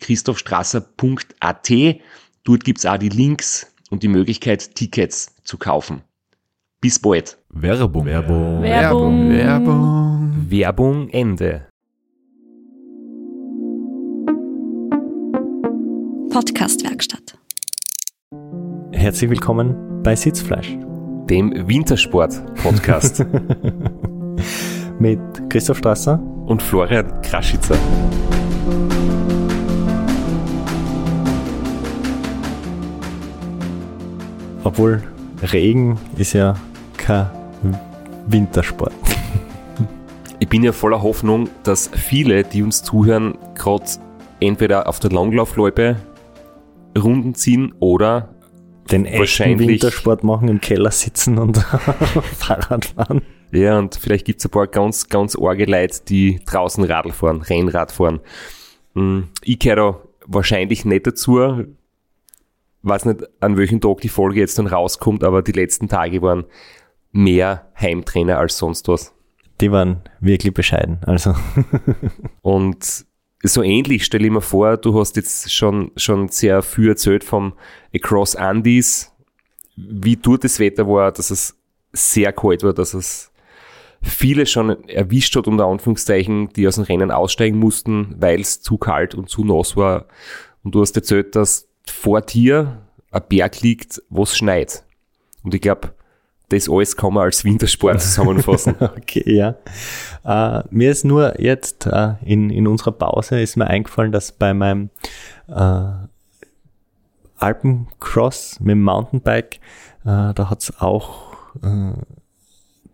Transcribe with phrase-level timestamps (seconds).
[0.00, 1.70] www.christophstrasser.at.
[2.44, 6.02] Dort gibt's auch die Links und die Möglichkeit, Tickets zu kaufen.
[6.80, 7.36] Bis bald.
[7.50, 8.06] Werbung.
[8.06, 8.62] Werbung.
[8.62, 9.30] Werbung.
[9.30, 10.46] Werbung.
[10.48, 11.66] Werbung Ende.
[16.30, 17.36] Podcastwerkstatt.
[18.92, 20.76] Herzlich willkommen bei Sitzfleisch
[21.28, 23.24] Dem Wintersport-Podcast
[24.98, 25.20] mit
[25.50, 26.20] Christoph Strasser.
[26.46, 27.76] und Florian Kraschitzer.
[34.64, 35.02] Obwohl
[35.52, 36.54] Regen ist ja
[36.96, 37.26] kein
[38.26, 38.92] Wintersport.
[40.38, 43.84] Ich bin ja voller Hoffnung, dass viele, die uns zuhören, gerade
[44.40, 45.96] entweder auf der Langlaufloipe
[46.98, 48.30] Runden ziehen oder
[48.90, 51.58] Den echten Wintersport machen, im Keller sitzen und
[52.38, 53.22] Fahrrad fahren.
[53.52, 57.92] ja, und vielleicht gibt's ein paar ganz, ganz arge Leute, die draußen Radl fahren, Rennrad
[57.92, 58.20] fahren.
[58.94, 61.38] Hm, Ich gehöre da wahrscheinlich nicht dazu.
[62.82, 66.44] Weiß nicht, an welchem Tag die Folge jetzt dann rauskommt, aber die letzten Tage waren
[67.12, 69.12] mehr Heimtrainer als sonst was.
[69.60, 70.98] Die waren wirklich bescheiden.
[71.04, 71.34] Also
[72.42, 73.04] Und
[73.42, 77.54] so ähnlich stelle ich mir vor, du hast jetzt schon, schon sehr viel erzählt vom
[77.94, 79.12] Across Andes,
[79.76, 81.56] wie dort das Wetter war, dass es
[81.92, 83.32] sehr kalt war, dass es
[84.02, 88.78] viele schon erwischt hat, unter Anführungszeichen, die aus dem Rennen aussteigen mussten, weil es zu
[88.78, 90.06] kalt und zu nass war.
[90.62, 94.84] Und du hast erzählt, dass vor dir ein Berg liegt, wo es schneit.
[95.42, 95.94] Und ich glaube,
[96.50, 98.74] das alles kann man als Wintersport zusammenfassen.
[98.80, 99.54] Okay, ja.
[100.24, 104.52] Äh, mir ist nur jetzt äh, in, in unserer Pause ist mir eingefallen, dass bei
[104.52, 104.90] meinem
[105.48, 105.92] äh,
[107.36, 109.60] Alpencross mit dem Mountainbike,
[110.04, 111.32] äh, da hat's auch,
[111.62, 111.92] äh,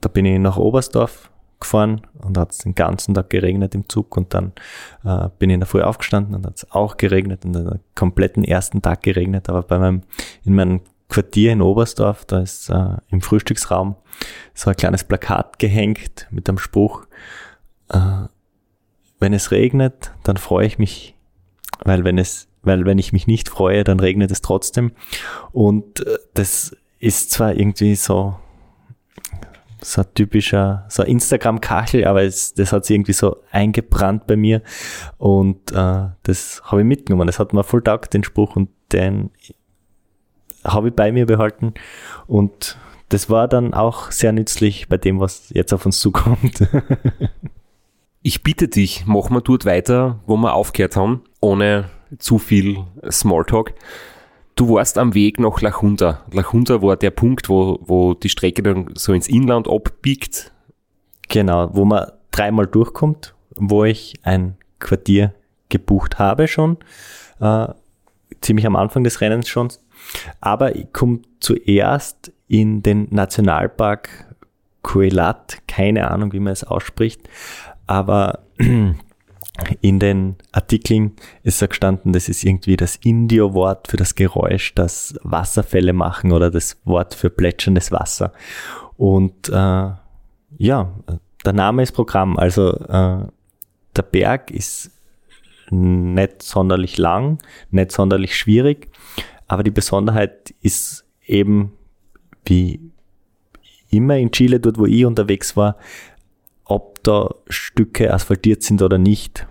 [0.00, 1.30] da bin ich nach Oberstdorf
[1.61, 4.53] gefahren und hat's den ganzen Tag geregnet im Zug und dann
[5.05, 8.83] äh, bin ich in der Früh aufgestanden und hat's auch geregnet und den kompletten ersten
[8.83, 10.03] Tag geregnet, aber bei meinem,
[10.44, 13.97] in meinem Quartier in Oberstdorf, da ist äh, im Frühstücksraum
[14.55, 17.06] so ein kleines Plakat gehängt mit dem Spruch,
[17.91, 18.27] äh,
[19.19, 21.15] wenn es regnet, dann freue ich mich,
[21.84, 24.93] weil wenn es, weil wenn ich mich nicht freue, dann regnet es trotzdem.
[25.53, 28.37] Und äh, das ist zwar irgendwie so,
[29.92, 34.36] so ein typischer, so ein Instagram-Kachel, aber es, das hat sich irgendwie so eingebrannt bei
[34.36, 34.62] mir
[35.19, 37.26] und äh, das habe ich mitgenommen.
[37.26, 39.30] Das hat mir voll taugt, den Spruch und den
[40.64, 41.75] habe ich bei mir behalten
[42.26, 42.76] und
[43.08, 46.66] das war dann auch sehr nützlich bei dem, was jetzt auf uns zukommt.
[48.26, 53.72] Ich bitte dich, mach mal dort weiter, wo wir aufgehört haben, ohne zu viel Smalltalk.
[54.56, 56.25] Du warst am Weg nach Lachunta.
[56.33, 60.50] Lachunta war der Punkt, wo, wo die Strecke dann so ins Inland abbiegt.
[61.28, 65.34] genau, wo man dreimal durchkommt, wo ich ein Quartier
[65.69, 66.78] gebucht habe schon,
[67.41, 67.69] äh,
[68.41, 69.69] ziemlich am Anfang des Rennens schon.
[70.41, 74.34] Aber ich komme zuerst in den Nationalpark
[74.81, 77.28] Coelat, keine Ahnung, wie man es ausspricht,
[77.87, 78.44] aber
[79.81, 81.12] in den Artikeln
[81.43, 86.50] ist ja gestanden, das ist irgendwie das Indio-Wort für das Geräusch, das Wasserfälle machen oder
[86.50, 88.32] das Wort für plätscherndes Wasser.
[88.97, 89.91] Und äh,
[90.58, 90.94] ja,
[91.44, 92.37] der Name ist Programm.
[92.37, 93.26] Also äh,
[93.97, 94.91] der Berg ist
[95.70, 97.38] nicht sonderlich lang,
[97.70, 98.88] nicht sonderlich schwierig,
[99.49, 101.73] aber die Besonderheit ist eben,
[102.44, 102.81] wie
[103.91, 105.76] immer in Chile, dort wo ich unterwegs war,
[106.66, 109.46] ob da Stücke asphaltiert sind oder nicht.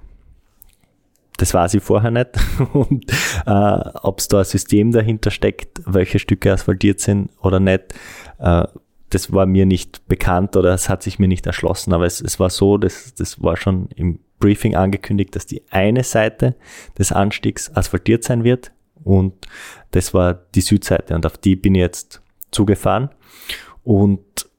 [1.38, 2.30] Das weiß ich vorher nicht.
[2.74, 3.06] Und
[3.46, 7.94] äh, ob es da ein System dahinter steckt, welche Stücke asphaltiert sind oder nicht,
[8.40, 8.66] äh,
[9.10, 11.94] das war mir nicht bekannt oder es hat sich mir nicht erschlossen.
[11.94, 16.04] Aber es, es war so, das, das war schon im Briefing angekündigt, dass die eine
[16.04, 16.56] Seite
[16.98, 18.72] des Anstiegs asphaltiert sein wird
[19.04, 19.34] und
[19.92, 22.22] das war die Südseite und auf die bin ich jetzt
[22.52, 23.10] zugefahren
[23.84, 24.50] und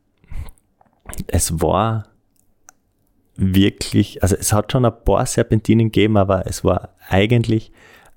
[1.27, 2.09] es war
[3.37, 7.73] wirklich, also es hat schon ein paar Serpentinen gegeben, aber es war eigentlich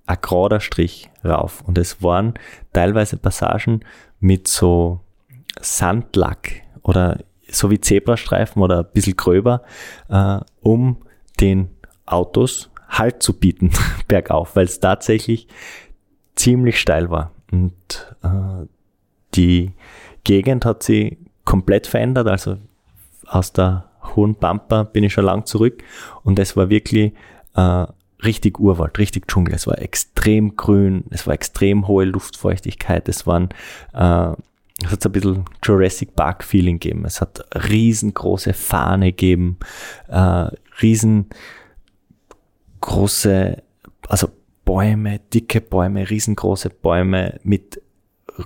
[0.05, 2.33] ein gerader Strich rauf und es waren
[2.73, 3.81] teilweise Passagen
[4.19, 5.01] mit so
[5.61, 9.63] Sandlack oder so wie Zebrastreifen oder ein bisschen gröber,
[10.09, 10.97] äh, um
[11.39, 11.69] den
[12.05, 13.71] Autos Halt zu bieten
[14.07, 15.47] bergauf, weil es tatsächlich
[16.35, 17.31] ziemlich steil war.
[17.51, 18.65] Und äh,
[19.35, 19.73] die
[20.23, 22.27] Gegend hat sich komplett verändert.
[22.27, 22.57] Also
[23.27, 23.88] aus der
[24.19, 25.83] hohen Pampa bin ich schon lang zurück
[26.23, 27.13] und es war wirklich
[27.55, 27.85] äh,
[28.23, 29.55] richtig Urwald, richtig Dschungel.
[29.55, 33.49] Es war extrem grün, es war extrem hohe Luftfeuchtigkeit, es waren
[33.93, 34.33] äh,
[34.85, 37.03] es hat ein bisschen Jurassic Park Feeling gegeben.
[37.05, 39.57] Es hat riesengroße Fahne gegeben,
[40.07, 40.47] äh,
[40.81, 41.27] riesengroße,
[44.07, 44.29] also
[44.63, 47.81] Bäume, dicke Bäume, riesengroße Bäume mit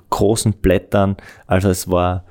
[0.09, 1.17] großen Blättern.
[1.45, 2.25] Also es war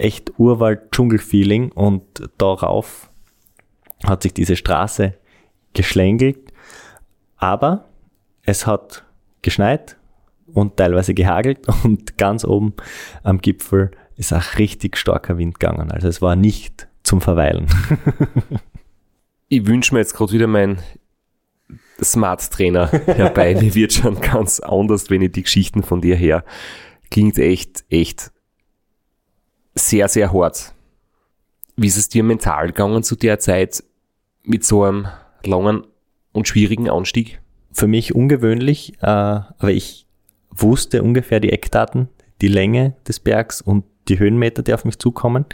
[0.00, 2.02] echt Urwald-Dschungel-Feeling und
[2.38, 3.10] darauf
[4.04, 5.14] hat sich diese Straße
[5.74, 6.52] geschlängelt.
[7.36, 7.88] Aber
[8.42, 9.04] es hat
[9.42, 9.96] geschneit
[10.52, 12.74] und teilweise gehagelt und ganz oben
[13.22, 15.90] am Gipfel ist auch richtig starker Wind gegangen.
[15.90, 17.66] Also es war nicht zum Verweilen.
[19.48, 20.78] ich wünsche mir jetzt gerade wieder mein
[22.02, 23.54] Smart Trainer herbei.
[23.60, 26.44] Mir wird schon ganz anders, wenn ich die Geschichten von dir her.
[27.10, 28.32] Klingt echt, echt
[29.88, 30.74] sehr, sehr hart.
[31.76, 33.82] Wie ist es dir mental gegangen zu der Zeit
[34.42, 35.08] mit so einem
[35.44, 35.86] langen
[36.32, 37.40] und schwierigen Anstieg?
[37.72, 40.06] Für mich ungewöhnlich, äh, aber ich
[40.50, 42.08] wusste ungefähr die Eckdaten,
[42.40, 45.46] die Länge des Bergs und die Höhenmeter, die auf mich zukommen.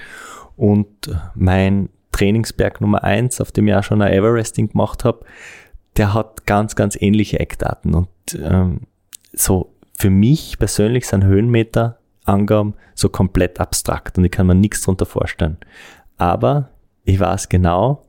[0.57, 5.25] Und mein Trainingsberg Nummer eins, auf dem ich auch schon ein Everesting gemacht habe,
[5.97, 7.95] der hat ganz, ganz ähnliche Eckdaten.
[7.95, 8.09] Und
[8.43, 8.83] ähm,
[9.33, 14.83] so für mich persönlich sind Höhenmeter Angaben so komplett abstrakt und ich kann mir nichts
[14.83, 15.59] darunter vorstellen.
[16.17, 16.71] Aber
[17.05, 18.03] ich weiß genau,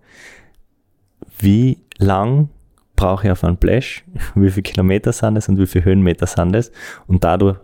[1.39, 2.49] wie lang
[2.95, 4.03] brauche ich auf einen Flash,
[4.35, 6.71] wie viele Kilometer sind es und wie viele Höhenmeter sind es.
[7.05, 7.57] Und dadurch,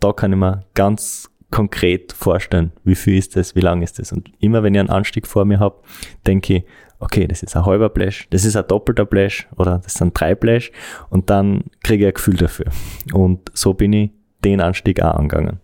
[0.00, 4.12] da kann ich mir ganz konkret vorstellen, wie viel ist das, wie lang ist das.
[4.12, 5.82] Und immer wenn ich einen Anstieg vor mir habe,
[6.26, 6.64] denke ich,
[7.00, 10.34] okay, das ist ein halber Blash, das ist ein doppelter Blash oder das sind drei
[10.34, 10.70] Blash
[11.08, 12.66] und dann kriege ich ein Gefühl dafür.
[13.12, 14.10] Und so bin ich
[14.44, 15.60] den Anstieg auch angegangen.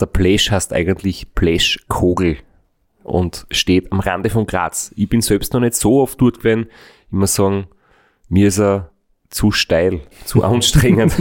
[0.00, 2.38] Der Blash heißt eigentlich Blash Kogel
[3.04, 4.92] und steht am Rande von Graz.
[4.96, 6.66] Ich bin selbst noch nicht so oft dort gewesen.
[7.06, 7.66] Ich muss sagen,
[8.28, 8.90] mir ist er
[9.28, 11.12] zu steil, zu anstrengend.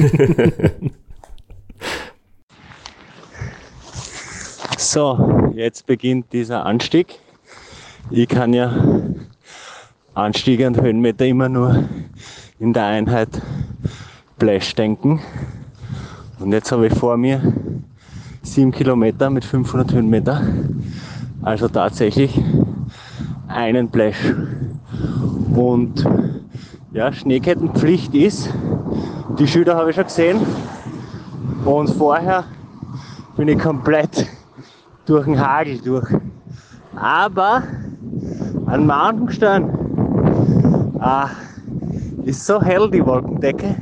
[4.77, 7.19] so, jetzt beginnt dieser Anstieg.
[8.09, 8.75] Ich kann ja
[10.13, 11.87] Anstiege und Höhenmeter immer nur
[12.59, 13.29] in der Einheit
[14.39, 15.21] Flash denken.
[16.41, 17.39] Und jetzt habe ich vor mir
[18.41, 20.41] 7 Kilometer mit 500 Höhenmeter.
[21.43, 22.41] Also tatsächlich
[23.47, 24.33] einen Flash.
[25.55, 26.03] Und
[26.93, 28.49] ja, Schneekettenpflicht ist,
[29.37, 30.39] die Schilder habe ich schon gesehen.
[31.63, 32.45] Und vorher
[33.37, 34.25] bin ich komplett
[35.05, 36.09] durch den Hagel durch.
[36.95, 37.61] Aber
[38.65, 39.69] an manchen
[40.99, 41.29] ah,
[42.25, 43.75] ist so hell die Wolkendecke,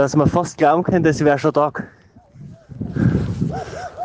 [0.00, 1.86] dass man fast glauben kann, das wäre schon Tag.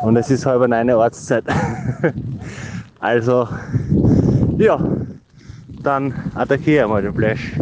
[0.02, 1.44] Und es ist halb eine Ortszeit.
[3.00, 3.48] also,
[4.58, 4.78] ja,
[5.82, 7.54] dann attackiere ich mal den Flash.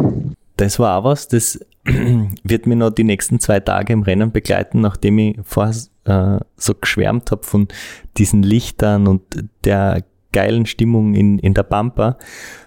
[0.57, 1.61] Das war auch was, das
[2.43, 5.73] wird mir noch die nächsten zwei Tage im Rennen begleiten, nachdem ich vorher
[6.03, 7.69] äh, so geschwärmt habe von
[8.17, 9.21] diesen Lichtern und
[9.63, 12.17] der geilen Stimmung in, in der Pampa.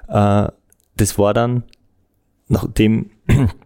[0.08, 0.48] Äh,
[0.96, 1.64] das war dann
[2.48, 3.10] nachdem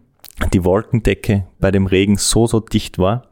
[0.49, 3.27] die Wolkendecke bei dem Regen so, so dicht war,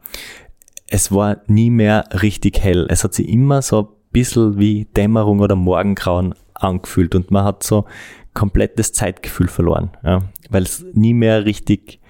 [0.88, 2.86] es war nie mehr richtig hell.
[2.90, 7.62] Es hat sich immer so ein bisschen wie Dämmerung oder Morgengrauen angefühlt und man hat
[7.62, 7.86] so
[8.34, 12.00] komplettes Zeitgefühl verloren, ja, weil es nie mehr richtig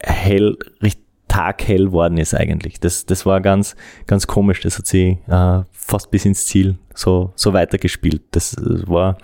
[0.00, 2.78] hell, richtig taghell worden ist eigentlich.
[2.78, 3.74] Das, das war ganz,
[4.06, 4.60] ganz komisch.
[4.60, 8.22] Das hat sie äh, fast bis ins Ziel so, so weitergespielt.
[8.32, 9.16] Das, war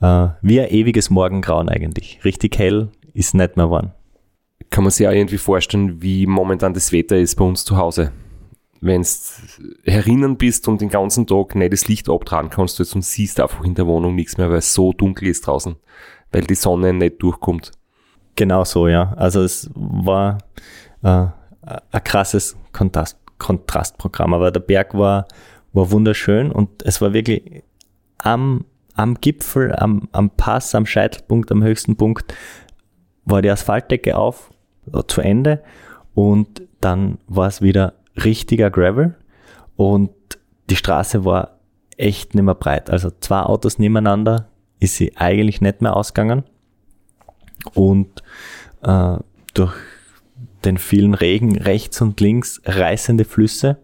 [0.00, 2.18] äh, wie ein ewiges Morgengrauen eigentlich.
[2.24, 3.92] Richtig hell ist nicht mehr geworden.
[4.70, 8.12] Kann man sich auch irgendwie vorstellen, wie momentan das Wetter ist bei uns zu Hause.
[8.80, 9.08] Wenn du
[9.90, 13.64] herinnen bist und den ganzen Tag nicht das Licht abtragen kannst du und siehst einfach
[13.64, 15.76] in der Wohnung nichts mehr, weil es so dunkel ist draußen,
[16.30, 17.72] weil die Sonne nicht durchkommt.
[18.34, 19.14] Genau so, ja.
[19.14, 20.38] Also es war
[21.02, 21.26] äh,
[21.62, 25.26] ein krasses Kontrast, Kontrastprogramm, aber der Berg war,
[25.72, 27.62] war wunderschön und es war wirklich
[28.18, 28.64] am
[28.96, 32.34] am Gipfel, am, am Pass, am Scheitelpunkt, am höchsten Punkt,
[33.26, 34.50] war die Asphaltdecke auf,
[35.08, 35.62] zu Ende
[36.14, 39.14] und dann war es wieder richtiger Gravel
[39.76, 40.10] und
[40.70, 41.58] die Straße war
[41.96, 42.88] echt nicht mehr breit.
[42.88, 46.44] Also zwei Autos nebeneinander ist sie eigentlich nicht mehr ausgegangen
[47.74, 48.22] und
[48.82, 49.16] äh,
[49.54, 49.74] durch
[50.64, 53.78] den vielen Regen rechts und links reißende Flüsse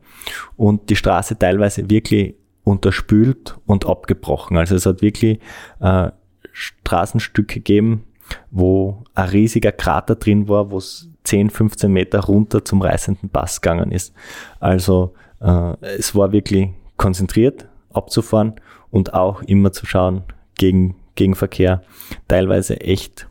[0.57, 2.35] und die Straße teilweise wirklich
[2.65, 4.57] unterspült und abgebrochen.
[4.57, 5.41] Also es hat wirklich
[5.81, 6.11] äh,
[6.53, 8.05] Straßenstücke gegeben,
[8.51, 13.61] wo ein riesiger Krater drin war, wo es 10, 15 Meter runter zum reißenden Pass
[13.61, 14.13] gegangen ist.
[14.61, 18.55] Also äh, es war wirklich konzentriert abzufahren
[18.91, 20.23] und auch immer zu schauen
[20.57, 21.83] gegen, gegen Verkehr.
[22.29, 23.29] Teilweise echt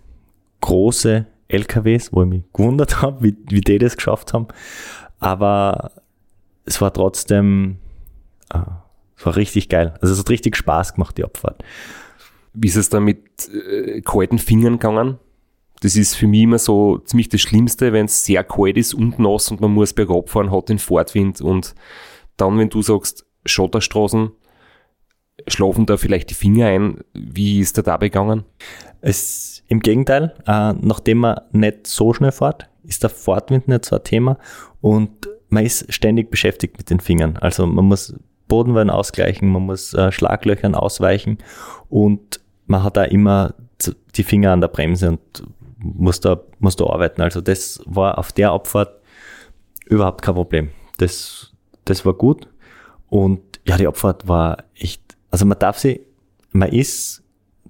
[0.61, 4.47] große LKWs, wo ich mich gewundert habe, wie, wie die das geschafft haben.
[5.19, 5.91] Aber
[6.65, 7.77] es war trotzdem,
[8.53, 8.59] äh,
[9.17, 9.93] es war richtig geil.
[10.01, 11.63] Also es hat richtig Spaß gemacht, die Abfahrt.
[12.53, 15.17] Wie ist es da mit äh, kalten Fingern gegangen?
[15.81, 19.17] Das ist für mich immer so ziemlich das Schlimmste, wenn es sehr kalt ist und
[19.17, 21.73] nass und man muss bergab fahren, hat den Fahrtwind und
[22.37, 24.31] dann, wenn du sagst, Schotterstraßen,
[25.47, 26.99] schlafen da vielleicht die Finger ein.
[27.13, 28.45] Wie ist da dabei gegangen?
[29.01, 33.95] Es, Im Gegenteil, äh, nachdem man nicht so schnell fährt, ist der Fahrtwind nicht so
[33.95, 34.37] ein Thema
[34.81, 37.37] und man ist ständig beschäftigt mit den Fingern.
[37.37, 38.15] Also man muss
[38.51, 41.37] Bodenwellen ausgleichen, man muss äh, Schlaglöchern ausweichen
[41.87, 43.53] und man hat da immer
[44.17, 45.43] die Finger an der Bremse und
[45.77, 47.21] muss da, muss da arbeiten.
[47.21, 48.99] Also das war auf der Abfahrt
[49.85, 50.69] überhaupt kein Problem.
[50.97, 51.53] Das,
[51.85, 52.49] das war gut.
[53.07, 56.01] Und ja, die Abfahrt war echt, also man darf sie,
[56.51, 57.23] man ist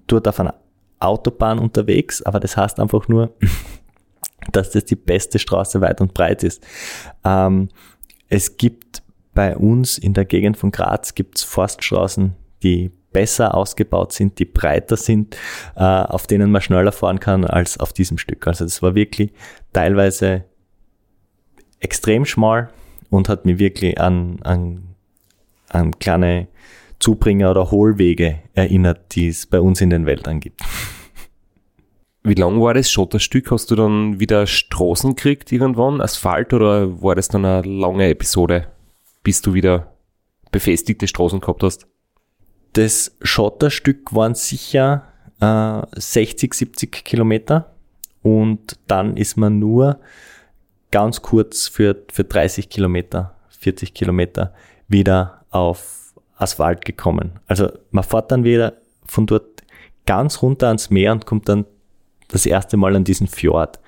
[0.08, 0.56] dort auf einer
[0.98, 3.32] Autobahn unterwegs, aber das heißt einfach nur,
[4.50, 6.66] dass das die beste Straße weit und breit ist.
[7.22, 7.68] Ähm,
[8.28, 14.38] es gibt bei uns in der Gegend von Graz gibt's Forststraßen, die besser ausgebaut sind,
[14.38, 15.36] die breiter sind,
[15.76, 18.46] äh, auf denen man schneller fahren kann als auf diesem Stück.
[18.46, 19.32] Also das war wirklich
[19.72, 20.44] teilweise
[21.80, 22.70] extrem schmal
[23.10, 24.94] und hat mir wirklich an, an,
[25.68, 26.48] an kleine
[26.98, 30.60] Zubringer oder Hohlwege erinnert, die es bei uns in den Wäldern gibt.
[32.22, 33.50] Wie lang war das Schotterstück?
[33.50, 38.68] Hast du dann wieder Straßen gekriegt irgendwann, Asphalt oder war das dann eine lange Episode,
[39.22, 39.92] bis du wieder
[40.50, 41.86] befestigte Straßen gehabt hast?
[42.74, 47.74] Das Schotterstück waren sicher äh, 60, 70 Kilometer
[48.22, 50.00] und dann ist man nur
[50.90, 54.54] ganz kurz für, für 30 Kilometer, 40 Kilometer
[54.88, 57.40] wieder auf Asphalt gekommen.
[57.46, 58.74] Also man fährt dann wieder
[59.04, 59.62] von dort
[60.06, 61.66] ganz runter ans Meer und kommt dann
[62.28, 63.80] das erste Mal an diesen Fjord.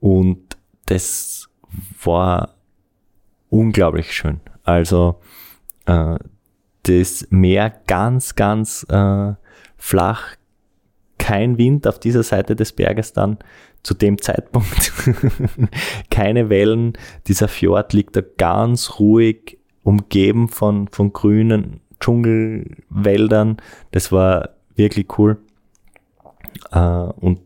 [0.00, 0.56] Und
[0.86, 1.48] das
[2.02, 2.54] war
[3.48, 4.40] unglaublich schön.
[4.70, 5.20] Also
[5.86, 6.16] äh,
[6.84, 9.34] das Meer ganz, ganz äh,
[9.76, 10.36] flach,
[11.18, 13.38] kein Wind auf dieser Seite des Berges dann
[13.82, 14.92] zu dem Zeitpunkt,
[16.10, 16.94] keine Wellen.
[17.26, 23.58] Dieser Fjord liegt da ganz ruhig, umgeben von, von grünen Dschungelwäldern.
[23.90, 25.38] Das war wirklich cool.
[26.72, 27.40] Äh, und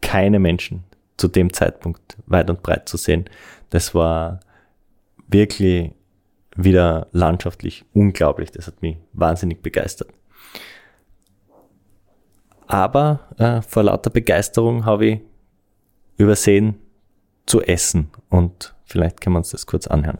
[0.00, 0.84] keine Menschen
[1.16, 3.24] zu dem Zeitpunkt weit und breit zu sehen.
[3.70, 4.40] Das war
[5.28, 5.92] wirklich
[6.56, 8.50] wieder landschaftlich unglaublich.
[8.50, 10.08] Das hat mich wahnsinnig begeistert.
[12.66, 15.20] Aber äh, vor lauter Begeisterung habe ich
[16.16, 16.76] übersehen
[17.44, 20.18] zu essen und vielleicht können wir uns das kurz anhören.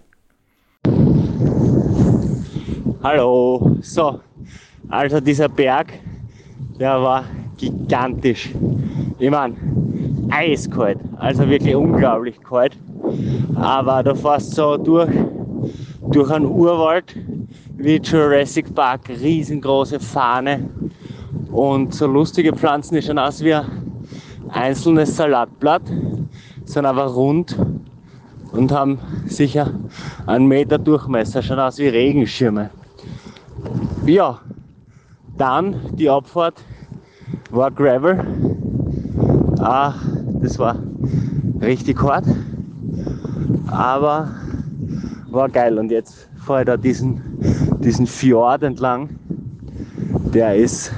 [3.02, 4.20] Hallo, so,
[4.88, 5.92] also dieser Berg,
[6.78, 7.25] der war
[7.56, 8.50] gigantisch.
[9.18, 9.56] Ich meine,
[10.30, 12.76] eiskalt, also wirklich unglaublich kalt.
[13.54, 15.11] Aber da fährst so durch,
[16.11, 17.14] durch einen Urwald
[17.76, 20.68] wie Jurassic Park, riesengroße Fahne
[21.50, 23.66] und so lustige Pflanzen, die schauen aus wie ein
[24.50, 25.83] einzelnes Salatblatt,
[26.64, 27.56] sind aber rund
[28.52, 29.71] und haben sicher
[30.26, 32.71] einen Meter Durchmesser, schauen aus wie Regenschirme.
[34.06, 34.40] Ja,
[35.37, 36.62] dann die Abfahrt
[37.50, 38.25] war Gravel.
[39.59, 39.95] Ah,
[40.46, 40.76] das war
[41.60, 42.24] richtig hart,
[43.66, 44.30] aber
[45.30, 45.76] war geil.
[45.76, 47.20] Und jetzt fahre ich da diesen,
[47.80, 49.08] diesen Fjord entlang.
[50.32, 50.92] Der ist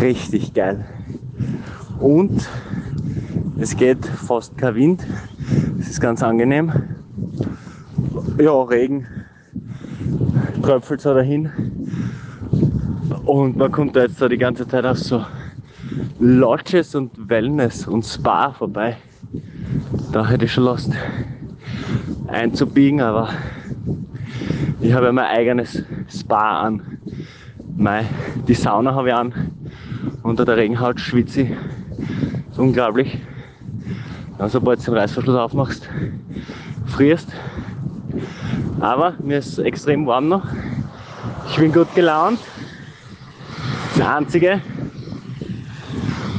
[0.00, 0.84] richtig geil.
[2.00, 2.48] Und
[3.58, 5.06] es geht fast kein Wind.
[5.78, 6.72] Es ist ganz angenehm.
[8.40, 9.06] Ja, Regen
[10.62, 11.48] tröpfelt so dahin.
[13.24, 15.24] Und man kommt da jetzt da die ganze Zeit auf so
[16.18, 18.96] Lodges und Wellness und Spa vorbei.
[20.12, 20.92] Da hätte ich schon Lust
[22.28, 23.28] einzubiegen, aber
[24.80, 26.98] ich habe ja mein eigenes Spa an
[27.76, 28.06] Mei,
[28.48, 29.34] die Sauna habe ich an.
[30.22, 31.50] Unter der Regenhaut schwitze ich.
[32.50, 33.18] Ist unglaublich.
[34.38, 35.88] Dann, sobald du den Reißverschluss aufmachst,
[36.86, 37.28] frierst.
[38.80, 40.46] Aber mir ist extrem warm noch.
[41.50, 42.38] Ich bin gut gelaunt.
[43.94, 44.62] Das Einzige.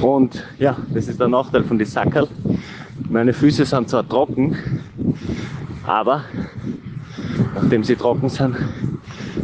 [0.01, 2.27] Und ja, das ist der Nachteil von den Sackerl.
[3.09, 4.55] Meine Füße sind zwar trocken,
[5.85, 6.23] aber
[7.55, 8.55] nachdem sie trocken sind,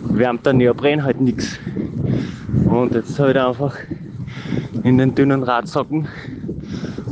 [0.10, 1.57] wärmt der Neopren halt nichts.
[2.65, 3.75] Und jetzt habe ich da einfach
[4.83, 6.07] in den dünnen Radsocken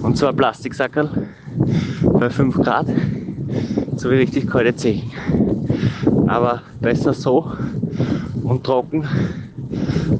[0.03, 1.09] und zwar Plastiksackerl
[2.03, 2.87] bei 5 Grad,
[3.95, 5.11] so wie richtig kalte Zehen.
[6.27, 7.51] Aber besser so
[8.43, 9.07] und trocken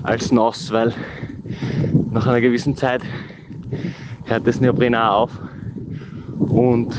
[0.04, 0.94] als nass, weil
[2.12, 3.02] nach einer gewissen Zeit
[4.26, 5.40] hört das Neopren auch auf
[6.40, 6.94] und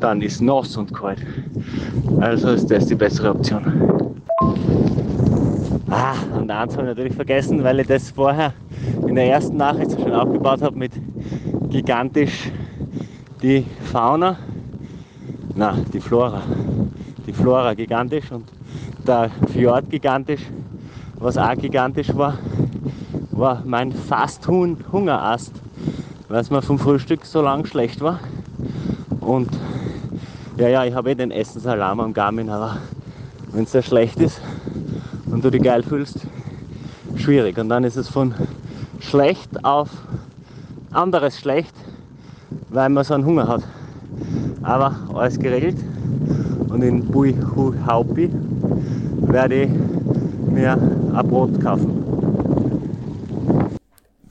[0.00, 1.24] dann ist nass und kalt.
[2.20, 4.16] Also ist das die bessere Option.
[5.88, 8.52] Ah, und eins habe ich natürlich vergessen, weil ich das vorher
[9.06, 10.92] in der ersten Nachricht schon aufgebaut habe mit
[11.70, 12.50] gigantisch
[13.42, 14.36] die Fauna,
[15.54, 16.42] na die Flora,
[17.26, 18.44] die Flora gigantisch und
[19.06, 20.42] der Fjord gigantisch.
[21.18, 22.38] Was auch gigantisch war,
[23.36, 25.52] war mein fast Hungerast,
[26.28, 28.20] weil es mir vom Frühstück so lang schlecht war.
[29.20, 29.48] Und
[30.56, 32.78] ja, ja, ich habe eh den Essensalarm am Garmin, aber
[33.52, 34.40] wenn es sehr schlecht ist
[35.30, 36.26] und du dich geil fühlst,
[37.16, 37.58] schwierig.
[37.58, 38.34] Und dann ist es von
[39.00, 39.90] schlecht auf
[40.90, 41.74] anderes schlecht,
[42.70, 43.62] weil man so einen Hunger hat.
[44.62, 45.76] Aber alles geregelt
[46.68, 47.34] und in Bui
[47.86, 48.30] Haupi
[49.20, 49.70] werde ich
[50.50, 52.15] mir ein Brot kaufen.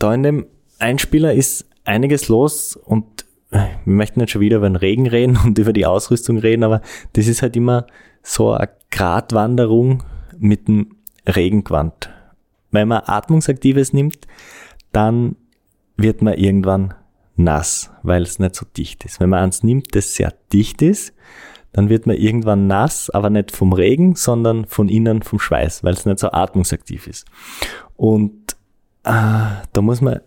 [0.06, 0.46] Da in dem
[0.78, 5.58] Einspieler ist einiges los und wir möchten nicht schon wieder über den Regen reden und
[5.58, 6.84] über die Ausrüstung reden, aber
[7.14, 7.88] das ist halt immer
[8.22, 10.04] so eine Gratwanderung
[10.38, 10.98] mit dem
[11.28, 12.12] Regengewand.
[12.70, 14.28] Wenn man Atmungsaktives nimmt,
[14.92, 15.38] dann
[15.98, 16.94] wird man irgendwann
[17.36, 19.20] nass, weil es nicht so dicht ist.
[19.20, 21.16] Wenn man eins nimmt, das sehr dicht ist,
[21.74, 25.96] dann wird man irgendwann nass, aber nicht vom Regen, sondern von innen vom Schweiß, weil
[25.96, 27.26] es nicht so atmungsaktiv ist.
[27.96, 28.56] Und
[29.06, 30.20] äh, da muss man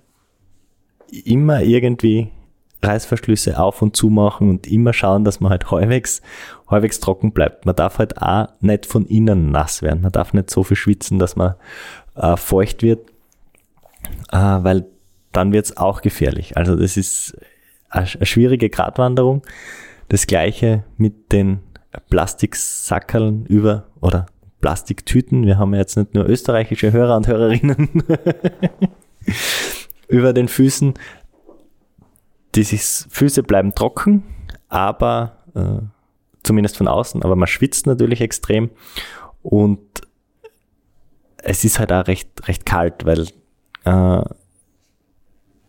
[1.25, 2.31] immer irgendwie
[2.83, 6.23] Reißverschlüsse auf und zu machen und immer schauen, dass man halt halbwegs,
[6.69, 7.67] halbwegs trocken bleibt.
[7.67, 10.03] Man darf halt auch nicht von innen nass werden.
[10.03, 11.55] Man darf nicht so viel schwitzen, dass man
[12.15, 13.11] äh, feucht wird,
[14.31, 14.87] äh, weil
[15.33, 16.57] dann wird's auch gefährlich.
[16.57, 17.37] Also das ist
[17.91, 19.43] eine, eine schwierige Gratwanderung.
[20.09, 21.61] Das gleiche mit den
[22.11, 24.27] Plastiksackerln über oder
[24.61, 25.47] Plastiktüten.
[25.47, 27.89] Wir haben jetzt nicht nur österreichische Hörer und Hörerinnen
[30.09, 30.95] über den Füßen.
[32.55, 34.23] Die Füße bleiben trocken,
[34.69, 35.83] aber äh,
[36.43, 38.71] zumindest von außen, aber man schwitzt natürlich extrem
[39.43, 39.81] und
[41.37, 43.29] es ist halt auch recht, recht kalt, weil
[43.85, 44.25] äh,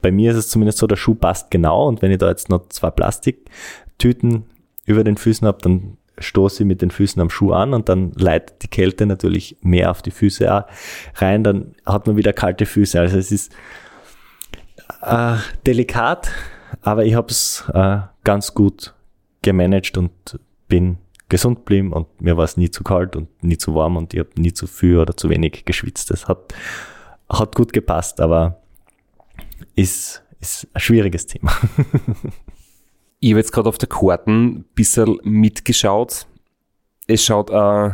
[0.01, 2.49] bei mir ist es zumindest so, der Schuh passt genau und wenn ich da jetzt
[2.49, 4.45] noch zwei Plastiktüten
[4.85, 8.11] über den Füßen habe, dann stoße ich mit den Füßen am Schuh an und dann
[8.13, 10.65] leitet die Kälte natürlich mehr auf die Füße
[11.15, 12.99] rein, dann hat man wieder kalte Füße.
[12.99, 13.53] Also es ist
[15.01, 16.31] äh, delikat,
[16.81, 18.93] aber ich habe es äh, ganz gut
[19.41, 20.11] gemanagt und
[20.67, 20.97] bin
[21.29, 24.19] gesund geblieben und mir war es nie zu kalt und nie zu warm und ich
[24.19, 26.09] habe nie zu viel oder zu wenig geschwitzt.
[26.09, 26.53] Das hat,
[27.29, 28.61] hat gut gepasst, aber
[29.75, 31.51] ist, ist ein schwieriges Thema.
[33.19, 36.25] ich habe jetzt gerade auf der Karten ein bisschen mitgeschaut.
[37.07, 37.91] Es schaut äh,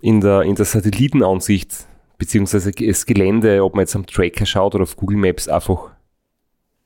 [0.00, 1.86] in, der, in der Satellitenansicht,
[2.18, 5.90] beziehungsweise das Gelände, ob man jetzt am Tracker schaut oder auf Google Maps, einfach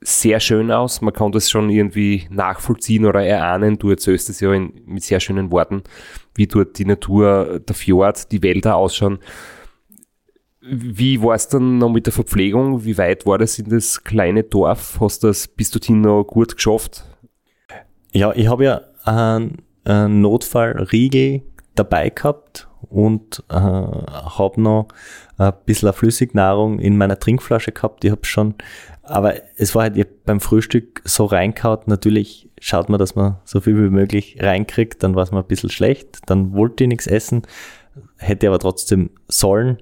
[0.01, 1.01] sehr schön aus.
[1.03, 3.79] Man kann das schon irgendwie nachvollziehen oder erahnen.
[3.79, 5.83] Du erzählst es ja in, mit sehr schönen Worten,
[6.35, 9.19] wie dort die Natur, der Fjord, die Wälder ausschauen.
[10.63, 12.85] Wie war es dann noch mit der Verpflegung?
[12.85, 14.99] Wie weit war das in das kleine Dorf?
[15.01, 17.05] Hast du das bis dorthin noch gut geschafft?
[18.13, 21.43] Ja, ich habe ja einen, einen Notfallriegel
[21.75, 24.89] dabei gehabt und äh, habe noch
[25.39, 28.05] ein bisschen Flüssignahrung in meiner Trinkflasche gehabt.
[28.05, 28.55] Ich habe schon,
[29.03, 31.89] aber es war halt beim Frühstück so reinkaut.
[31.89, 35.03] Natürlich schaut man, dass man so viel wie möglich reinkriegt.
[35.03, 36.19] Dann war es mir ein bisschen schlecht.
[36.27, 37.43] Dann wollte ich nichts essen,
[38.17, 39.79] hätte aber trotzdem sollen.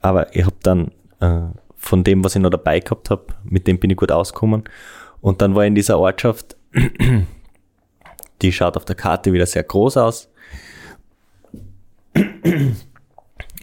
[0.00, 3.78] Aber ich habe dann äh, von dem, was ich noch dabei gehabt habe, mit dem
[3.78, 4.64] bin ich gut ausgekommen.
[5.20, 6.56] Und dann war ich in dieser Ortschaft,
[8.42, 10.28] die schaut auf der Karte wieder sehr groß aus.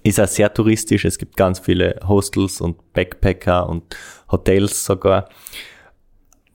[0.04, 1.06] Ist auch sehr touristisch.
[1.06, 3.98] Es gibt ganz viele Hostels und Backpacker und
[4.32, 5.30] Hotels sogar.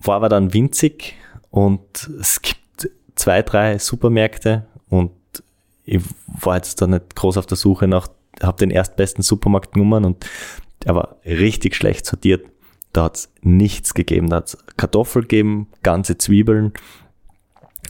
[0.01, 1.15] War aber dann winzig
[1.51, 5.13] und es gibt zwei, drei Supermärkte und
[5.85, 8.09] ich war jetzt da nicht groß auf der Suche nach
[8.43, 10.27] habe den erstbesten Supermarkt genommen und
[10.85, 12.47] der war richtig schlecht sortiert.
[12.93, 14.29] Da hat's nichts gegeben.
[14.29, 16.73] Da hat's Kartoffel gegeben, ganze Zwiebeln,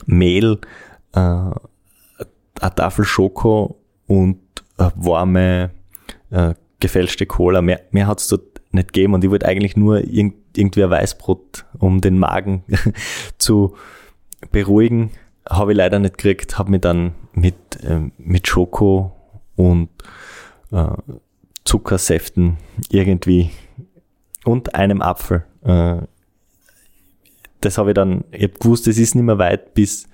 [0.05, 0.59] Mehl,
[1.13, 4.39] äh, eine Tafel Schoko und
[4.77, 5.71] warme,
[6.31, 7.61] äh, gefälschte Cola.
[7.61, 11.65] Mehr, mehr hat's dort nicht gegeben und ich wollte eigentlich nur irg irgendwie ein Weißbrot,
[11.79, 12.63] um den Magen
[13.39, 13.75] zu
[14.51, 15.09] beruhigen.
[15.49, 19.13] Habe ich leider nicht gekriegt, habe mich dann mit, äh, mit Schoko
[19.55, 19.89] und
[20.71, 20.85] äh,
[21.65, 22.57] Zuckersäften
[22.89, 23.49] irgendwie
[24.45, 25.45] und einem Apfel.
[25.63, 26.01] Äh,
[27.65, 30.05] das habe ich dann, ich habe gewusst, es ist nicht mehr weit bis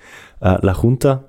[0.42, 1.26] äh, La Junta.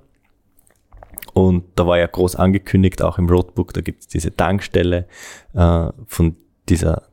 [1.33, 5.07] Und da war ja groß angekündigt, auch im Roadbook, da gibt es diese Tankstelle
[5.55, 6.37] äh, von
[6.69, 7.05] dieser,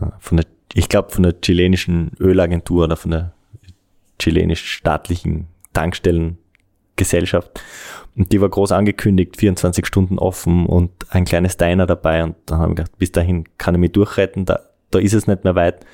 [0.00, 3.32] äh, von der, ich glaube von der chilenischen Ölagentur oder von der
[4.18, 7.60] chilenisch-staatlichen Tankstellengesellschaft.
[8.14, 12.22] Und die war groß angekündigt, 24 Stunden offen und ein kleines Diner dabei.
[12.24, 14.60] Und dann habe ich gedacht, bis dahin kann ich mich durchretten, da,
[14.90, 15.86] da ist es nicht mehr weit.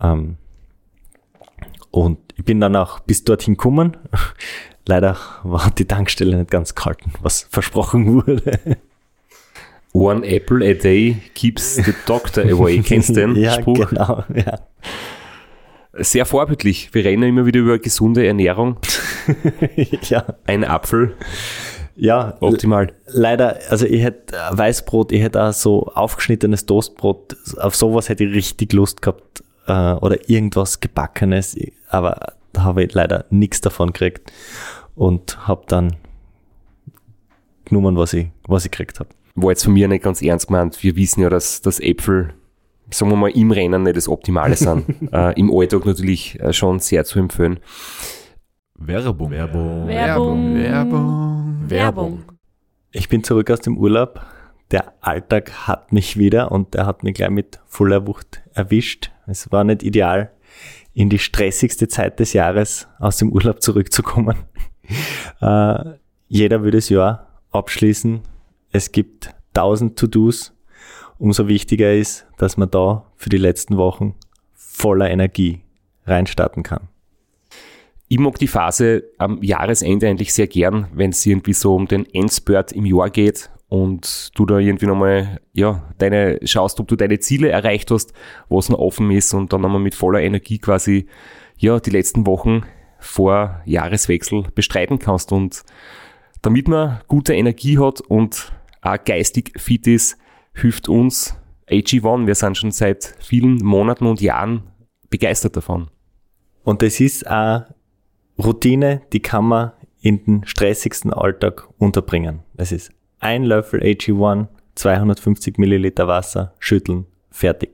[0.00, 0.36] Ähm,
[1.90, 3.96] und ich bin dann auch bis dorthin gekommen.
[4.86, 8.78] Leider war die Tankstelle nicht ganz gehalten, was versprochen wurde.
[9.92, 12.78] One apple a day keeps the doctor away.
[12.84, 13.88] Kennst du den ja, Spruch?
[13.88, 14.60] genau, ja.
[15.94, 16.94] Sehr vorbildlich.
[16.94, 18.76] Wir reden immer wieder über gesunde Ernährung.
[20.08, 20.24] ja.
[20.46, 21.16] Ein Apfel,
[21.96, 22.92] Ja, optimal.
[23.06, 28.24] leider, also ich hätte äh, Weißbrot, ich hätte auch so aufgeschnittenes Toastbrot, auf sowas hätte
[28.24, 31.56] ich richtig Lust gehabt äh, oder irgendwas gebackenes,
[31.88, 34.32] aber da habe ich leider nichts davon gekriegt
[34.96, 35.96] und habe dann
[37.64, 39.10] genommen, was ich, was ich gekriegt habe.
[39.34, 40.82] War jetzt von mir nicht ganz ernst gemeint.
[40.82, 42.34] Wir wissen ja, dass, dass Äpfel,
[42.90, 44.84] sagen wir mal, im Rennen nicht das Optimale sind.
[45.12, 47.60] äh, Im Alltag natürlich äh, schon sehr zu empfehlen.
[48.74, 49.30] Werbung.
[49.30, 49.86] Werbung.
[49.86, 50.54] Werbung.
[50.56, 51.56] Werbung.
[51.68, 52.24] Werbung.
[52.90, 54.20] Ich bin zurück aus dem Urlaub.
[54.70, 59.10] Der Alltag hat mich wieder und der hat mich gleich mit voller Wucht erwischt.
[59.26, 60.30] Es war nicht ideal,
[60.92, 64.36] in die stressigste Zeit des Jahres aus dem Urlaub zurückzukommen.
[65.40, 65.78] äh,
[66.28, 68.20] jeder will das Jahr abschließen.
[68.70, 70.54] Es gibt tausend To-Dos.
[71.16, 74.14] Umso wichtiger ist, dass man da für die letzten Wochen
[74.54, 75.62] voller Energie
[76.04, 76.88] reinstarten kann.
[78.06, 82.06] Ich mag die Phase am Jahresende eigentlich sehr gern, wenn es irgendwie so um den
[82.14, 87.18] Endspurt im Jahr geht und du da irgendwie nochmal, ja, deine, schaust, ob du deine
[87.18, 88.12] Ziele erreicht hast,
[88.48, 91.06] was noch offen ist und dann nochmal mit voller Energie quasi,
[91.56, 92.62] ja, die letzten Wochen
[92.98, 95.62] vor Jahreswechsel bestreiten kannst und
[96.42, 100.16] damit man gute Energie hat und auch geistig fit ist,
[100.54, 101.36] hilft uns
[101.68, 102.26] AG1.
[102.26, 104.62] Wir sind schon seit vielen Monaten und Jahren
[105.10, 105.90] begeistert davon.
[106.62, 107.74] Und das ist eine
[108.38, 112.40] Routine, die kann man in den stressigsten Alltag unterbringen.
[112.54, 117.70] Das ist ein Löffel AG1, 250 Milliliter Wasser, schütteln, fertig.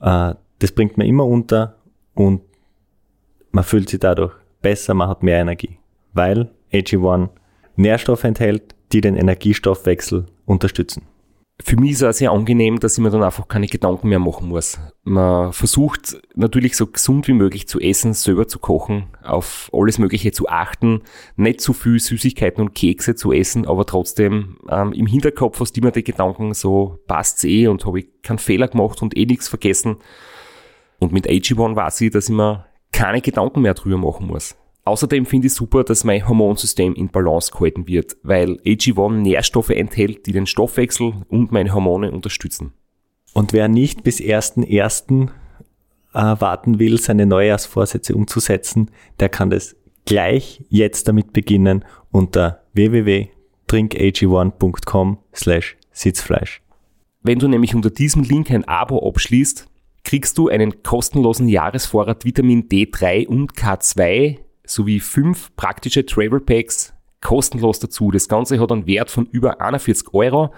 [0.00, 1.76] Äh, Das bringt man immer unter
[2.14, 2.40] und
[3.50, 4.32] man fühlt sich dadurch
[4.62, 5.78] besser, man hat mehr Energie,
[6.12, 7.28] weil AG1
[7.76, 11.02] Nährstoffe enthält, die den Energiestoffwechsel unterstützen.
[11.62, 14.18] Für mich ist es auch sehr angenehm, dass ich mir dann einfach keine Gedanken mehr
[14.18, 14.78] machen muss.
[15.04, 20.32] Man versucht natürlich so gesund wie möglich zu essen, selber zu kochen, auf alles Mögliche
[20.32, 21.02] zu achten,
[21.36, 25.80] nicht zu viel Süßigkeiten und Kekse zu essen, aber trotzdem ähm, im Hinterkopf hast du
[25.80, 29.46] immer die Gedanken, so passt's eh und habe ich keinen Fehler gemacht und eh nichts
[29.48, 29.98] vergessen.
[30.98, 34.56] Und mit AG1 weiß ich, dass ich mir keine Gedanken mehr drüber machen muss.
[34.84, 40.26] Außerdem finde ich super, dass mein Hormonsystem in Balance gehalten wird, weil AG1 Nährstoffe enthält,
[40.26, 42.74] die den Stoffwechsel und meine Hormone unterstützen.
[43.32, 45.30] Und wer nicht bis 1.1.
[46.12, 55.18] Äh, warten will, seine Neujahrsvorsätze umzusetzen, der kann das gleich jetzt damit beginnen unter www.drinkag1.com
[55.34, 56.62] slash Sitzfleisch.
[57.22, 59.66] Wenn du nämlich unter diesem Link ein Abo abschließt,
[60.04, 67.78] kriegst du einen kostenlosen Jahresvorrat Vitamin D3 und K2 sowie fünf praktische Travel Packs kostenlos
[67.78, 68.10] dazu.
[68.10, 70.52] Das Ganze hat einen Wert von über 41 Euro,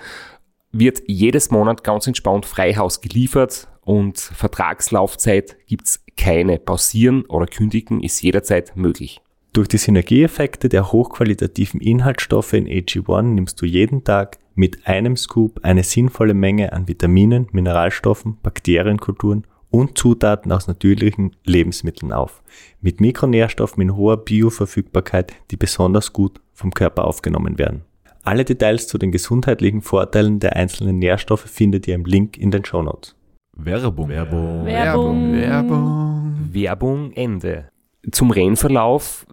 [0.72, 6.58] wird jedes Monat ganz entspannt Freihaus geliefert und Vertragslaufzeit gibt's keine.
[6.58, 9.20] Pausieren oder kündigen ist jederzeit möglich.
[9.52, 15.60] Durch die Synergieeffekte der hochqualitativen Inhaltsstoffe in AG1 nimmst du jeden Tag mit einem Scoop
[15.62, 22.42] eine sinnvolle Menge an Vitaminen, Mineralstoffen, Bakterienkulturen und Zutaten aus natürlichen Lebensmitteln auf.
[22.80, 27.82] Mit Mikronährstoffen in hoher Bioverfügbarkeit, die besonders gut vom Körper aufgenommen werden.
[28.22, 32.64] Alle Details zu den gesundheitlichen Vorteilen der einzelnen Nährstoffe findet ihr im Link in den
[32.64, 33.14] Shownotes.
[33.56, 34.08] Werbung.
[34.08, 34.64] Werbung.
[34.66, 35.32] Werbung.
[35.32, 36.48] Werbung.
[36.52, 37.68] Werbung Ende.
[38.10, 39.26] Zum Rennverlauf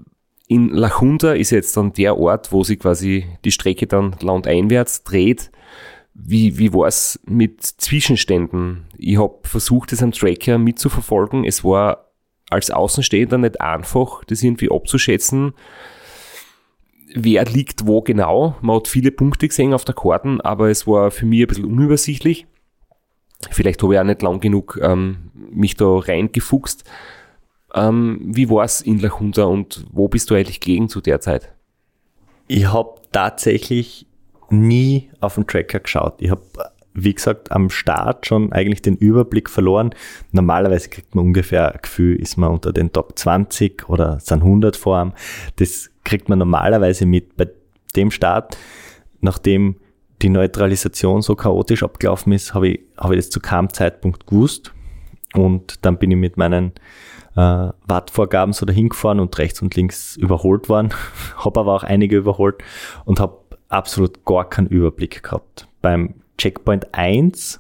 [0.48, 5.04] in La Junta ist jetzt dann der Ort, wo sie quasi die Strecke dann landeinwärts
[5.04, 5.52] dreht.
[6.14, 8.86] Wie, wie war es mit Zwischenständen?
[8.98, 11.44] Ich habe versucht, das am Tracker mitzuverfolgen.
[11.44, 12.12] Es war
[12.50, 15.54] als Außenstehender nicht einfach, das irgendwie abzuschätzen,
[17.14, 18.56] wer liegt wo genau.
[18.62, 21.66] Man hat viele Punkte gesehen auf der Karten, aber es war für mich ein bisschen
[21.66, 22.48] unübersichtlich.
[23.52, 26.84] Vielleicht habe ich auch nicht lang genug ähm, mich da reingefuchst.
[27.74, 31.20] Ähm, wie war es in La Junta und wo bist du eigentlich gelegen zu der
[31.20, 31.54] Zeit?
[32.48, 34.06] Ich habe tatsächlich
[34.54, 36.16] nie auf den Tracker geschaut.
[36.20, 36.42] Ich habe,
[36.94, 39.92] wie gesagt, am Start schon eigentlich den Überblick verloren.
[40.32, 44.76] Normalerweise kriegt man ungefähr ein Gefühl, ist man unter den Top 20 oder sind 100
[44.76, 45.14] vor einem.
[45.58, 47.36] Das kriegt man normalerweise mit.
[47.36, 47.48] Bei
[47.96, 48.58] dem Start,
[49.22, 49.78] nachdem
[50.22, 54.74] die Neutralisation so chaotisch abgelaufen ist, habe ich, habe ich das zu keinem Zeitpunkt gewusst.
[55.34, 56.74] Und dann bin ich mit meinen
[57.36, 60.94] äh, Wattvorgaben so dahin gefahren und rechts und links überholt worden.
[61.38, 62.64] habe aber auch einige überholt
[63.06, 63.40] und habe
[63.74, 65.68] absolut gar keinen Überblick gehabt.
[65.82, 67.60] Beim Checkpoint 1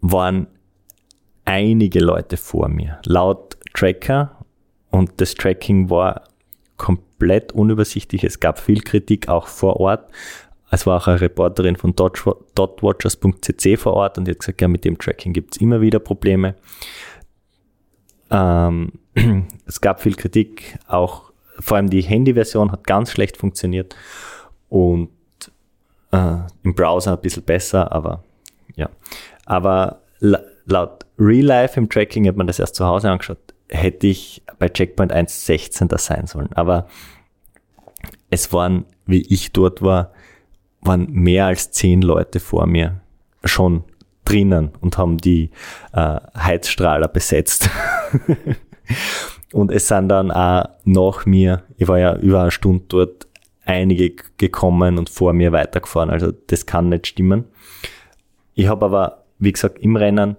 [0.00, 0.46] waren
[1.44, 3.00] einige Leute vor mir.
[3.04, 4.44] Laut Tracker
[4.90, 6.24] und das Tracking war
[6.76, 8.24] komplett unübersichtlich.
[8.24, 10.10] Es gab viel Kritik auch vor Ort.
[10.70, 14.84] Es war auch eine Reporterin von dotwatchers.cc vor Ort und die hat gesagt, ja, mit
[14.84, 16.56] dem Tracking gibt es immer wieder Probleme.
[18.30, 18.92] Ähm,
[19.66, 21.25] es gab viel Kritik, auch
[21.58, 23.96] vor allem die Handy-Version hat ganz schlecht funktioniert
[24.68, 25.10] und
[26.12, 28.24] äh, im Browser ein bisschen besser, aber
[28.74, 28.88] ja.
[29.44, 33.38] Aber laut Real Life im Tracking hat man das erst zu Hause angeschaut,
[33.68, 35.88] hätte ich bei Checkpoint 1 16.
[35.96, 36.52] sein sollen.
[36.54, 36.88] Aber
[38.30, 40.12] es waren, wie ich dort war,
[40.80, 43.00] waren mehr als zehn Leute vor mir
[43.44, 43.84] schon
[44.24, 45.50] drinnen und haben die
[45.92, 47.70] äh, Heizstrahler besetzt.
[49.52, 53.26] und es sind dann auch nach mir, ich war ja über eine Stunde dort,
[53.64, 56.10] einige gekommen und vor mir weitergefahren.
[56.10, 57.44] Also das kann nicht stimmen.
[58.54, 60.36] Ich habe aber, wie gesagt, im Rennen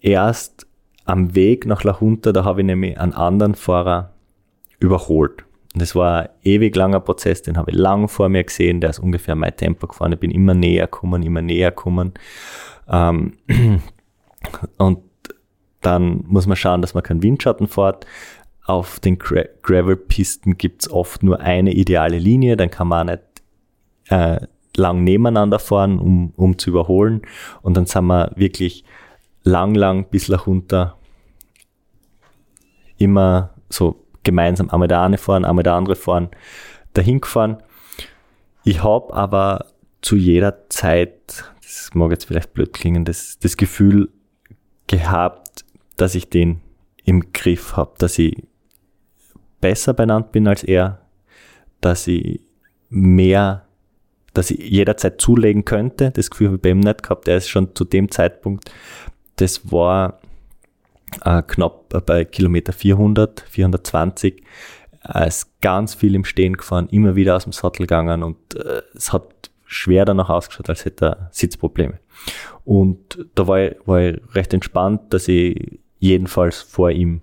[0.00, 0.66] erst
[1.04, 4.12] am Weg nach La Junta, da habe ich nämlich einen anderen Fahrer
[4.78, 5.44] überholt.
[5.74, 8.90] Und das war ein ewig langer Prozess, den habe ich lang vor mir gesehen, der
[8.90, 10.12] ist ungefähr mein Tempo gefahren.
[10.12, 12.14] Ich bin immer näher gekommen, immer näher gekommen.
[12.88, 13.32] Ähm,
[14.78, 14.98] und
[15.82, 18.06] dann muss man schauen, dass man keinen Windschatten fährt.
[18.64, 23.12] Auf den Gra Gravel-Pisten gibt es oft nur eine ideale Linie, dann kann man auch
[23.12, 23.22] nicht
[24.08, 27.22] äh, lang nebeneinander fahren, um, um zu überholen.
[27.62, 28.84] Und dann sind wir wirklich
[29.42, 30.96] lang, lang bis nach runter
[32.98, 36.28] immer so gemeinsam einmal der eine fahren, einmal der andere fahren,
[36.94, 37.62] dahin gefahren.
[38.64, 39.66] Ich habe aber
[40.02, 44.10] zu jeder Zeit, das mag jetzt vielleicht blöd klingen, das, das Gefühl
[44.86, 45.41] gehabt,
[46.02, 46.60] dass ich den
[47.04, 48.34] im Griff habe, dass ich
[49.60, 51.00] besser benannt bin als er,
[51.80, 52.40] dass ich
[52.88, 53.66] mehr,
[54.34, 56.10] dass ich jederzeit zulegen könnte.
[56.10, 57.28] Das Gefühl habe ich bei ihm nicht gehabt.
[57.28, 58.68] Er ist schon zu dem Zeitpunkt,
[59.36, 60.18] das war
[61.24, 64.42] äh, knapp bei Kilometer 400, 420.
[65.02, 68.82] Er ist ganz viel im Stehen gefahren, immer wieder aus dem Sattel gegangen und äh,
[68.92, 72.00] es hat schwer danach ausgeschaut, als hätte er Sitzprobleme.
[72.64, 77.20] Und da war ich, war ich recht entspannt, dass ich jedenfalls vor ihm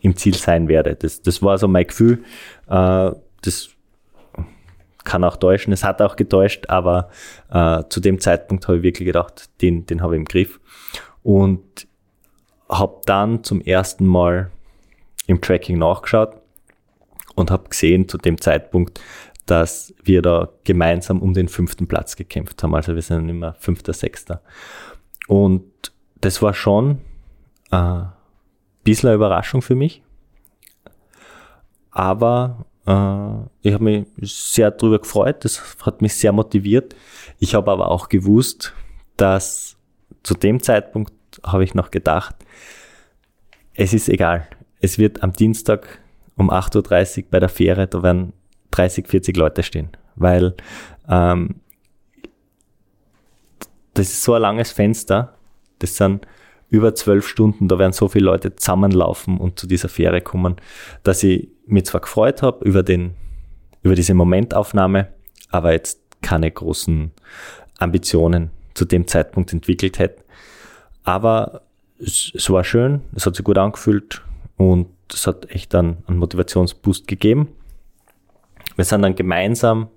[0.00, 0.94] im Ziel sein werde.
[0.94, 2.22] Das, das war so mein Gefühl.
[2.68, 3.12] Äh,
[3.42, 3.70] das
[5.04, 7.08] kann auch täuschen, es hat auch getäuscht, aber
[7.50, 10.60] äh, zu dem Zeitpunkt habe ich wirklich gedacht, den, den habe ich im Griff.
[11.22, 11.86] Und
[12.68, 14.50] habe dann zum ersten Mal
[15.26, 16.36] im Tracking nachgeschaut
[17.34, 19.00] und habe gesehen zu dem Zeitpunkt,
[19.46, 22.74] dass wir da gemeinsam um den fünften Platz gekämpft haben.
[22.74, 24.42] Also wir sind immer fünfter, sechster.
[25.26, 27.00] Und das war schon
[27.70, 28.12] ein
[28.82, 30.02] bisschen eine Überraschung für mich.
[31.90, 35.44] Aber äh, ich habe mich sehr darüber gefreut.
[35.44, 36.94] Das hat mich sehr motiviert.
[37.38, 38.74] Ich habe aber auch gewusst,
[39.16, 39.76] dass
[40.22, 42.34] zu dem Zeitpunkt habe ich noch gedacht,
[43.74, 44.48] es ist egal.
[44.80, 46.00] Es wird am Dienstag
[46.36, 48.32] um 8.30 Uhr bei der Fähre, da werden
[48.70, 50.54] 30, 40 Leute stehen, weil
[51.08, 51.60] ähm,
[53.94, 55.34] das ist so ein langes Fenster,
[55.78, 56.26] das sind
[56.74, 60.56] über zwölf Stunden, da werden so viele Leute zusammenlaufen und zu dieser Fähre kommen,
[61.04, 63.14] dass ich mich zwar gefreut habe über, den,
[63.82, 65.08] über diese Momentaufnahme,
[65.50, 67.12] aber jetzt keine großen
[67.78, 70.24] Ambitionen zu dem Zeitpunkt entwickelt hätte.
[71.04, 71.62] Aber
[71.98, 74.22] es, es war schön, es hat sich gut angefühlt
[74.56, 77.48] und es hat echt einen, einen Motivationsboost gegeben.
[78.74, 79.88] Wir sind dann gemeinsam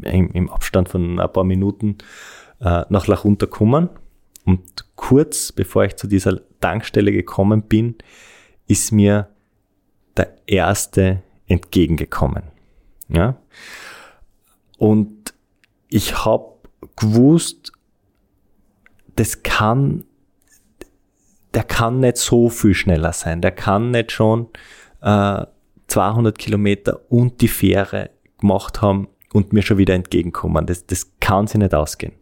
[0.00, 1.98] im, im Abstand von ein paar Minuten
[2.60, 3.88] äh, nach La Junta gekommen
[4.44, 7.96] und kurz bevor ich zu dieser Tankstelle gekommen bin,
[8.66, 9.28] ist mir
[10.16, 12.44] der Erste entgegengekommen.
[13.08, 13.36] Ja?
[14.78, 15.34] Und
[15.88, 16.54] ich habe
[16.96, 17.72] gewusst,
[19.16, 20.04] das kann,
[21.54, 23.40] der kann nicht so viel schneller sein.
[23.40, 24.48] Der kann nicht schon
[25.02, 25.44] äh,
[25.86, 30.66] 200 Kilometer und die Fähre gemacht haben und mir schon wieder entgegenkommen.
[30.66, 32.14] Das, das kann sich nicht ausgehen.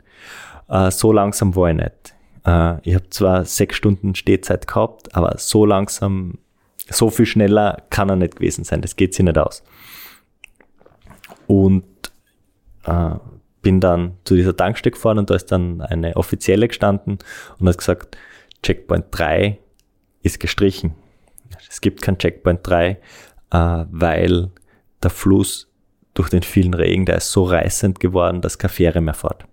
[0.72, 2.14] Äh, so langsam war ich nicht.
[2.46, 6.38] Äh, ich habe zwar sechs Stunden Stehzeit gehabt, aber so langsam,
[6.88, 8.80] so viel schneller kann er nicht gewesen sein.
[8.80, 9.62] Das geht sich nicht aus.
[11.46, 11.84] Und
[12.84, 13.10] äh,
[13.60, 17.18] bin dann zu dieser Tankstelle gefahren und da ist dann eine Offizielle gestanden
[17.58, 18.16] und hat gesagt,
[18.62, 19.58] Checkpoint 3
[20.22, 20.94] ist gestrichen.
[21.68, 22.96] Es gibt kein Checkpoint 3, äh,
[23.50, 24.50] weil
[25.02, 25.68] der Fluss
[26.14, 29.46] durch den vielen Regen, der ist so reißend geworden, dass keine Fähre mehr fährt.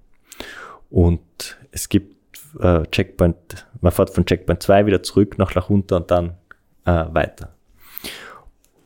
[0.90, 2.16] Und es gibt
[2.60, 6.38] äh, Checkpoint, man fährt von Checkpoint 2 wieder zurück nach Lachunter und dann
[6.86, 7.56] äh, weiter.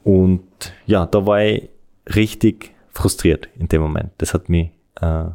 [0.04, 1.70] Und ja, da war ich
[2.14, 4.12] richtig frustriert in dem Moment.
[4.18, 5.26] Das hat mich äh,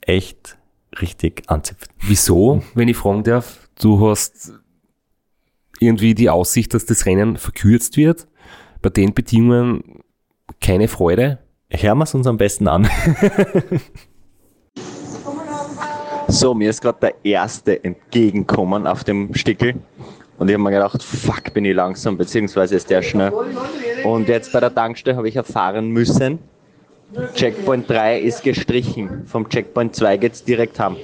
[0.00, 0.56] echt
[1.00, 1.90] richtig anzipft.
[2.00, 3.68] Wieso, wenn ich fragen darf?
[3.80, 4.52] Du hast
[5.80, 8.26] irgendwie die Aussicht, dass das Rennen verkürzt wird.
[8.80, 10.02] Bei den Bedingungen
[10.60, 11.38] keine Freude.
[11.70, 12.88] Hören wir es uns am besten an.
[16.34, 19.74] So, mir ist gerade der Erste entgegenkommen auf dem Stickel.
[20.36, 23.32] Und ich habe mir gedacht, fuck, bin ich langsam, beziehungsweise ist der schnell.
[24.02, 26.40] Und jetzt bei der Tankstelle habe ich erfahren müssen,
[27.34, 29.24] Checkpoint 3 ist gestrichen.
[29.26, 30.96] Vom Checkpoint 2 geht es direkt heim.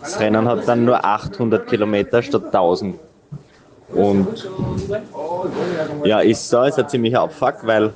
[0.00, 2.98] Das Rennen hat dann nur 800 Kilometer statt 1000.
[3.90, 4.50] Und
[6.02, 7.92] ja, ist so, ist ein ziemlicher Abfuck, weil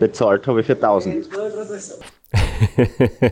[0.00, 1.28] bezahlt habe ich für 1000.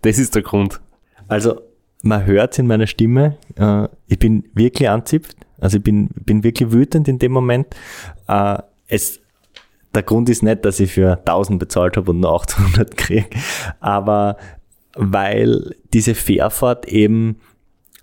[0.00, 0.80] das ist der Grund.
[1.28, 1.60] Also,
[2.02, 5.36] man hört in meiner Stimme, äh, ich bin wirklich anzipft.
[5.60, 7.66] Also, ich bin, bin wirklich wütend in dem Moment.
[8.26, 9.20] Äh, es,
[9.94, 13.28] der Grund ist nicht, dass ich für 1000 bezahlt habe und nur 800 kriege,
[13.80, 14.36] aber
[14.94, 17.40] weil diese Fährfahrt eben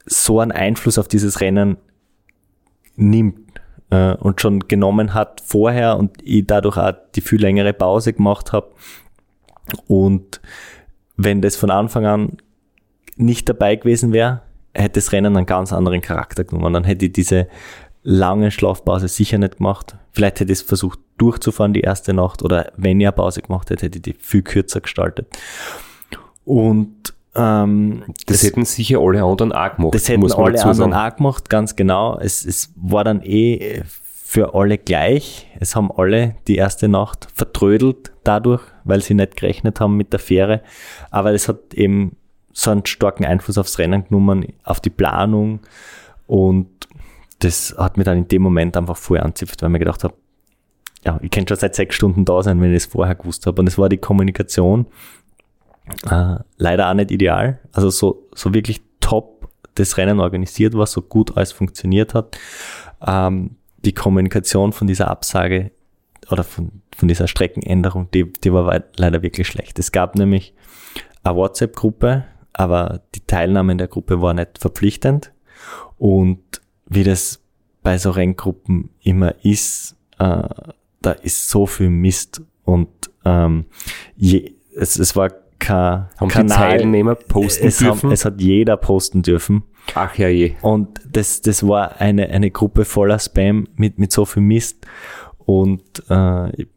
[0.05, 1.77] so einen Einfluss auf dieses Rennen
[2.95, 3.59] nimmt
[3.89, 8.53] äh, und schon genommen hat vorher und ich dadurch auch die viel längere Pause gemacht
[8.53, 8.71] habe.
[9.87, 10.41] Und
[11.17, 12.37] wenn das von Anfang an
[13.15, 14.41] nicht dabei gewesen wäre,
[14.73, 16.73] hätte das Rennen einen ganz anderen Charakter genommen.
[16.73, 17.47] Dann hätte ich diese
[18.03, 19.95] lange Schlafpause sicher nicht gemacht.
[20.11, 23.69] Vielleicht hätte ich es versucht durchzufahren die erste Nacht oder wenn ich eine Pause gemacht
[23.69, 25.27] hätte, hätte ich die viel kürzer gestaltet.
[26.43, 29.95] Und ähm, das, das, hätten sicher alle anderen auch gemacht.
[29.95, 32.17] Das hätten alle anderen auch gemacht, ganz genau.
[32.19, 33.81] Es, es war dann eh
[34.23, 35.47] für alle gleich.
[35.59, 40.19] Es haben alle die erste Nacht vertrödelt dadurch, weil sie nicht gerechnet haben mit der
[40.19, 40.61] Fähre.
[41.11, 42.17] Aber es hat eben
[42.57, 45.59] so einen starken Einfluss aufs Rennen genommen, auf die Planung.
[46.25, 46.69] Und
[47.39, 50.15] das hat mir dann in dem Moment einfach voll anzipft, weil mir gedacht habe,
[51.03, 53.61] ja, ich könnte schon seit sechs Stunden da sein, wenn ich das vorher gewusst habe.
[53.61, 54.87] Und es war die Kommunikation
[56.09, 57.59] äh, leider auch nicht ideal.
[57.73, 62.37] Also so, so wirklich top das Rennen organisiert war, so gut alles funktioniert hat.
[63.05, 65.71] Ähm, die Kommunikation von dieser Absage
[66.31, 69.77] oder von, von dieser Streckenänderung, die, die war leider wirklich schlecht.
[69.77, 70.53] Es gab nämlich
[71.21, 72.23] eine WhatsApp-Gruppe,
[72.57, 75.31] aber die Teilnahme in der Gruppe war nicht verpflichtend.
[75.97, 77.41] Und wie das
[77.83, 80.47] bei so Renngruppen immer ist, äh,
[81.01, 82.89] da ist so viel Mist und
[83.25, 83.65] ähm,
[84.15, 86.47] je, es, es war kein haben Kanal.
[86.47, 88.03] die Teilnehmer posten es dürfen?
[88.03, 89.63] Haben, es hat jeder posten dürfen.
[89.93, 90.55] Ach ja je.
[90.61, 94.85] Und das, das war eine, eine Gruppe voller Spam mit, mit so viel Mist.
[95.37, 96.67] Und äh, ich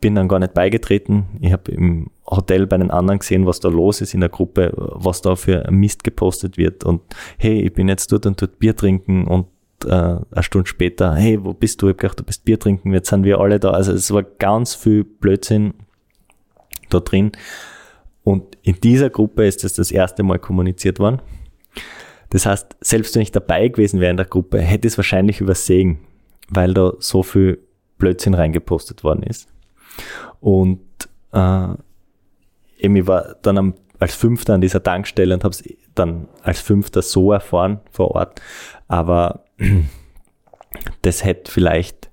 [0.00, 1.26] bin dann gar nicht beigetreten.
[1.40, 4.72] Ich habe im Hotel bei den anderen gesehen, was da los ist in der Gruppe,
[4.76, 6.84] was da für Mist gepostet wird.
[6.84, 7.02] Und
[7.36, 9.46] hey, ich bin jetzt dort und dort Bier trinken und
[9.84, 11.86] äh, eine Stunde später, hey, wo bist du?
[11.86, 13.70] Ich habe gedacht, du bist Bier trinken, jetzt sind wir alle da.
[13.70, 15.74] Also es war ganz viel Blödsinn
[16.88, 17.32] da drin.
[18.22, 21.20] Und in dieser Gruppe ist es das erste Mal kommuniziert worden.
[22.30, 25.40] Das heißt, selbst wenn ich dabei gewesen wäre in der Gruppe, hätte ich es wahrscheinlich
[25.40, 25.98] übersehen,
[26.48, 27.58] weil da so viel
[27.98, 29.48] Blödsinn reingepostet worden ist.
[30.40, 30.80] Und
[31.32, 31.68] äh,
[32.76, 35.62] ich war dann am, als Fünfter an dieser Tankstelle und habe es
[35.94, 38.40] dann als Fünfter so erfahren vor Ort.
[38.88, 39.44] Aber
[41.02, 42.10] das hätte vielleicht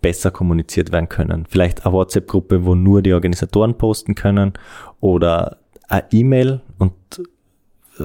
[0.00, 1.46] besser kommuniziert werden können.
[1.48, 4.52] Vielleicht eine WhatsApp-Gruppe, wo nur die Organisatoren posten können
[5.00, 5.58] oder
[5.88, 6.92] eine E-Mail und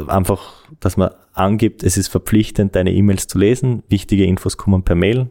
[0.07, 3.83] einfach, dass man angibt, es ist verpflichtend, deine E-Mails zu lesen.
[3.89, 5.29] Wichtige Infos kommen per Mail.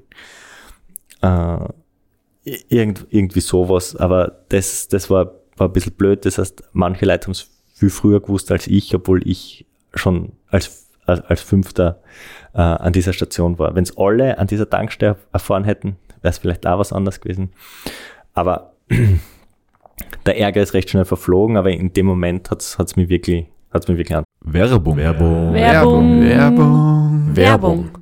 [1.21, 1.59] Äh,
[2.45, 6.25] irgend, irgendwie sowas, aber das, das war, war ein bisschen blöd.
[6.25, 10.89] Das heißt, manche Leute haben es viel früher gewusst als ich, obwohl ich schon als,
[11.07, 12.01] als, als Fünfter
[12.55, 13.75] äh, an dieser Station war.
[13.75, 17.53] Wenn es alle an dieser Tankstelle erfahren hätten, wäre es vielleicht auch was anderes gewesen.
[18.35, 18.73] Aber
[20.27, 23.89] der Ärger ist recht schnell verflogen, aber in dem Moment hat es mich wirklich, hat's
[23.89, 24.25] mich wirklich an.
[24.41, 24.97] Werbung.
[24.97, 25.53] Werbung.
[25.53, 26.23] Werbung.
[26.23, 27.37] Werbung.
[27.37, 28.02] Werbung.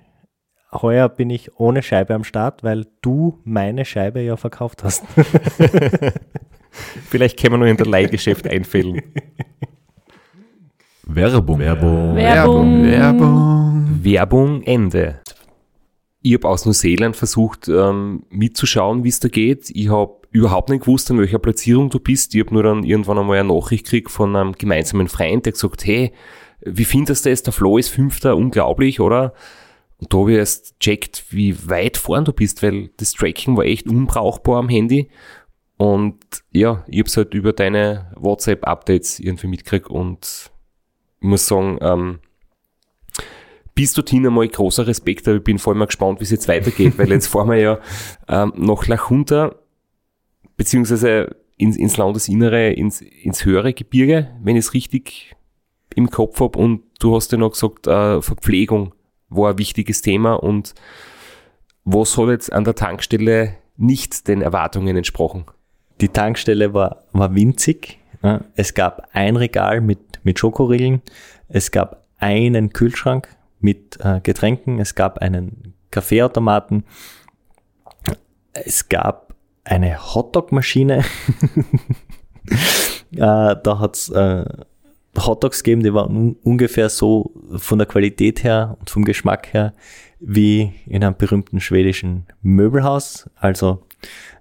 [0.73, 5.03] Heuer bin ich ohne Scheibe am Start, weil du meine Scheibe ja verkauft hast.
[7.09, 9.01] Vielleicht können wir noch in der Leihgeschäft einfällen.
[11.03, 11.59] Werbung.
[11.59, 12.15] Werbung.
[12.15, 12.83] Werbung.
[12.83, 13.99] Werbung.
[14.01, 15.19] Werbung Ende.
[16.21, 19.69] Ich habe aus Neuseeland versucht ähm, mitzuschauen, wie es da geht.
[19.71, 22.33] Ich habe überhaupt nicht gewusst, an welcher Platzierung du bist.
[22.33, 25.85] Ich habe nur dann irgendwann einmal eine Nachricht gekriegt von einem gemeinsamen Freund, der gesagt,
[25.85, 26.13] hey,
[26.61, 27.43] wie findest du das?
[27.43, 29.33] Der Flo ist Fünfter, unglaublich, oder?
[30.01, 33.65] Und da habe ich erst checkt, wie weit vorn du bist, weil das Tracking war
[33.65, 35.09] echt unbrauchbar am Handy.
[35.77, 36.17] Und
[36.51, 40.51] ja, ich habe es halt über deine WhatsApp-Updates irgendwie mitgekriegt und
[41.19, 42.19] ich muss sagen, ähm,
[43.75, 46.47] bis dorthin einmal großer Respekt, aber ich bin vor allem mal gespannt, wie es jetzt
[46.47, 47.79] weitergeht, weil jetzt fahren wir ja
[48.27, 49.55] ähm, nach Lachunter,
[50.57, 55.35] beziehungsweise ins, ins Landesinnere, ins, ins höhere Gebirge, wenn ich es richtig
[55.95, 56.57] im Kopf habe.
[56.57, 58.93] Und du hast ja noch gesagt, äh, Verpflegung
[59.31, 60.75] war ein wichtiges Thema und
[61.83, 65.45] was hat jetzt an der Tankstelle nicht den Erwartungen entsprochen?
[65.99, 67.99] Die Tankstelle war, war winzig.
[68.21, 68.41] Ja.
[68.55, 71.01] Es gab ein Regal mit, mit Schokoriegeln.
[71.47, 73.29] Es gab einen Kühlschrank
[73.59, 74.79] mit äh, Getränken.
[74.79, 76.83] Es gab einen Kaffeeautomaten.
[78.53, 81.03] Es gab eine Hotdog-Maschine.
[82.47, 84.45] äh, da hat's äh,
[85.17, 89.73] Hotdogs gegeben, die waren un ungefähr so von der Qualität her und vom Geschmack her
[90.19, 93.29] wie in einem berühmten schwedischen Möbelhaus.
[93.35, 93.83] Also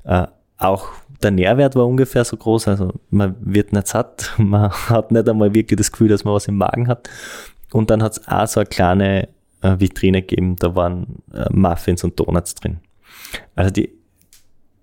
[0.04, 0.26] äh,
[0.58, 0.88] auch
[1.22, 5.54] der Nährwert war ungefähr so groß, also man wird nicht satt, man hat nicht einmal
[5.54, 7.08] wirklich das Gefühl, dass man was im Magen hat.
[7.72, 9.28] Und dann hat es auch so eine kleine
[9.62, 12.80] äh, Vitrine gegeben, da waren äh, Muffins und Donuts drin.
[13.54, 13.90] Also die,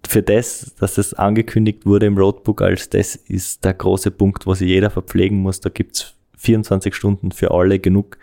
[0.08, 4.54] für das, dass das angekündigt wurde im Roadbook als das ist der große Punkt, wo
[4.54, 8.18] sich jeder verpflegen muss, da gibt's 24 Stunden für alle genug,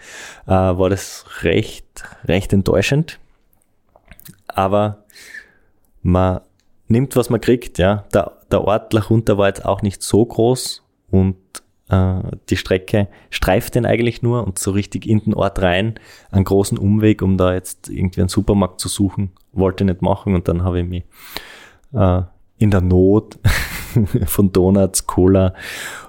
[0.46, 3.18] äh, war das recht, recht enttäuschend.
[4.46, 5.04] Aber
[6.02, 6.40] man
[6.88, 8.04] nimmt, was man kriegt, ja.
[8.14, 11.36] Der, der Ort Lachunter war jetzt auch nicht so groß und
[11.90, 15.98] äh, die Strecke streift den eigentlich nur und so richtig in den Ort rein,
[16.30, 20.34] einen großen Umweg, um da jetzt irgendwie einen Supermarkt zu suchen, wollte ich nicht machen
[20.34, 21.04] und dann habe ich mich
[21.94, 22.22] äh,
[22.58, 23.38] in der Not
[24.26, 25.54] von Donuts, Cola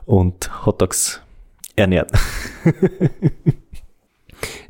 [0.05, 1.21] und Hotdogs
[1.75, 2.11] ernährt.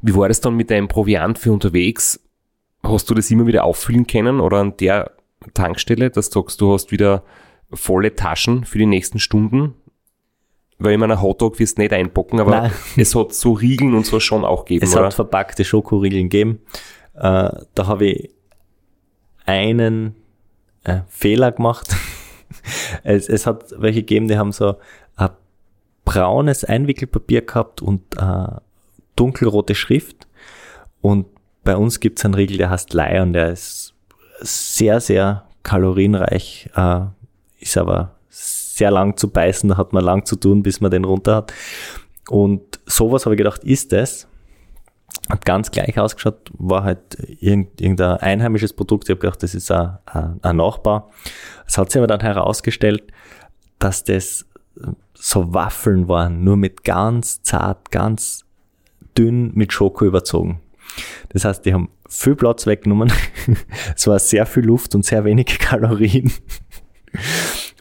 [0.02, 2.20] Wie war das dann mit deinem Proviant für unterwegs?
[2.84, 5.12] Hast du das immer wieder auffüllen können oder an der
[5.54, 7.24] Tankstelle, dass du sagst, du hast wieder
[7.72, 9.74] volle Taschen für die nächsten Stunden?
[10.78, 12.72] Weil ich meine, ein Hotdog wirst du nicht einpacken, aber Nein.
[12.98, 15.06] es hat so Riegeln und so schon auch gegeben, Es oder?
[15.06, 16.60] hat verpackte Schokoriegeln gegeben.
[17.14, 18.30] Äh, da habe ich
[19.46, 20.16] einen
[20.86, 21.94] äh, Fehler gemacht.
[23.04, 24.78] es, es hat welche gegeben, die haben so
[25.16, 25.30] ein
[26.06, 28.60] braunes Einwickelpapier gehabt und äh,
[29.16, 30.28] dunkelrote Schrift.
[31.02, 31.28] Und
[31.64, 33.94] bei uns gibt es einen Riegel, der heißt Lion, der ist
[34.40, 37.02] sehr, sehr kalorienreich, äh,
[37.60, 41.06] ist aber sehr lang zu beißen, da hat man lang zu tun, bis man den
[41.06, 41.54] runter hat.
[42.30, 44.28] Und sowas habe ich gedacht, ist das?
[45.30, 49.06] Hat ganz gleich ausgeschaut, war halt irgend- irgendein einheimisches Produkt.
[49.06, 49.98] Ich habe gedacht, das ist ein,
[50.42, 51.10] ein, Nachbau.
[51.66, 53.04] Es hat sich aber dann herausgestellt,
[53.80, 54.46] dass das
[55.14, 58.46] so Waffeln waren, nur mit ganz zart, ganz
[59.18, 60.62] dünn mit Schoko überzogen.
[61.30, 63.12] Das heißt, die haben viel Platz weggenommen.
[63.96, 66.32] es war sehr viel Luft und sehr wenige Kalorien.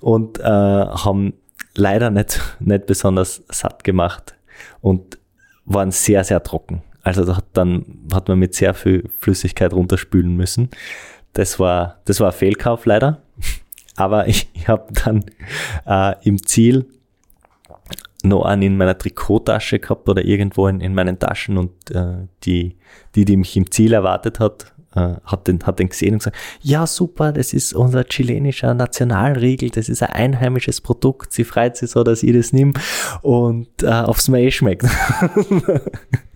[0.01, 1.35] Und äh, haben
[1.75, 4.35] leider nicht, nicht besonders satt gemacht
[4.81, 5.18] und
[5.64, 6.83] waren sehr, sehr trocken.
[7.05, 10.71] Also da hat dann hat man mit sehr viel Flüssigkeit runterspülen müssen.
[11.35, 13.23] Das war, das war ein Fehlkauf leider.
[13.97, 15.25] Aber ich, ich habe dann
[15.87, 16.87] äh, im Ziel
[18.25, 22.77] noch einen in meiner Trikottasche gehabt oder irgendwo in, in meinen Taschen und äh, die,
[23.15, 26.37] die, die mich im Ziel erwartet hat, äh, hat, den, hat den gesehen und gesagt,
[26.63, 31.91] ja super, das ist unser chilenischer Nationalriegel, das ist ein einheimisches Produkt, sie freut sich
[31.91, 32.73] so, dass ich das nehme
[33.21, 34.87] und äh, aufs Mai schmeckt.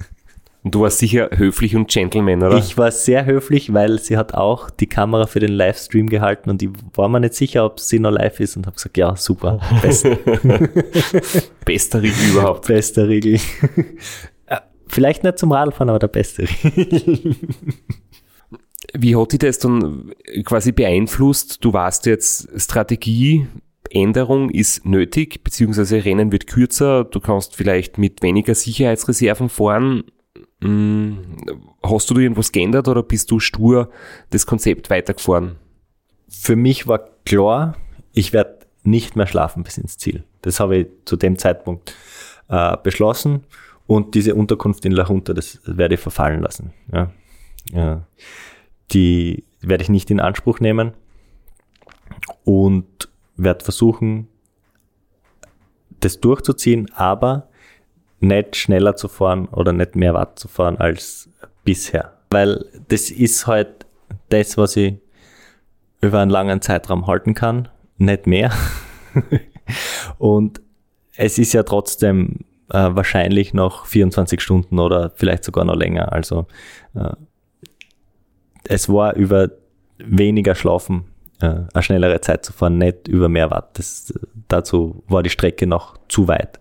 [0.68, 2.58] Und du warst sicher höflich und Gentleman, oder?
[2.58, 6.62] Ich war sehr höflich, weil sie hat auch die Kamera für den Livestream gehalten und
[6.62, 9.60] ich war mir nicht sicher, ob sie noch live ist und habe gesagt, ja super,
[9.82, 10.04] best,
[11.64, 12.66] Bester Riegel überhaupt.
[12.66, 13.40] bester Riegel.
[14.44, 14.58] Äh,
[14.88, 17.34] Vielleicht nicht zum Radfahren, aber der beste Riegel.
[18.92, 20.12] Wie hat dich das dann
[20.44, 21.64] quasi beeinflusst?
[21.64, 28.54] Du warst jetzt Strategieänderung ist nötig, beziehungsweise Rennen wird kürzer, du kannst vielleicht mit weniger
[28.54, 30.04] Sicherheitsreserven fahren.
[30.60, 31.36] Hm,
[31.82, 33.90] Hast du da irgendwas geändert oder bist du stur
[34.30, 35.56] das Konzept weitergefahren?
[36.28, 37.76] Für mich war klar,
[38.12, 40.24] ich werde nicht mehr schlafen bis ins Ziel.
[40.42, 41.94] Das habe ich zu dem Zeitpunkt
[42.48, 43.44] äh, beschlossen
[43.86, 46.72] und diese Unterkunft in La Junta, das werde ich verfallen lassen.
[46.92, 47.10] Ja.
[47.72, 48.06] Ja.
[48.92, 50.92] Die werde ich nicht in Anspruch nehmen
[52.44, 54.28] und werde versuchen,
[56.00, 57.48] das durchzuziehen, aber
[58.20, 61.28] nicht schneller zu fahren oder nicht mehr Watt zu fahren als
[61.64, 62.12] bisher.
[62.30, 63.86] Weil das ist halt
[64.28, 64.94] das, was ich
[66.00, 68.52] über einen langen Zeitraum halten kann, nicht mehr.
[70.18, 70.60] Und
[71.16, 76.12] es ist ja trotzdem äh, wahrscheinlich noch 24 Stunden oder vielleicht sogar noch länger.
[76.12, 76.46] Also
[76.94, 77.12] äh,
[78.64, 79.50] es war über
[79.98, 81.04] weniger Schlafen
[81.40, 83.78] äh, eine schnellere Zeit zu fahren, nicht über mehr Watt.
[83.78, 84.12] Das,
[84.48, 86.60] dazu war die Strecke noch zu weit.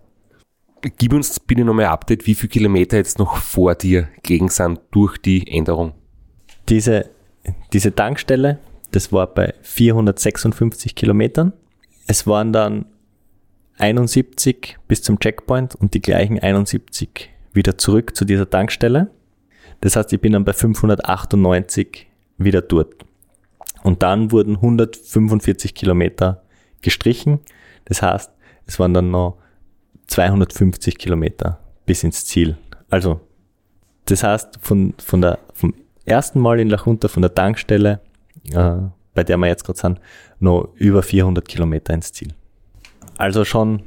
[0.97, 4.79] Gib uns bitte nochmal ein Update, wie viele Kilometer jetzt noch vor dir gelegen sind
[4.91, 5.93] durch die Änderung.
[6.69, 7.09] Diese,
[7.73, 8.59] diese Tankstelle,
[8.91, 11.53] das war bei 456 Kilometern.
[12.07, 12.85] Es waren dann
[13.77, 19.11] 71 bis zum Checkpoint und die gleichen 71 wieder zurück zu dieser Tankstelle.
[19.81, 22.07] Das heißt, ich bin dann bei 598
[22.37, 22.95] wieder dort.
[23.83, 26.43] Und dann wurden 145 Kilometer
[26.81, 27.39] gestrichen.
[27.85, 28.31] Das heißt,
[28.65, 29.37] es waren dann noch
[30.07, 32.57] 250 Kilometer bis ins Ziel.
[32.89, 33.21] Also,
[34.05, 35.73] das heißt, von, von der, vom
[36.05, 37.99] ersten Mal in La Junta, von der Tankstelle,
[38.51, 38.75] äh,
[39.13, 39.99] bei der wir jetzt gerade sind,
[40.39, 42.33] noch über 400 Kilometer ins Ziel.
[43.17, 43.83] Also schon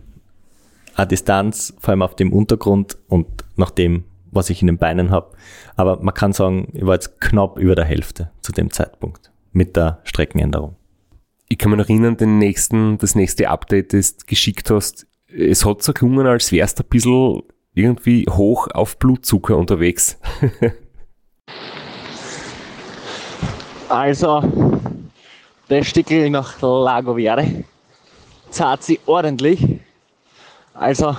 [0.97, 5.11] eine Distanz, vor allem auf dem Untergrund und nach dem, was ich in den Beinen
[5.11, 5.33] habe.
[5.77, 9.77] Aber man kann sagen, ich war jetzt knapp über der Hälfte zu dem Zeitpunkt mit
[9.77, 10.77] der Streckenänderung.
[11.49, 15.07] Ich kann mich noch erinnern, den nächsten, das nächste Update, das du geschickt hast,
[15.37, 17.43] es hat so gelungen, als wärst du ein bisschen
[17.75, 20.19] irgendwie hoch auf Blutzucker unterwegs.
[23.89, 24.41] Also,
[25.67, 27.65] das Stückel nach Lago Verde
[28.49, 29.67] zahlt sie ordentlich.
[30.75, 31.17] Also,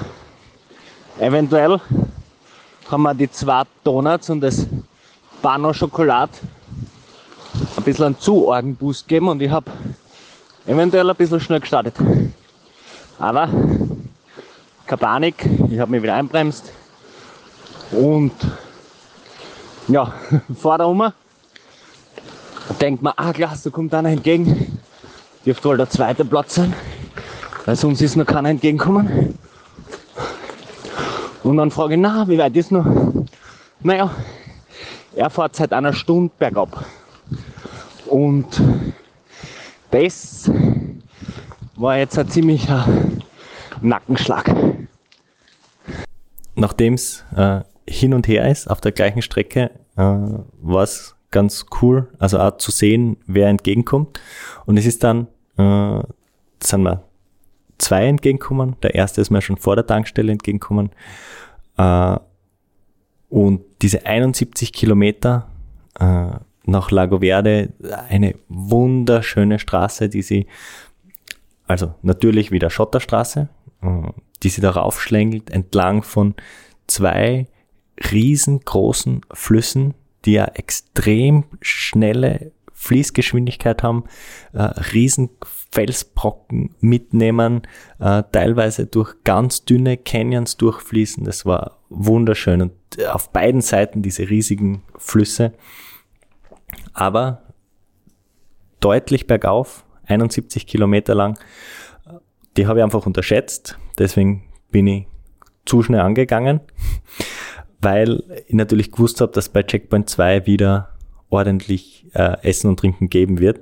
[1.19, 1.79] Eventuell
[2.89, 4.65] haben wir die zwei Donuts und das
[5.41, 6.31] Pano Schokolade
[7.77, 9.69] ein bisschen einen zu argen Boost gegeben und ich habe
[10.65, 11.95] eventuell ein bisschen schnell gestartet.
[13.19, 13.49] Aber
[14.91, 16.69] keine Panik, ich habe mich wieder einbremst
[17.91, 18.33] und
[19.87, 20.11] ja,
[20.59, 21.13] fahr da um.
[22.81, 24.79] Denkt man, ah klasse, da kommt einer entgegen.
[25.45, 26.73] Dürfte wohl der zweite Platz sein,
[27.65, 29.39] weil sonst ist noch keiner entgegenkommen.
[31.43, 32.85] Und dann frage ich, na, wie weit ist noch?
[33.79, 34.11] Naja,
[35.15, 36.85] er fährt seit einer Stunde bergab.
[38.07, 38.61] Und
[39.91, 40.51] das
[41.77, 42.85] war jetzt ein ziemlicher
[43.81, 44.53] Nackenschlag.
[46.55, 51.65] Nachdem es äh, hin und her ist auf der gleichen Strecke, äh, war es ganz
[51.81, 54.19] cool, also auch zu sehen, wer entgegenkommt.
[54.65, 55.27] Und es ist dann,
[55.57, 56.01] äh,
[56.61, 57.03] sind wir
[57.77, 58.75] zwei entgegenkommen.
[58.83, 60.91] Der erste ist mir schon vor der Tankstelle entgegenkommen.
[61.77, 62.17] Äh,
[63.29, 65.47] und diese 71 Kilometer
[65.99, 66.31] äh,
[66.65, 67.69] nach Lago Verde,
[68.09, 70.47] eine wunderschöne Straße, die sie,
[71.65, 73.49] also natürlich wieder Schotterstraße,
[74.43, 76.35] die sie darauf schlängelt, entlang von
[76.87, 77.47] zwei
[78.11, 79.93] riesengroßen Flüssen,
[80.25, 84.05] die ja extrem schnelle Fließgeschwindigkeit haben,
[84.53, 85.29] äh, riesen
[85.71, 87.61] Felsbrocken mitnehmen,
[87.99, 91.23] äh, teilweise durch ganz dünne Canyons durchfließen.
[91.23, 92.73] Das war wunderschön und
[93.07, 95.53] auf beiden Seiten diese riesigen Flüsse,
[96.93, 97.43] aber
[98.79, 101.37] deutlich bergauf, 71 Kilometer lang.
[102.57, 105.07] Die habe ich einfach unterschätzt, deswegen bin ich
[105.65, 106.59] zu schnell angegangen,
[107.81, 110.89] weil ich natürlich gewusst habe, dass bei Checkpoint 2 wieder
[111.29, 113.61] ordentlich äh, Essen und Trinken geben wird.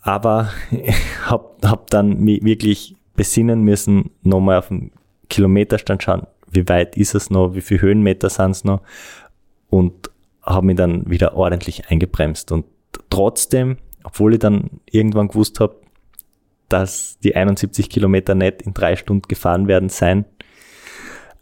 [0.00, 0.50] Aber
[1.26, 4.92] habe hab dann mich wirklich besinnen müssen, nochmal auf den
[5.28, 8.80] Kilometerstand schauen, wie weit ist es noch, wie viele Höhenmeter sind es noch
[9.68, 10.10] und
[10.42, 12.52] habe mich dann wieder ordentlich eingebremst.
[12.52, 12.64] Und
[13.10, 15.76] trotzdem, obwohl ich dann irgendwann gewusst habe,
[16.68, 20.24] dass die 71 Kilometer nicht in drei Stunden gefahren werden sein,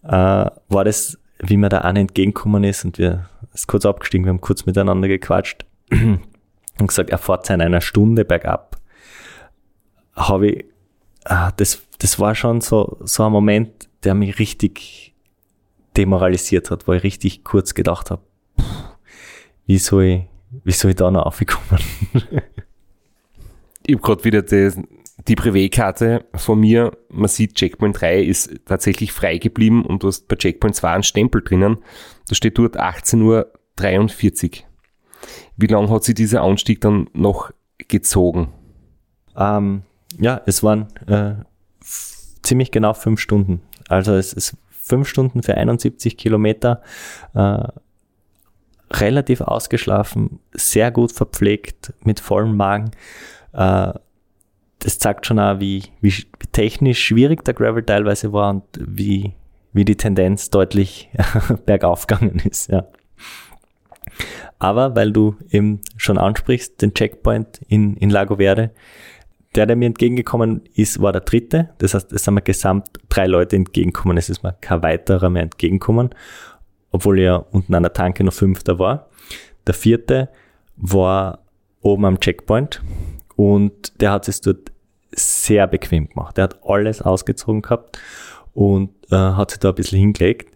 [0.04, 4.30] äh, war das, wie mir da einer entgegengekommen ist und wir ist kurz abgestiegen, wir
[4.30, 8.80] haben kurz miteinander gequatscht und gesagt, er fährt in einer Stunde bergab.
[10.14, 10.64] Habe ich,
[11.24, 15.14] ah, das, das war schon so, so ein Moment, der mich richtig
[15.96, 18.22] demoralisiert hat, wo ich richtig kurz gedacht habe,
[19.66, 20.22] wie soll ich,
[20.64, 21.82] wie soll ich da noch aufkommen?
[23.86, 24.70] ich habe gerade wieder die,
[25.28, 26.92] die Privé-Karte von mir.
[27.08, 31.02] Man sieht, Checkpoint 3 ist tatsächlich frei geblieben und du hast bei Checkpoint 2 einen
[31.02, 31.78] Stempel drinnen.
[32.28, 34.66] Da steht dort 18.43 Uhr.
[35.56, 37.50] Wie lange hat sich dieser Anstieg dann noch
[37.88, 38.52] gezogen?
[39.36, 39.82] Ähm,
[40.18, 41.34] ja, es waren äh,
[42.42, 43.62] ziemlich genau fünf Stunden.
[43.88, 46.82] Also es ist fünf Stunden für 71 Kilometer.
[47.34, 47.64] Äh,
[48.92, 52.92] relativ ausgeschlafen, sehr gut verpflegt, mit vollem Magen.
[53.52, 53.92] Äh,
[54.78, 56.12] das zeigt schon auch, wie, wie,
[56.52, 59.32] technisch schwierig der Gravel teilweise war und wie,
[59.72, 61.08] wie die Tendenz deutlich
[61.66, 62.70] bergauf gegangen ist.
[62.70, 62.86] Ja.
[64.58, 68.70] Aber weil du eben schon ansprichst, den Checkpoint in, in Lago Verde,
[69.54, 71.70] der, der mir entgegengekommen ist, war der dritte.
[71.78, 74.16] Das heißt, es sind mir gesamt drei Leute entgegengekommen.
[74.16, 76.10] Es ist mir kein weiterer mehr entgegengekommen,
[76.90, 79.08] obwohl ja unten an der Tanke noch fünfter war.
[79.66, 80.28] Der vierte
[80.76, 81.40] war
[81.80, 82.82] oben am Checkpoint
[83.36, 84.72] und der hat es dort
[85.12, 86.36] sehr bequem gemacht.
[86.36, 87.98] Der hat alles ausgezogen gehabt
[88.54, 90.52] und äh, hat sich da ein bisschen hingelegt.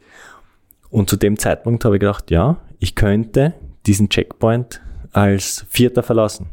[0.91, 3.55] Und zu dem Zeitpunkt habe ich gedacht, ja, ich könnte
[3.87, 4.81] diesen Checkpoint
[5.12, 6.47] als Vierter verlassen.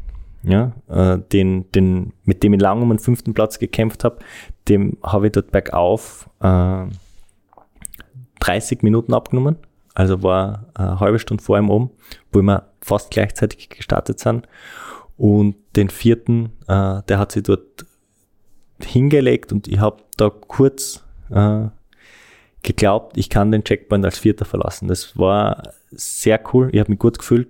[0.43, 4.19] Ja, äh, den, den, mit dem ich lange um den fünften Platz gekämpft habe,
[4.69, 6.85] dem habe ich dort bergauf äh,
[8.39, 9.57] 30 Minuten abgenommen.
[9.93, 11.89] Also war eine halbe Stunde vor ihm um,
[12.31, 14.47] wo wir fast gleichzeitig gestartet sind.
[15.17, 17.85] Und den vierten, äh, der hat sich dort
[18.81, 21.65] hingelegt und ich habe da kurz äh,
[22.61, 24.87] geglaubt, ich kann den Checkpoint als Vierter verlassen.
[24.87, 27.49] Das war sehr cool, ich habe mich gut gefühlt.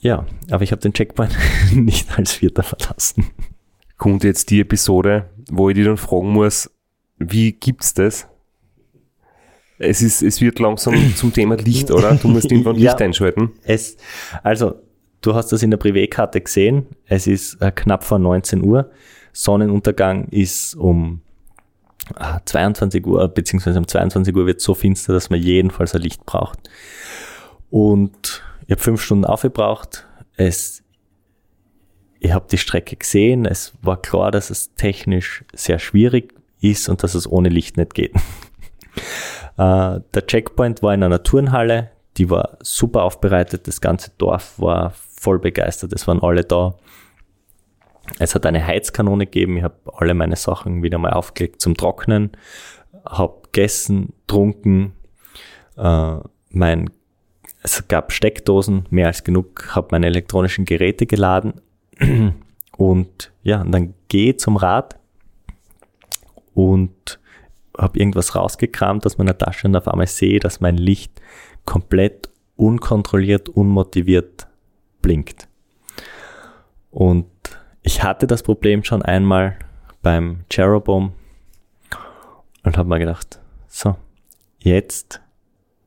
[0.00, 1.36] Ja, aber ich habe den Checkpoint
[1.74, 3.30] nicht als Vierter verlassen.
[3.96, 6.70] Kommt jetzt die Episode, wo ich dich dann fragen muss,
[7.18, 8.28] wie gibt's das?
[9.80, 12.14] Es ist, es wird langsam zum Thema Licht, oder?
[12.16, 13.06] Du musst irgendwann Licht Ja.
[13.06, 13.52] einschalten.
[13.62, 13.96] Es,
[14.42, 14.74] also,
[15.20, 16.86] du hast das in der Privatkarte gesehen.
[17.06, 18.90] Es ist äh, knapp vor 19 Uhr.
[19.32, 21.20] Sonnenuntergang ist um
[22.18, 26.24] äh, 22 Uhr, beziehungsweise um 22 Uhr wird so finster, dass man jedenfalls ein Licht
[26.26, 26.58] braucht.
[27.70, 30.06] Und ich habe fünf Stunden aufgebraucht.
[30.36, 30.82] Es,
[32.20, 33.44] ich habe die Strecke gesehen.
[33.44, 37.94] Es war klar, dass es technisch sehr schwierig ist und dass es ohne Licht nicht
[37.94, 38.14] geht.
[39.56, 44.94] Äh, der Checkpoint war in einer Turnhalle, die war super aufbereitet, das ganze Dorf war
[45.18, 46.76] voll begeistert, es waren alle da.
[48.18, 52.32] Es hat eine Heizkanone gegeben, ich habe alle meine Sachen wieder mal aufgelegt zum Trocknen,
[53.04, 54.92] habe gegessen, trunken,
[55.76, 56.16] äh,
[56.50, 56.90] mein,
[57.62, 61.60] es gab Steckdosen, mehr als genug, habe meine elektronischen Geräte geladen.
[62.76, 65.00] Und ja, und dann gehe zum Rad.
[66.54, 67.18] Und
[67.76, 71.20] habe irgendwas rausgekramt aus meiner Tasche und auf einmal sehe, dass mein Licht
[71.64, 74.47] komplett unkontrolliert, unmotiviert
[75.08, 75.48] blinkt.
[76.90, 77.26] Und
[77.82, 79.58] ich hatte das Problem schon einmal
[80.02, 81.12] beim Jeroboam
[82.62, 83.96] und habe mir gedacht, so,
[84.58, 85.22] jetzt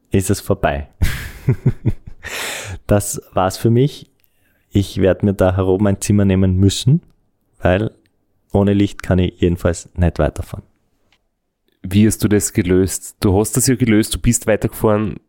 [0.09, 0.89] ist es vorbei.
[2.87, 4.09] das war's für mich.
[4.71, 7.03] Ich werde mir da herum ein Zimmer nehmen müssen,
[7.59, 7.91] weil
[8.51, 10.65] ohne Licht kann ich jedenfalls nicht weiterfahren.
[11.83, 13.17] Wie hast du das gelöst?
[13.19, 15.19] Du hast das ja gelöst, du bist weitergefahren.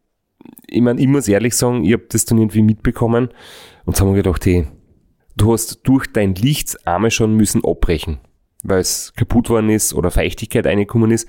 [0.67, 3.29] Ich meine, ich muss ehrlich sagen, ich habe das dann irgendwie mitbekommen
[3.85, 4.67] und haben wir gedacht, hey,
[5.37, 8.19] du hast durch dein Licht einmal schon müssen abbrechen,
[8.63, 11.29] weil es kaputt worden ist oder Feuchtigkeit reingekommen ist.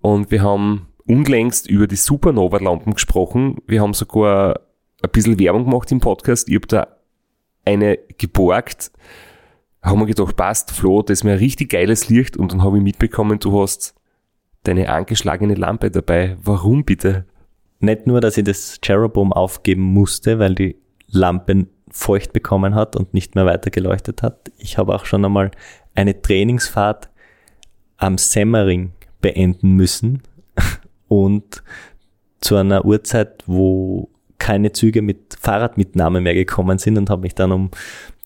[0.00, 3.58] Und wir haben unlängst über die Supernova-Lampen gesprochen.
[3.66, 4.60] Wir haben sogar
[5.02, 6.48] ein bisschen Werbung gemacht im Podcast.
[6.48, 6.86] Ich habe da
[7.64, 8.90] eine geborgt.
[9.82, 12.36] Haben wir gedacht, passt, Flo, das ist mir ein richtig geiles Licht.
[12.36, 13.94] Und dann habe ich mitbekommen, du hast
[14.62, 16.36] deine angeschlagene Lampe dabei.
[16.42, 17.26] Warum bitte?
[17.84, 20.76] Nicht nur, dass ich das Jeroboam aufgeben musste, weil die
[21.08, 24.50] Lampe feucht bekommen hat und nicht mehr weiter geleuchtet hat.
[24.58, 25.50] Ich habe auch schon einmal
[25.94, 27.08] eine Trainingsfahrt
[27.96, 30.22] am Semmering beenden müssen
[31.08, 31.62] und
[32.40, 37.52] zu einer Uhrzeit, wo keine Züge mit Fahrradmitnahme mehr gekommen sind und habe mich dann
[37.52, 37.70] um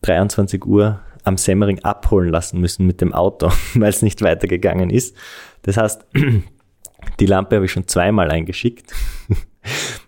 [0.03, 5.17] 23 Uhr am Semmering abholen lassen müssen mit dem Auto, weil es nicht weitergegangen ist.
[5.63, 6.07] Das heißt,
[7.21, 8.93] die Lampe habe ich schon zweimal eingeschickt.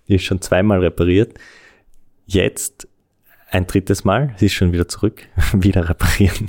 [0.08, 1.38] Die ist schon zweimal repariert.
[2.26, 2.88] Jetzt
[3.50, 6.48] ein drittes Mal, sie ist schon wieder zurück, wieder reparieren.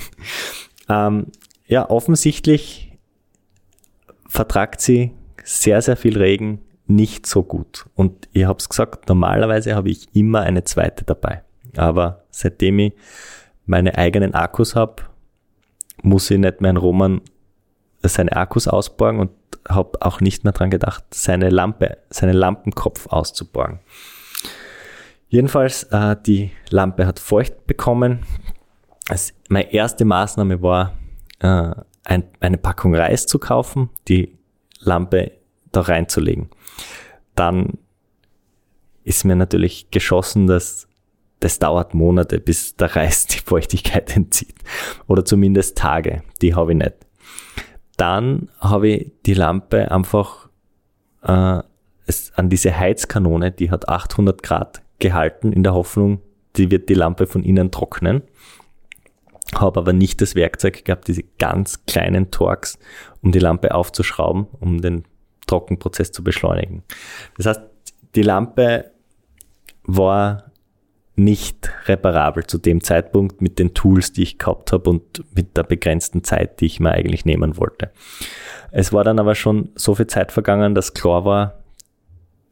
[0.90, 1.28] Ähm,
[1.68, 2.98] ja, offensichtlich
[4.28, 5.12] vertragt sie
[5.44, 7.86] sehr, sehr viel Regen nicht so gut.
[7.96, 11.44] Und ich habe es gesagt, normalerweise habe ich immer eine zweite dabei.
[11.78, 12.94] Aber seitdem ich
[13.66, 15.04] meine eigenen Akkus habe,
[16.04, 17.22] muss ich nicht mehr in Roman
[18.04, 19.32] seine Akkus ausborgen und
[19.68, 23.80] habe auch nicht mehr dran gedacht, seine Lampe, seinen Lampenkopf auszuborgen.
[25.30, 28.26] Jedenfalls, äh, die Lampe hat feucht bekommen.
[29.08, 30.94] Also meine erste Maßnahme war,
[31.40, 31.72] äh,
[32.04, 34.38] ein, eine Packung Reis zu kaufen, die
[34.80, 35.32] Lampe
[35.72, 36.50] da reinzulegen.
[37.36, 37.78] Dann
[39.04, 40.88] ist mir natürlich geschossen, dass
[41.40, 44.56] das dauert Monate, bis der Reis die Feuchtigkeit entzieht.
[45.08, 46.24] Oder zumindest Tage.
[46.42, 46.94] Die habe ich nicht.
[48.02, 50.50] Dann habe ich die Lampe einfach
[51.22, 51.62] äh,
[52.08, 56.20] es, an diese Heizkanone, die hat 800 Grad gehalten, in der Hoffnung,
[56.56, 58.24] die wird die Lampe von innen trocknen.
[59.54, 62.80] Habe aber nicht das Werkzeug gehabt, diese ganz kleinen Torx,
[63.22, 65.04] um die Lampe aufzuschrauben, um den
[65.46, 66.82] Trockenprozess zu beschleunigen.
[67.38, 67.62] Das heißt,
[68.16, 68.90] die Lampe
[69.84, 70.51] war
[71.24, 75.64] nicht reparabel zu dem Zeitpunkt mit den Tools, die ich gehabt habe und mit der
[75.64, 77.92] begrenzten Zeit, die ich mir eigentlich nehmen wollte.
[78.72, 81.60] Es war dann aber schon so viel Zeit vergangen, dass klar war,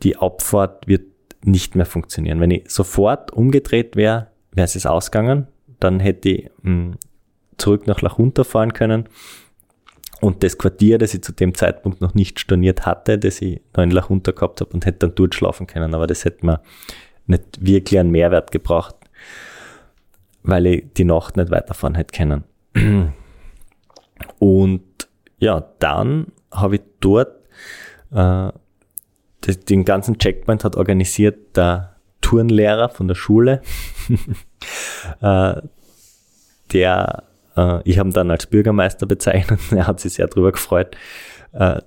[0.03, 1.03] die Abfahrt wird
[1.43, 2.39] nicht mehr funktionieren.
[2.39, 5.47] Wenn ich sofort umgedreht wäre, wäre es ausgegangen.
[5.79, 6.97] Dann hätte ich mh, hm,
[7.57, 9.09] zurück nach Lachunter fahren können
[10.21, 13.83] und das Quartier, das ich zu dem Zeitpunkt noch nicht storniert hatte, das ich noch
[13.83, 15.93] in Lachunter gehabt habe und hätte dann dort schlafen können.
[15.93, 16.61] Aber das hätte mir
[17.29, 18.95] nicht wirklich einen Mehrwert gebracht,
[20.43, 22.43] weil ich die Nacht nicht weiterfahren hätte können.
[24.39, 24.83] Und
[25.37, 27.35] ja, dann habe ich dort
[28.11, 28.51] äh,
[29.69, 33.61] den ganzen Checkpoint hat organisiert der Turnlehrer von der Schule,
[35.21, 35.61] äh,
[36.73, 37.23] der,
[37.55, 40.95] äh, ich habe ihn dann als Bürgermeister bezeichnet, er hat sich sehr darüber gefreut.
[41.53, 41.81] Äh,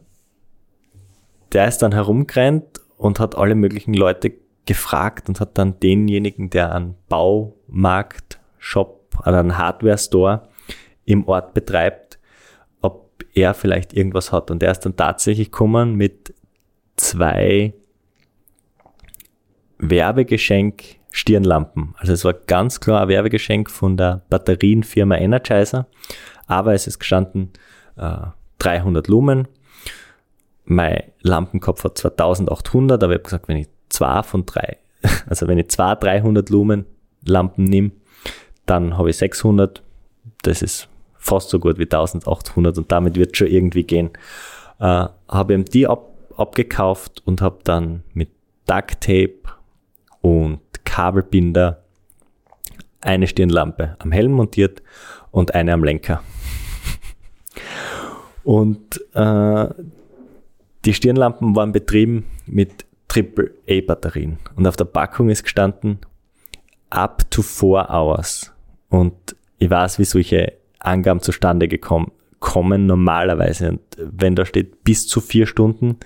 [1.53, 4.32] der ist dann herumgerannt und hat alle möglichen Leute
[4.67, 10.49] gefragt und hat dann denjenigen, der einen Baumarkt, Shop oder einen Hardware-Store
[11.05, 12.19] im Ort betreibt,
[12.81, 14.51] ob er vielleicht irgendwas hat.
[14.51, 16.35] Und er ist dann tatsächlich gekommen mit
[16.97, 17.75] zwei
[19.79, 21.95] Werbegeschenk Stirnlampen.
[21.99, 25.87] Also es war ganz klar ein Werbegeschenk von der Batterienfirma Energizer,
[26.47, 27.53] aber es ist gestanden
[27.97, 28.27] äh,
[28.59, 29.49] 300 Lumen.
[30.65, 34.78] Mein Lampenkopf hat zwar 1800, aber ich habe gesagt, wenn ich zwei von drei,
[35.26, 36.86] also wenn ich zwei 300 Lumen
[37.24, 37.93] Lampen nehme,
[38.66, 39.82] dann habe ich 600.
[40.43, 44.11] Das ist fast so gut wie 1800 und damit wird schon irgendwie gehen.
[44.80, 48.30] Äh, habe ihm die ab, abgekauft und habe dann mit
[48.66, 49.40] Duct Tape
[50.20, 51.82] und Kabelbinder
[53.01, 54.82] eine Stirnlampe am Helm montiert
[55.30, 56.22] und eine am Lenker.
[58.45, 59.68] Und äh,
[60.84, 62.84] die Stirnlampen waren betrieben mit
[63.15, 64.39] AAA-Batterien.
[64.57, 65.99] Und auf der Packung ist gestanden
[66.91, 68.53] up to four hours.
[68.89, 69.15] Und
[69.59, 73.71] ich weiß, wie solche Angaben zustande gekommen, kommen normalerweise.
[73.71, 75.97] Und wenn da steht bis zu vier Stunden,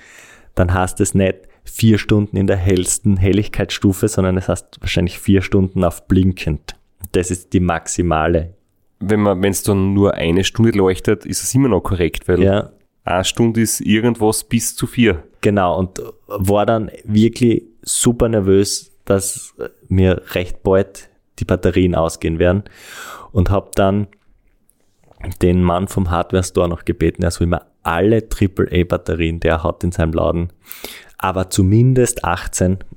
[0.55, 5.43] dann heißt es nicht vier Stunden in der hellsten Helligkeitsstufe, sondern es heißt wahrscheinlich vier
[5.43, 6.77] Stunden auf blinkend.
[7.13, 8.55] Das ist die maximale.
[9.01, 12.43] Wenn man, wenn es dann nur eine Stunde leuchtet, ist es immer noch korrekt, weil
[12.43, 12.71] Ja,
[13.05, 15.23] eine Stunde ist irgendwas bis zu vier.
[15.47, 15.79] Genau.
[15.79, 19.55] Und war dann wirklich super nervös, dass
[19.87, 22.65] mir recht bald die Batterien ausgehen werden.
[23.31, 24.09] Und habe dann
[25.41, 29.85] den Mann vom Hardware Store noch gebeten, er soll mir alle AAA-Batterien, die er hat
[29.85, 30.53] in seinem Laden,
[31.17, 32.79] aber zumindest 18.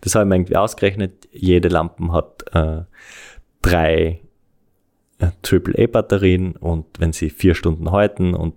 [0.00, 1.28] Das habe ich mir irgendwie ausgerechnet.
[1.30, 2.82] Jede Lampe hat äh,
[3.62, 4.20] drei
[5.20, 8.54] äh, AAA-Batterien und wenn sie vier Stunden halten und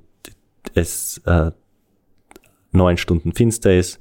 [0.74, 1.52] es äh,
[2.74, 4.00] neun Stunden finster ist,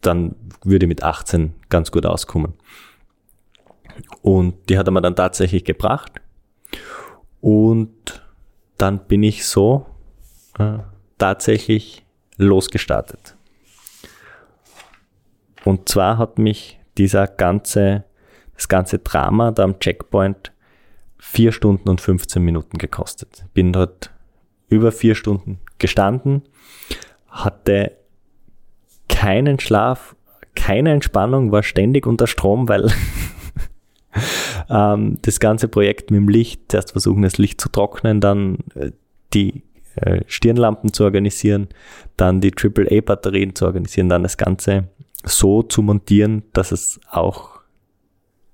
[0.00, 0.34] dann
[0.64, 2.54] würde mit 18 ganz gut auskommen.
[4.22, 6.20] Und die hat er mir dann tatsächlich gebracht.
[7.40, 8.22] Und
[8.78, 9.86] dann bin ich so
[10.58, 10.78] äh,
[11.18, 12.04] tatsächlich
[12.36, 13.36] losgestartet.
[15.64, 18.04] Und zwar hat mich dieser ganze,
[18.54, 20.52] das ganze Drama da am Checkpoint
[21.18, 23.44] vier Stunden und 15 Minuten gekostet.
[23.52, 24.10] Bin dort
[24.68, 26.42] über vier Stunden gestanden,
[27.30, 27.96] hatte
[29.08, 30.16] keinen Schlaf,
[30.54, 32.90] keine Entspannung, war ständig unter Strom, weil
[34.70, 38.90] ähm, das ganze Projekt mit dem Licht, zuerst versuchen, das Licht zu trocknen, dann äh,
[39.32, 39.62] die
[39.96, 41.68] äh, Stirnlampen zu organisieren,
[42.16, 44.88] dann die AAA-Batterien zu organisieren, dann das Ganze
[45.24, 47.60] so zu montieren, dass es auch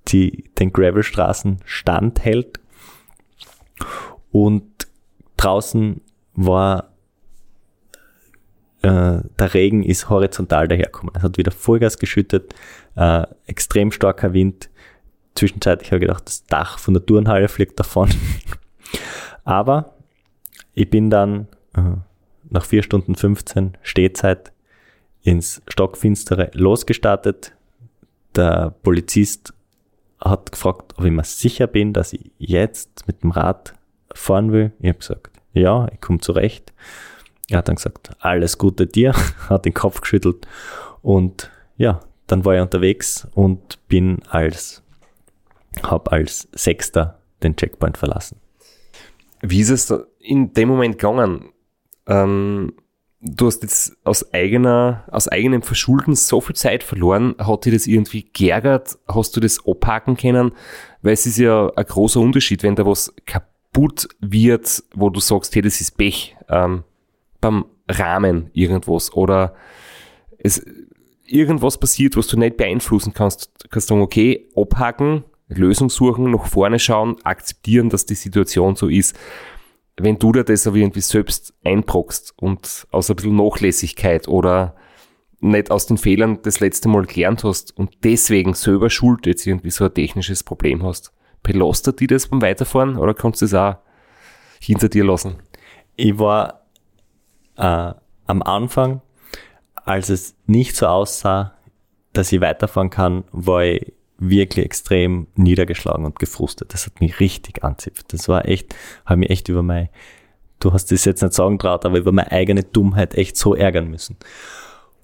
[0.09, 2.61] die, den Gravelstraßen standhält.
[4.33, 4.65] Und
[5.37, 6.01] draußen
[6.35, 6.96] war
[8.87, 11.13] äh, der Regen ist horizontal daherkommen.
[11.17, 12.55] Es hat wieder Vollgas geschüttet,
[12.95, 14.71] äh, extrem starker Wind.
[15.35, 18.11] Zwischenzeitlich habe ich gedacht, das Dach von der Turnhalle fliegt davon.
[19.45, 19.97] Aber
[20.75, 21.97] ich bin dann äh,
[22.49, 24.53] nach 4 Stunden 15 Stehzeit
[25.23, 27.55] ins Stockfinstere losgestartet.
[28.37, 29.53] Der Polizist
[30.21, 33.75] hat gefragt, ob ich mir sicher bin, dass ich jetzt mit dem Rad
[34.15, 34.73] fahren will.
[34.79, 36.73] Ich habe gesagt, ja, ich komme zurecht.
[37.49, 39.15] Er hat dann gesagt, alles Gute dir,
[39.49, 40.47] hat den Kopf geschüttelt
[41.03, 44.83] und ja, dann war ich unterwegs und bin als,
[45.83, 48.41] habe als Sechster den Checkpoint verlassen.
[49.43, 51.51] Wie ist es in dem Moment gegangen?
[52.07, 52.73] Ähm,
[53.21, 57.35] du hast jetzt aus eigener, aus eigenem Verschulden so viel Zeit verloren.
[57.39, 58.99] Hat dir das irgendwie geärgert?
[59.07, 60.53] Hast du das abhaken können?
[61.03, 65.55] Weil es ist ja ein großer Unterschied, wenn da was kaputt wird, wo du sagst,
[65.55, 66.37] hey, das ist Pech.
[66.49, 66.85] Ähm,
[67.47, 69.55] beim Rahmen irgendwas oder
[70.39, 70.65] es
[71.27, 76.47] irgendwas passiert, was du nicht beeinflussen kannst, kannst du sagen, okay, abhaken, Lösung suchen, nach
[76.47, 79.17] vorne schauen, akzeptieren, dass die Situation so ist.
[79.97, 84.75] Wenn du dir das aber irgendwie selbst einbrockst und aus ein bisschen Nachlässigkeit oder
[85.41, 89.71] nicht aus den Fehlern das letzte Mal gelernt hast und deswegen selber schuld jetzt irgendwie
[89.71, 93.77] so ein technisches Problem hast, belastet die das beim Weiterfahren oder kannst du das auch
[94.61, 95.37] hinter dir lassen?
[95.95, 96.66] Ich war
[97.57, 97.93] äh,
[98.27, 99.01] am Anfang,
[99.75, 101.55] als es nicht so aussah,
[102.13, 106.73] dass ich weiterfahren kann, war ich wirklich extrem niedergeschlagen und gefrustet.
[106.73, 108.13] Das hat mich richtig anzipft.
[108.13, 109.89] Das war echt, habe mich echt über mein,
[110.59, 113.89] du hast das jetzt nicht sagen traut, aber über meine eigene Dummheit echt so ärgern
[113.89, 114.17] müssen.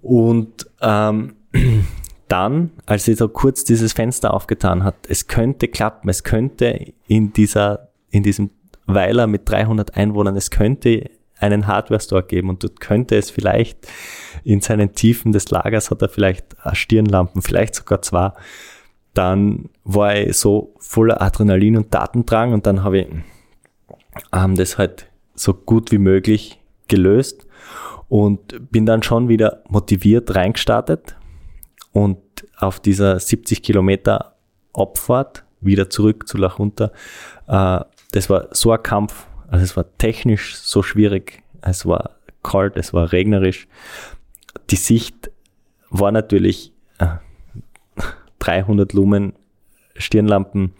[0.00, 1.36] Und ähm,
[2.28, 7.32] dann, als sie so kurz dieses Fenster aufgetan hat, es könnte klappen, es könnte in
[7.32, 8.50] dieser, in diesem
[8.86, 11.10] Weiler mit 300 Einwohnern, es könnte
[11.42, 13.86] einen Hardware-Store geben und dort könnte es vielleicht
[14.44, 18.32] in seinen Tiefen des Lagers hat er vielleicht eine Stirnlampen, vielleicht sogar zwei.
[19.14, 23.08] Dann war ich so voller Adrenalin und Datendrang und dann habe ich
[24.32, 27.46] ähm, das halt so gut wie möglich gelöst
[28.08, 31.16] und bin dann schon wieder motiviert reingestartet
[31.92, 32.18] und
[32.58, 34.36] auf dieser 70 Kilometer
[34.74, 36.92] Abfahrt wieder zurück zu Lachunter.
[37.46, 37.80] Äh,
[38.12, 42.94] das war so ein Kampf, also es war technisch so schwierig, es war kalt, es
[42.94, 43.68] war regnerisch.
[44.70, 45.30] Die Sicht
[45.90, 47.16] war natürlich äh,
[48.38, 49.34] 300 Lumen
[49.94, 50.72] Stirnlampen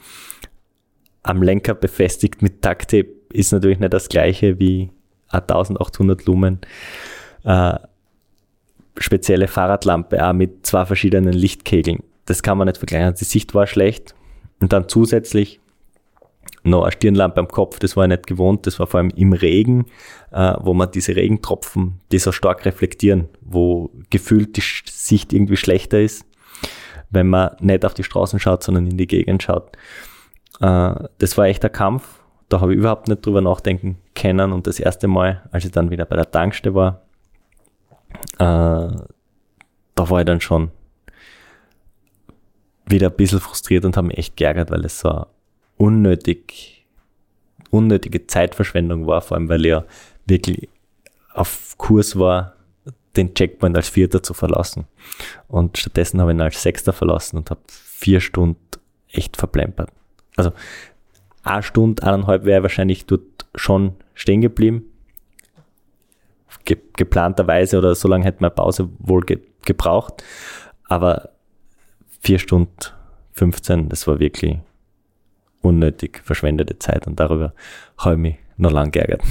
[1.23, 4.91] am Lenker befestigt mit Ducktape ist natürlich nicht das gleiche wie
[5.29, 6.61] 1800 Lumen.
[7.45, 7.75] Äh,
[8.97, 12.03] spezielle Fahrradlampe auch mit zwei verschiedenen Lichtkegeln.
[12.25, 13.15] Das kann man nicht vergleichen.
[13.21, 14.15] Die Sicht war schlecht.
[14.61, 15.61] Und dann zusätzlich
[16.65, 19.33] noch eine Stirnlampe am Kopf, das war ich nicht gewohnt, das war vor allem im
[19.33, 19.87] Regen,
[20.31, 26.01] äh, wo man diese Regentropfen, die so stark reflektieren, wo gefühlt die Sicht irgendwie schlechter
[26.01, 26.25] ist,
[27.11, 29.77] wenn man nicht auf die Straßen schaut, sondern in die Gegend schaut.
[30.61, 34.53] Äh, das war echt ein Kampf, da habe ich überhaupt nicht drüber nachdenken können.
[34.53, 37.03] Und das erste Mal, als ich dann wieder bei der Tankstelle war,
[38.39, 38.95] äh,
[39.95, 40.71] da war ich dann schon
[42.85, 45.27] wieder ein bisschen frustriert und habe mich echt geärgert, weil es so
[45.83, 46.87] unnötig,
[47.71, 49.85] unnötige Zeitverschwendung war, vor allem weil ja
[50.27, 50.69] wirklich
[51.35, 52.55] auf Kurs war,
[53.17, 54.85] den Checkpoint als Vierter zu verlassen.
[55.49, 58.61] Und stattdessen habe ich ihn als Sechster verlassen und habe vier Stunden
[59.09, 59.91] echt verplempert.
[60.37, 60.53] Also
[61.43, 64.85] eine Stunde, eineinhalb wäre wahrscheinlich dort schon stehen geblieben.
[66.65, 70.23] Ge geplanterweise oder so lange hätte meine Pause wohl ge gebraucht.
[70.85, 71.31] Aber
[72.21, 72.77] vier Stunden
[73.33, 74.61] 15, das war wirklich
[75.63, 77.55] unnötig verschwendete Zeit und darüber
[77.99, 79.23] habe ich mich noch lange geärgert.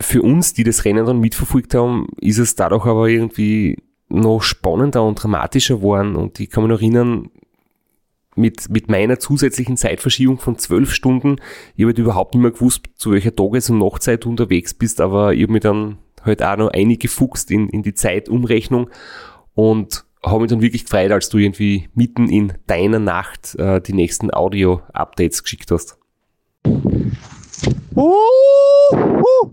[0.00, 5.02] Für uns, die das Rennen dann mitverfolgt haben, ist es dadurch aber irgendwie noch spannender
[5.02, 7.30] und dramatischer geworden und ich kann mich noch erinnern,
[8.34, 11.36] mit, mit meiner zusätzlichen Zeitverschiebung von zwölf Stunden,
[11.76, 15.00] ich habe halt überhaupt nicht mehr gewusst, zu welcher Tages- und Nachtzeit du unterwegs bist,
[15.00, 18.88] aber ich habe mich dann halt auch noch eingefuchst in, in die Zeitumrechnung
[19.54, 23.92] und habe mich dann wirklich gefreut, als du irgendwie mitten in deiner Nacht äh, die
[23.92, 25.98] nächsten Audio-Updates geschickt hast.
[27.94, 28.14] Uh,
[28.92, 29.50] uh.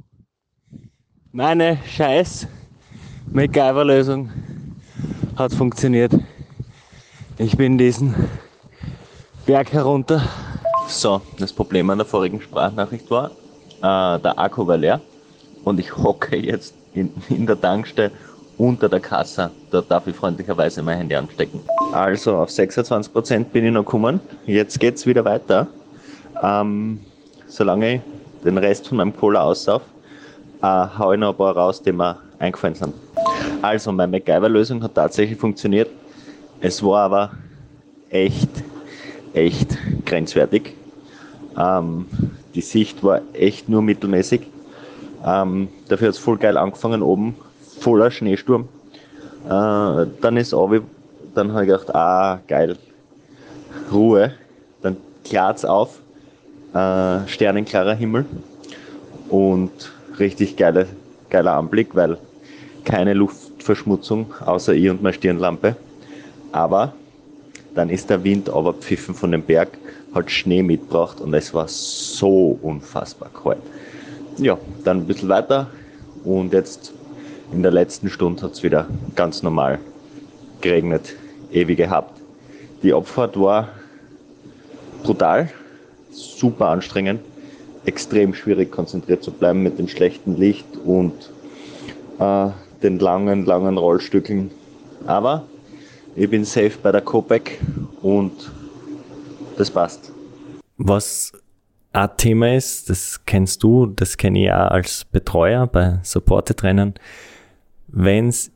[1.31, 2.47] Meine scheiß
[3.31, 4.29] MacGyver-Lösung
[5.35, 6.13] hat funktioniert.
[7.37, 8.15] Ich bin diesen
[9.45, 10.27] Berg herunter.
[10.87, 13.31] So, das Problem an der vorigen Sprachnachricht war,
[13.77, 15.01] äh, der Akku war leer
[15.63, 18.11] und ich hocke jetzt in, in der Tankstelle
[18.59, 19.49] unter der Kasse.
[19.71, 21.61] Dort darf ich freundlicherweise mein Handy anstecken.
[21.93, 24.19] Also auf 26% bin ich noch gekommen.
[24.45, 25.67] Jetzt geht's wieder weiter.
[26.43, 26.99] Ähm,
[27.47, 28.01] solange ich
[28.43, 29.81] den Rest von meinem Cola aussauf,
[30.61, 32.93] äh, hau ich noch ein paar raus, die mir eingefallen sind.
[33.61, 35.89] Also, meine MacGyver-Lösung hat tatsächlich funktioniert.
[36.59, 37.31] Es war aber
[38.09, 38.49] echt,
[39.33, 40.75] echt grenzwertig.
[41.57, 42.05] Ähm,
[42.55, 44.41] die Sicht war echt nur mittelmäßig.
[45.25, 47.35] Ähm, dafür hat es voll geil angefangen oben
[47.79, 48.67] voller Schneesturm.
[49.45, 50.81] Äh, dann ist Obi,
[51.33, 52.77] dann habe ich gedacht, ah, geil,
[53.91, 54.33] Ruhe.
[54.81, 55.99] Dann klart's auf,
[56.73, 58.25] äh, sternenklarer Himmel
[59.29, 60.87] und richtig geile,
[61.29, 62.17] geiler Anblick, weil
[62.83, 65.75] keine Luftverschmutzung außer ich und meine Stirnlampe.
[66.51, 66.93] Aber
[67.75, 69.69] dann ist der Wind aber pfiffen von dem Berg,
[70.13, 73.59] hat Schnee mitgebracht und es war so unfassbar kalt.
[74.37, 75.67] Ja, dann ein bisschen weiter
[76.23, 76.93] und jetzt
[77.51, 79.79] in der letzten Stunde hat es wieder ganz normal
[80.61, 81.15] geregnet,
[81.51, 82.19] ewig gehabt.
[82.83, 83.69] Die Abfahrt war
[85.03, 85.49] brutal,
[86.11, 87.21] super anstrengend,
[87.85, 91.13] extrem schwierig konzentriert zu bleiben mit dem schlechten Licht und
[92.19, 92.47] äh,
[92.83, 94.51] den langen, langen Rollstückeln.
[95.05, 95.45] Aber
[96.15, 97.59] ich bin safe bei der Copec
[98.01, 98.51] und
[99.57, 100.11] das passt.
[100.77, 101.33] Was
[101.91, 106.93] ein Thema ist, das kennst du, das kenne ich auch als Betreuer bei Supported-Rennen,
[107.91, 108.51] wenn es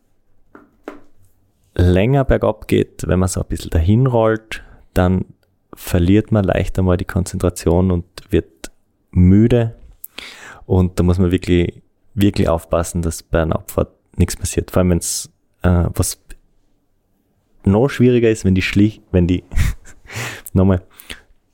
[1.76, 4.64] länger bergab geht, wenn man so ein bisschen dahin rollt,
[4.94, 5.26] dann
[5.74, 8.72] verliert man leicht einmal die Konzentration und wird
[9.12, 9.76] müde.
[10.66, 11.82] Und da muss man wirklich,
[12.14, 14.72] wirklich aufpassen, dass bei einer Abfahrt nichts passiert.
[14.72, 15.32] Vor allem, wenn es
[15.64, 16.20] äh, was
[17.66, 19.44] noch schwieriger ist, wenn die schlicht, wenn die,
[20.54, 20.84] nochmal,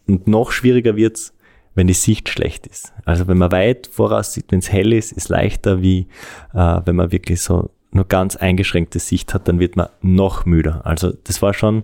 [0.08, 1.34] und noch schwieriger wird's,
[1.76, 2.94] wenn die Sicht schlecht ist.
[3.06, 6.08] Also wenn man weit voraus sieht, wenn es hell ist, ist leichter wie
[6.54, 10.86] äh, wenn man wirklich so nur ganz eingeschränkte Sicht hat, dann wird man noch müder.
[10.86, 11.84] Also das war schon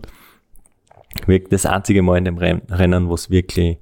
[1.25, 3.77] wirklich das einzige Mal in dem Rennen, wo es wirklich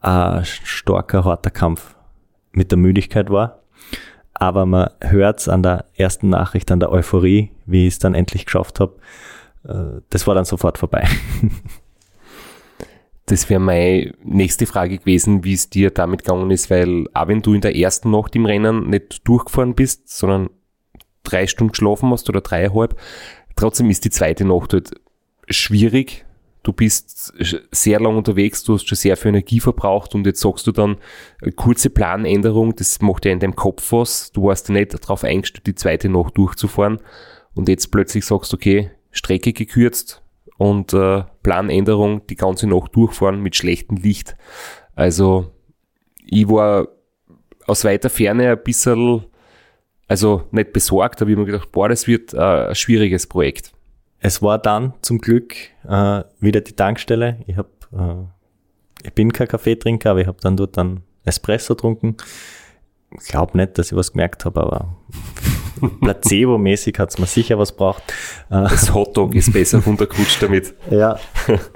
[0.00, 1.94] ein starker, harter Kampf
[2.52, 3.60] mit der Müdigkeit war.
[4.34, 8.14] Aber man hört es an der ersten Nachricht, an der Euphorie, wie ich es dann
[8.14, 8.96] endlich geschafft habe.
[9.64, 11.06] Äh, das war dann sofort vorbei.
[13.26, 17.40] Das wäre meine nächste Frage gewesen, wie es dir damit gegangen ist, weil auch wenn
[17.40, 20.50] du in der ersten Nacht im Rennen nicht durchgefahren bist, sondern
[21.22, 22.98] drei Stunden geschlafen hast oder dreieinhalb,
[23.54, 24.90] trotzdem ist die zweite Nacht halt
[25.48, 26.24] schwierig.
[26.64, 27.32] Du bist
[27.72, 30.96] sehr lang unterwegs, du hast schon sehr viel Energie verbraucht und jetzt sagst du dann,
[31.56, 34.30] kurze Planänderung, das macht ja in deinem Kopf was.
[34.30, 37.00] Du warst ja nicht darauf eingestellt, die zweite Nacht durchzufahren
[37.54, 40.21] und jetzt plötzlich sagst, okay, Strecke gekürzt,
[40.62, 44.36] und äh, Planänderung die ganze Nacht durchfahren mit schlechtem Licht.
[44.94, 45.50] Also
[46.24, 46.86] ich war
[47.66, 49.24] aus weiter Ferne ein bisschen,
[50.06, 53.72] also nicht besorgt, aber ich mir gedacht, boah, das wird äh, ein schwieriges Projekt.
[54.20, 57.38] Es war dann zum Glück äh, wieder die Tankstelle.
[57.48, 58.22] Ich hab, äh,
[59.02, 62.18] ich bin kein Kaffeetrinker, aber ich habe dann dort dann Espresso getrunken.
[63.20, 64.96] Ich glaube nicht, dass ich was gemerkt habe, aber
[66.00, 68.02] Placebo-mäßig hat's mir sicher was braucht.
[68.50, 70.74] Äh, Das Hotdog ist besser runtergerutscht damit.
[70.90, 71.18] ja,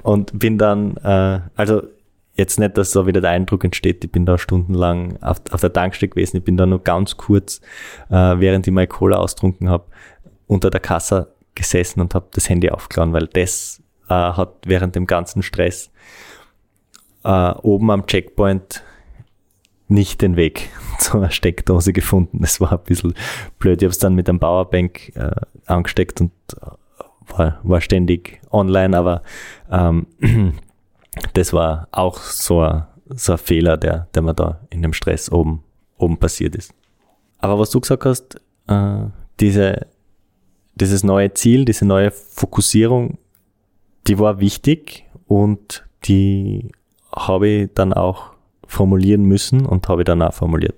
[0.03, 1.83] und bin dann, äh, also
[2.35, 5.73] jetzt nicht, dass so wieder der Eindruck entsteht, ich bin da stundenlang auf, auf der
[5.73, 6.37] Tankstelle gewesen.
[6.37, 7.61] Ich bin da nur ganz kurz,
[8.09, 9.85] äh, während ich meine Cola austrunken habe,
[10.45, 15.07] unter der Kasse gesessen und habe das Handy aufgeladen, weil das äh, hat während dem
[15.07, 15.91] ganzen Stress
[17.23, 18.83] äh, oben am Checkpoint
[19.87, 20.69] nicht den Weg
[20.99, 22.39] zur Steckdose gefunden.
[22.41, 23.13] Das war ein bisschen
[23.59, 23.81] blöd.
[23.81, 25.31] Ich habe es dann mit einem Powerbank äh,
[25.65, 26.31] angesteckt und
[26.61, 26.67] äh,
[27.35, 29.21] war, war ständig online, aber
[29.71, 30.07] ähm,
[31.33, 35.31] das war auch so ein, so ein Fehler, der, der mir da in dem Stress
[35.31, 35.63] oben,
[35.97, 36.73] oben passiert ist.
[37.39, 39.05] Aber was du gesagt hast, äh,
[39.39, 39.87] diese,
[40.75, 43.17] dieses neue Ziel, diese neue Fokussierung,
[44.07, 46.71] die war wichtig und die
[47.13, 48.36] habe ich dann auch
[48.67, 50.75] formulieren müssen und habe ich dann auch formuliert.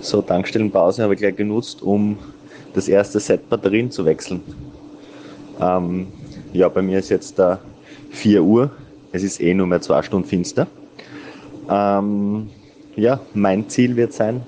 [0.00, 2.16] So, Tankstellenpause habe ich gleich genutzt, um
[2.74, 4.40] das erste Set Batterien zu wechseln.
[5.60, 6.08] Ähm,
[6.52, 7.58] ja, bei mir ist jetzt da
[8.10, 8.70] 4 Uhr.
[9.12, 10.66] Es ist eh nur mehr zwei Stunden finster.
[11.68, 12.48] Ähm,
[12.94, 14.42] ja, mein Ziel wird sein,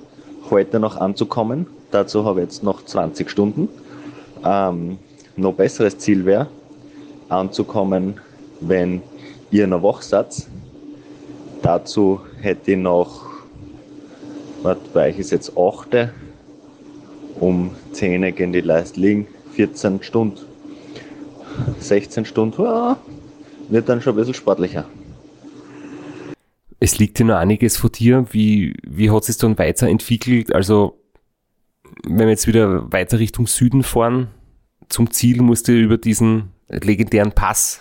[0.50, 1.66] heute noch anzukommen.
[1.90, 3.68] Dazu habe ich jetzt noch 20 Stunden.
[4.44, 4.98] Ähm,
[5.36, 6.48] noch besseres Ziel wäre,
[7.28, 8.20] anzukommen,
[8.61, 9.02] wenn
[9.50, 10.46] ihr noch wach seid.
[11.62, 13.26] Dazu hätte ich noch,
[14.62, 16.11] was bei euch ist jetzt 8.
[17.40, 20.40] Um 10 gehen die Leiste liegen, 14 Stunden.
[21.80, 22.96] 16 Stunden, ja,
[23.68, 24.84] wird dann schon ein bisschen sportlicher.
[26.80, 28.26] Es liegt ja noch einiges vor dir.
[28.30, 30.54] Wie, wie hat es sich dann weiterentwickelt?
[30.54, 31.00] Also,
[32.06, 34.28] wenn wir jetzt wieder weiter Richtung Süden fahren,
[34.88, 37.80] zum Ziel musst du über diesen legendären Pass,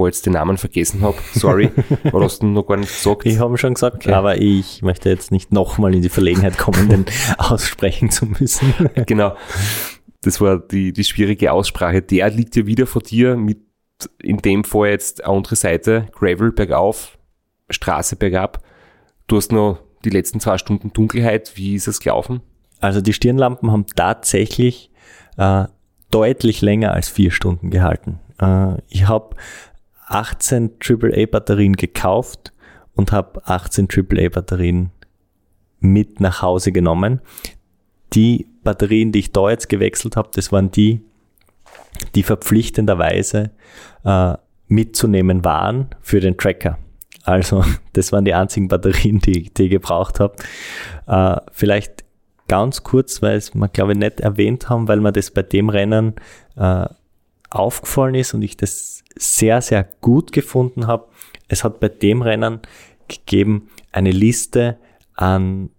[0.00, 1.70] wo ich jetzt den Namen vergessen habe, sorry,
[2.12, 3.26] oder hast du noch gar nicht gesagt?
[3.26, 4.12] Ich habe schon gesagt, Okay.
[4.12, 7.04] aber ich möchte jetzt nicht nochmal in die Verlegenheit kommen, den
[7.38, 8.74] aussprechen zu müssen.
[9.06, 9.36] genau.
[10.22, 12.02] Das war die, die schwierige Aussprache.
[12.02, 13.58] Der liegt ja wieder vor dir mit,
[14.22, 17.18] in dem Fall jetzt eine andere Seite, Gravel bergauf,
[17.68, 18.62] Straße bergab.
[19.26, 21.52] Du hast noch die letzten zwei Stunden Dunkelheit.
[21.56, 22.40] Wie ist es gelaufen?
[22.80, 24.90] Also die Stirnlampen haben tatsächlich
[25.36, 25.64] äh,
[26.10, 28.18] deutlich länger als vier Stunden gehalten.
[28.40, 29.36] Äh, ich habe
[30.10, 32.52] 18 AAA-Batterien gekauft
[32.94, 34.90] und habe 18 AAA-Batterien
[35.78, 37.20] mit nach Hause genommen.
[38.12, 41.00] Die Batterien, die ich da jetzt gewechselt habe, das waren die,
[42.14, 43.50] die verpflichtenderweise
[44.04, 44.34] äh,
[44.66, 46.78] mitzunehmen waren für den Tracker.
[47.22, 50.34] Also das waren die einzigen Batterien, die, die ich gebraucht habe.
[51.06, 52.04] Äh, vielleicht
[52.48, 55.68] ganz kurz, weil es wir, glaube ich, nicht erwähnt haben, weil mir das bei dem
[55.68, 56.14] Rennen
[56.56, 56.86] äh,
[57.50, 61.08] aufgefallen ist und ich das sehr, sehr gut gefunden habe.
[61.48, 62.60] Es hat bei dem Rennen
[63.08, 64.78] gegeben eine Liste
[65.14, 65.70] an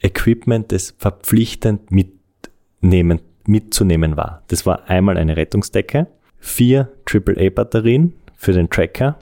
[0.00, 4.42] Equipment, das verpflichtend mitnehmen, mitzunehmen war.
[4.48, 6.08] Das war einmal eine Rettungsdecke,
[6.38, 9.18] vier AAA-Batterien für den Tracker,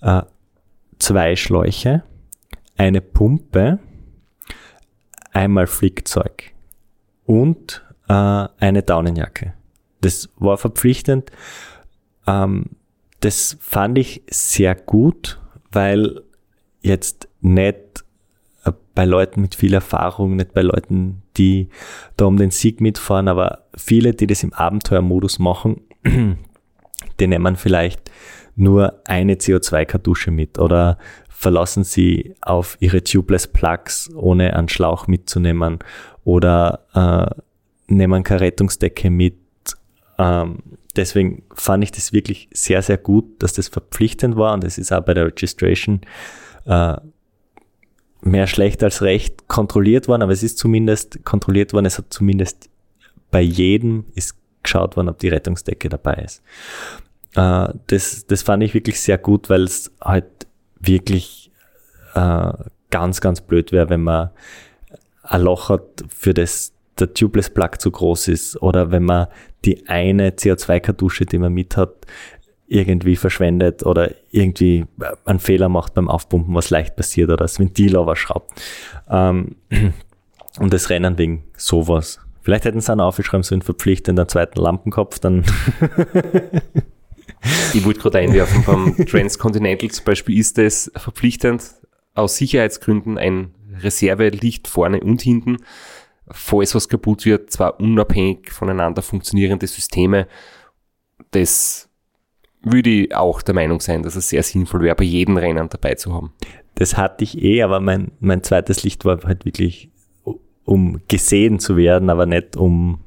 [0.00, 0.22] äh,
[0.98, 2.04] zwei Schläuche,
[2.76, 3.80] eine Pumpe,
[5.32, 6.52] einmal Flickzeug
[7.26, 9.57] und äh, eine Daunenjacke.
[10.00, 11.30] Das war verpflichtend.
[12.26, 12.66] Ähm,
[13.20, 15.40] das fand ich sehr gut,
[15.72, 16.22] weil
[16.80, 18.04] jetzt nicht
[18.64, 21.68] äh, bei Leuten mit viel Erfahrung, nicht bei Leuten, die
[22.16, 25.82] da um den Sieg mitfahren, aber viele, die das im Abenteuermodus machen,
[27.20, 28.10] die nehmen vielleicht
[28.56, 30.98] nur eine CO2-Kartusche mit oder
[31.28, 35.78] verlassen sie auf ihre Tubeless Plugs, ohne einen Schlauch mitzunehmen
[36.24, 37.42] oder äh,
[37.86, 39.36] nehmen keine Rettungsdecke mit.
[40.18, 40.58] Ähm,
[40.96, 44.92] deswegen fand ich das wirklich sehr, sehr gut, dass das verpflichtend war und es ist
[44.92, 46.00] auch bei der Registration
[46.66, 46.96] äh,
[48.20, 52.68] mehr schlecht als recht kontrolliert worden, aber es ist zumindest kontrolliert worden, es hat zumindest
[53.30, 56.42] bei jedem ist geschaut worden, ob die Rettungsdecke dabei ist.
[57.34, 60.26] Äh, das, das fand ich wirklich sehr gut, weil es halt
[60.80, 61.50] wirklich
[62.14, 62.52] äh,
[62.90, 64.30] ganz, ganz blöd wäre, wenn man
[65.22, 69.28] ein Loch hat, für das der Tubeless Plug zu groß ist oder wenn man
[69.64, 72.06] die eine CO2-Kartusche, die man mit hat,
[72.66, 74.84] irgendwie verschwendet oder irgendwie
[75.24, 78.50] einen Fehler macht beim Aufpumpen, was leicht passiert oder das Ventil überschraubt.
[79.08, 79.56] Ähm,
[80.58, 82.20] und das Rennen wegen sowas.
[82.42, 85.44] Vielleicht hätten sie einen aufgeschrieben, so einen verpflichtenden zweiten Lampenkopf, dann
[87.74, 91.62] Ich wollte gerade einwerfen, beim Transcontinental zum Beispiel ist es verpflichtend
[92.14, 95.58] aus Sicherheitsgründen ein Reservelicht vorne und hinten.
[96.30, 100.26] Falls was kaputt wird, zwar unabhängig voneinander funktionierende Systeme.
[101.30, 101.88] Das
[102.62, 105.94] würde ich auch der Meinung sein, dass es sehr sinnvoll wäre, bei jedem Rennen dabei
[105.94, 106.32] zu haben.
[106.74, 109.90] Das hatte ich eh, aber mein, mein zweites Licht war halt wirklich,
[110.64, 113.00] um gesehen zu werden, aber nicht um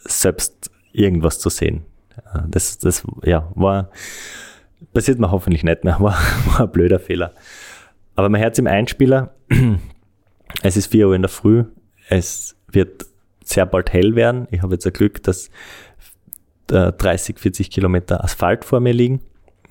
[0.00, 1.84] selbst irgendwas zu sehen.
[2.48, 3.90] Das, das ja, war,
[4.92, 7.34] passiert mir hoffentlich nicht mehr, war, war ein blöder Fehler.
[8.14, 9.34] Aber hört es im Einspieler,
[10.62, 11.64] es ist 4 Uhr in der Früh,
[12.08, 13.06] es wird
[13.44, 14.46] sehr bald hell werden.
[14.50, 15.50] Ich habe jetzt ein Glück, dass
[16.66, 19.20] 30, 40 Kilometer Asphalt vor mir liegen.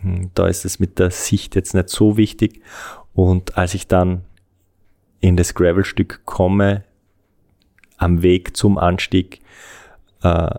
[0.02, 2.61] Hm, da ist es mit der Sicht jetzt nicht so wichtig.
[3.14, 4.24] Und als ich dann
[5.19, 6.84] in das Gravelstück komme,
[7.98, 9.41] am Weg zum Anstieg,
[10.24, 10.49] äh,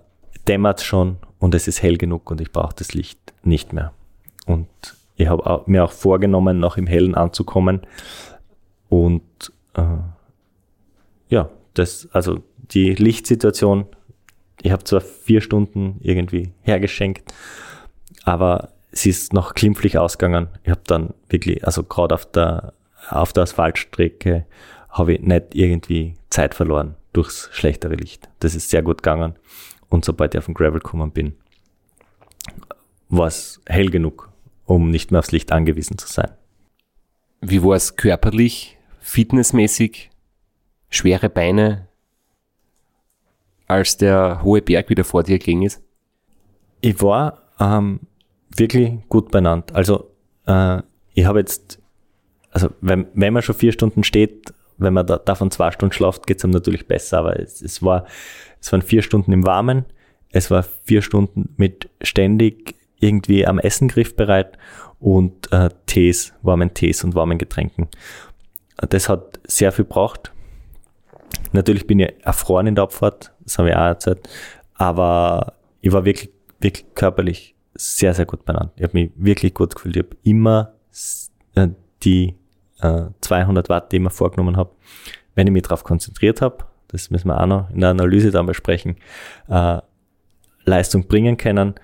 [0.47, 3.93] dämmert schon und es ist hell genug und ich brauche das Licht nicht mehr.
[4.47, 4.69] Und
[5.17, 7.83] ich habe mir auch vorgenommen, noch im Hellen anzukommen.
[8.89, 9.83] Und äh,
[11.29, 12.43] ja, das, also
[12.73, 13.87] die Lichtsituation,
[14.63, 17.33] ich habe zwar vier Stunden irgendwie hergeschenkt,
[18.25, 20.49] aber sie ist noch klimpflich ausgegangen.
[20.65, 22.73] Ich habe dann wirklich, also gerade auf der,
[23.09, 24.47] auf der Asphaltstrecke
[24.91, 28.29] habe ich nicht irgendwie Zeit verloren durchs schlechtere Licht.
[28.41, 29.35] Das ist sehr gut gegangen.
[29.89, 31.37] Und sobald ich auf den Gravel gekommen bin,
[33.09, 34.31] war es hell genug,
[34.67, 36.31] um nicht mehr aufs Licht angewiesen zu sein.
[37.41, 40.11] Wie war es körperlich, fitnessmäßig,
[40.89, 41.89] schwere Beine,
[43.67, 45.83] als der hohe Berg wieder vor dir ging ist?
[46.81, 48.01] Ich war ähm,
[48.57, 49.75] wirklich gut benannt.
[49.75, 50.11] Also
[50.47, 50.83] äh,
[51.15, 51.81] ich habe jetzt,
[52.51, 56.27] also wenn, wenn man schon vier Stunden steht, wenn man da, davon zwei Stunden schlaft,
[56.27, 57.19] geht es einem natürlich besser.
[57.19, 58.07] Aber es, es, war,
[58.61, 59.85] es waren vier Stunden im Warmen,
[60.31, 64.59] es war vier Stunden mit ständig irgendwie am Essen griffbereit
[64.99, 67.89] und äh, Tees, warmen Tees und warmen Getränken.
[68.77, 70.33] Das hat sehr viel gebraucht.
[71.53, 74.29] Natürlich bin ich erfroren in der Abfahrt, das habe ich auch erzählt,
[74.75, 76.31] aber ich war wirklich,
[76.61, 78.73] wirklich körperlich sehr, sehr gut benannt.
[78.77, 79.97] Ich habe mich wirklich gut gefühlt.
[79.97, 80.75] Ich habe immer
[81.55, 81.69] äh,
[82.03, 82.35] die
[82.81, 84.71] äh, 200 Watt, die ich mir vorgenommen habe,
[85.35, 88.47] wenn ich mich darauf konzentriert habe, das müssen wir auch noch in der Analyse dann
[88.47, 88.97] besprechen,
[89.49, 89.79] äh,
[90.65, 91.75] Leistung bringen können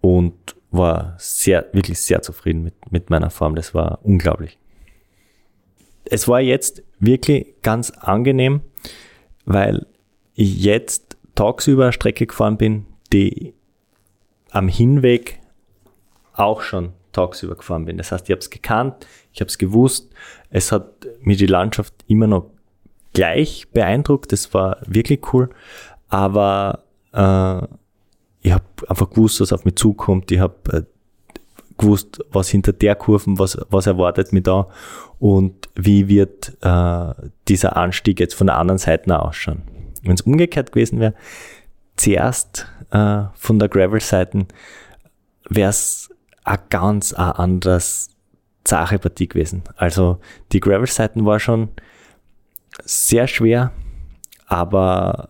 [0.00, 3.54] und war sehr, wirklich sehr zufrieden mit, mit meiner Form.
[3.54, 4.58] Das war unglaublich.
[6.12, 8.60] Es war jetzt wirklich ganz angenehm,
[9.46, 9.86] weil
[10.34, 12.84] ich jetzt tagsüber eine Strecke gefahren bin,
[13.14, 13.54] die
[14.50, 15.40] am Hinweg
[16.34, 17.96] auch schon tagsüber gefahren bin.
[17.96, 20.12] Das heißt, ich habe es gekannt, ich habe es gewusst.
[20.50, 22.50] Es hat mir die Landschaft immer noch
[23.14, 24.32] gleich beeindruckt.
[24.32, 25.48] Das war wirklich cool.
[26.08, 26.84] Aber
[27.14, 27.64] äh,
[28.42, 30.30] ich habe einfach gewusst, was auf mich zukommt.
[30.30, 30.82] Ich habe äh,
[31.82, 34.68] gewusst, was hinter der Kurven, was, was erwartet mich da
[35.18, 37.14] und wie wird äh,
[37.48, 39.62] dieser Anstieg jetzt von der anderen Seite ausschauen.
[40.02, 41.14] Wenn es umgekehrt gewesen wäre,
[41.96, 44.46] zuerst äh, von der Gravel-Seite
[45.48, 46.10] wäre es
[46.44, 48.10] ein ganz ein anderes
[48.64, 49.62] zahre Partie gewesen.
[49.76, 50.18] Also
[50.52, 51.68] die Gravel-Seiten war schon
[52.84, 53.72] sehr schwer,
[54.46, 55.28] aber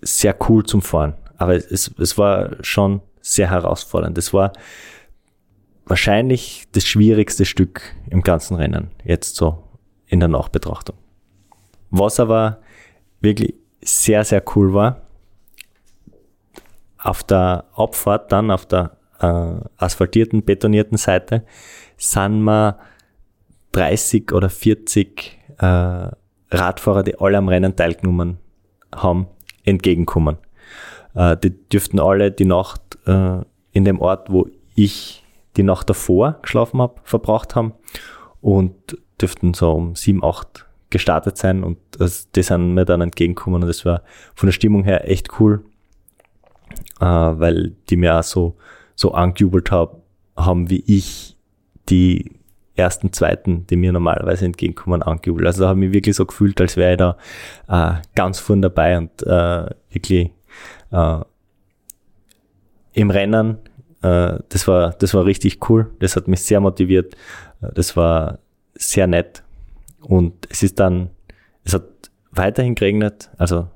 [0.00, 1.14] sehr cool zum Fahren.
[1.36, 4.16] Aber es, es war schon sehr herausfordernd.
[4.18, 4.52] Es war
[5.90, 9.64] wahrscheinlich das schwierigste Stück im ganzen Rennen, jetzt so
[10.06, 10.96] in der Nachbetrachtung.
[11.90, 12.60] Was aber
[13.20, 15.02] wirklich sehr, sehr cool war,
[16.96, 21.44] auf der Abfahrt dann, auf der äh, asphaltierten, betonierten Seite,
[21.96, 22.78] sind wir
[23.72, 26.08] 30 oder 40 äh,
[26.52, 28.38] Radfahrer, die alle am Rennen teilgenommen
[28.94, 29.26] haben,
[29.64, 30.38] entgegenkommen.
[31.14, 33.40] Äh, die dürften alle die Nacht äh,
[33.72, 35.19] in dem Ort, wo ich
[35.56, 37.74] die Nacht davor geschlafen habe, verbracht haben
[38.40, 43.62] und dürften so um sieben, acht gestartet sein und das, die sind mir dann entgegengekommen
[43.62, 44.02] und das war
[44.34, 45.64] von der Stimmung her echt cool,
[47.00, 48.56] äh, weil die mir auch so,
[48.96, 50.02] so angejubelt hab,
[50.36, 51.36] haben, wie ich
[51.88, 52.40] die
[52.76, 55.46] ersten, zweiten, die mir normalerweise entgegenkommen, angejubelt.
[55.46, 57.16] Also da habe ich mich wirklich so gefühlt, als wäre ich da
[57.68, 60.30] äh, ganz vorn dabei und äh, wirklich
[60.90, 61.20] äh,
[62.92, 63.58] im Rennen
[64.00, 65.90] das, war, das war richtig cool.
[65.98, 67.14] Das hat mich sehr motiviert.
[67.60, 68.38] Äh, das war
[68.74, 69.42] sehr nett.
[70.00, 71.10] Und es ist dann,
[71.64, 71.84] es hat
[72.30, 73.30] weiterhin geregnet.
[73.36, 73.68] Also,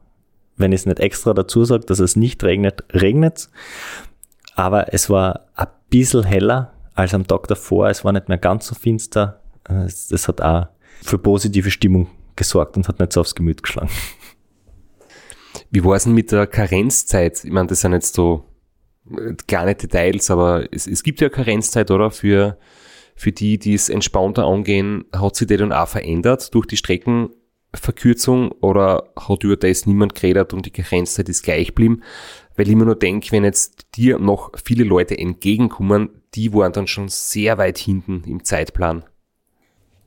[0.56, 3.50] wenn ich es nicht extra dazu sage, dass es nicht regnet, regnet
[4.54, 7.88] Aber es war ein bisschen heller als am Tag davor.
[7.88, 9.40] Es war nicht mehr ganz so finster.
[9.68, 10.68] Äh, das hat auch
[11.02, 13.90] für positive Stimmung gesorgt und hat nicht so aufs Gemüt geschlagen.
[15.70, 17.44] Wie war es denn mit der Karenzzeit?
[17.44, 18.44] Ich meine, das sind jetzt so
[19.46, 22.10] kleine Details, aber es, es gibt ja Karenzzeit, oder?
[22.10, 22.58] Für,
[23.14, 29.44] für die, die es entspannter angehen, hat sich auch verändert durch die Streckenverkürzung oder hat
[29.44, 32.02] über das niemand geredet und die Grenzzeit ist gleich geblieben?
[32.56, 36.86] Weil ich immer nur denke, wenn jetzt dir noch viele Leute entgegenkommen, die waren dann
[36.86, 39.04] schon sehr weit hinten im Zeitplan.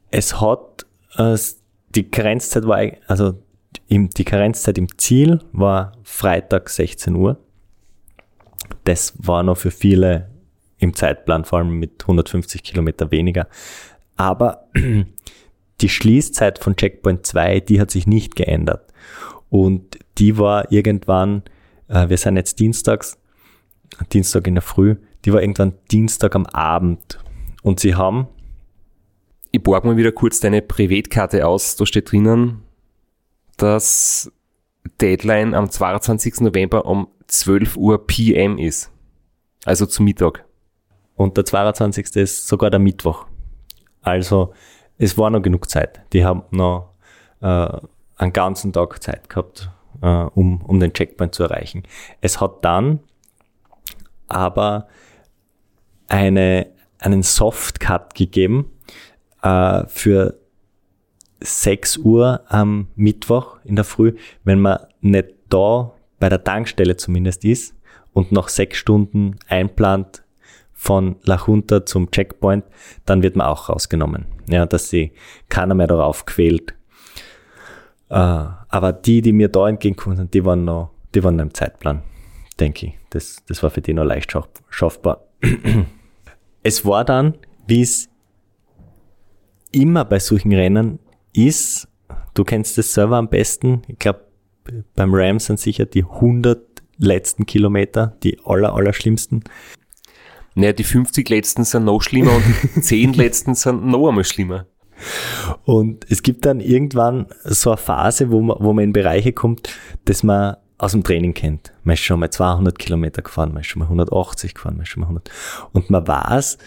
[0.10, 0.86] Es hat,
[1.18, 1.38] äh,
[1.90, 3.42] die Karenzzeit war, also
[3.88, 7.38] im, die Karenzzeit im Ziel war Freitag 16 Uhr.
[8.84, 10.30] Das war noch für viele
[10.80, 13.48] im Zeitplan, vor allem mit 150 Kilometer weniger.
[14.16, 14.68] Aber
[15.82, 18.94] die Schließzeit von Checkpoint 2, die hat sich nicht geändert.
[19.50, 21.44] Und die war irgendwann,
[21.88, 23.18] äh, wir sind jetzt dienstags,
[24.12, 24.96] Dienstag in der Früh,
[25.26, 27.20] die war irgendwann Dienstag am Abend.
[27.64, 28.28] Und sie haben
[29.52, 31.76] Ich borg mal wieder kurz deine Privatkarte aus.
[31.78, 32.64] Da steht drinnen,
[33.56, 34.32] dass
[35.02, 36.42] Deadline am 22.
[36.42, 38.92] November um 12 Uhr PM ist.
[39.66, 40.46] Also zum Mittag.
[41.16, 42.16] Und der 22.
[42.16, 43.26] ist sogar der Mittwoch.
[44.02, 44.54] Also
[44.98, 46.02] es war noch genug Zeit.
[46.14, 46.94] Die haben noch
[47.42, 47.80] äh,
[48.16, 49.70] einen ganzen Tag Zeit gehabt,
[50.02, 51.84] äh, um, um den Checkpoint zu erreichen.
[52.22, 53.00] Es hat dann
[54.28, 54.88] aber
[56.08, 56.68] eine,
[57.00, 58.72] einen Softcut gegeben
[59.42, 60.40] äh, für
[61.40, 67.46] 6 Uhr am Mittwoch in der Früh, wenn man nicht da bei der Tankstelle zumindest
[67.46, 67.76] ist
[68.14, 70.24] und noch sechs Stunden einplant
[70.74, 72.64] von La Junta zum Checkpoint,
[73.06, 74.26] dann wird man auch rausgenommen.
[74.48, 75.12] Ja, dass sie
[75.50, 76.76] keiner mehr darauf quält.
[78.10, 81.54] Äh, aber die, die mir da entgegengekommen sind, die waren noch, die waren noch im
[81.54, 82.04] Zeitplan,
[82.60, 82.94] denke ich.
[83.10, 85.24] Das, das war für die noch leicht schaff, schaffbar.
[86.64, 87.36] es war dann,
[87.66, 88.08] wie es
[89.72, 91.00] immer bei solchen Rennen
[91.34, 91.88] ist,
[92.34, 94.27] du kennst das selber am besten, ich glaube,
[94.96, 96.62] beim Ram sind sicher die 100
[96.98, 99.44] letzten Kilometer die aller, aller schlimmsten.
[100.56, 102.44] Naja, die 50 letzten sind noch schlimmer und
[102.76, 104.66] die 10 letzten sind noch einmal schlimmer.
[105.66, 109.70] Und es gibt dann irgendwann so eine Phase, wo man, wo man in Bereiche kommt,
[110.06, 111.74] dass man aus dem Training kennt.
[111.84, 114.90] Man ist schon mal 200 Kilometer gefahren, man ist schon mal 180 gefahren, man ist
[114.90, 115.30] schon mal 100.
[115.74, 116.58] Und man weiß,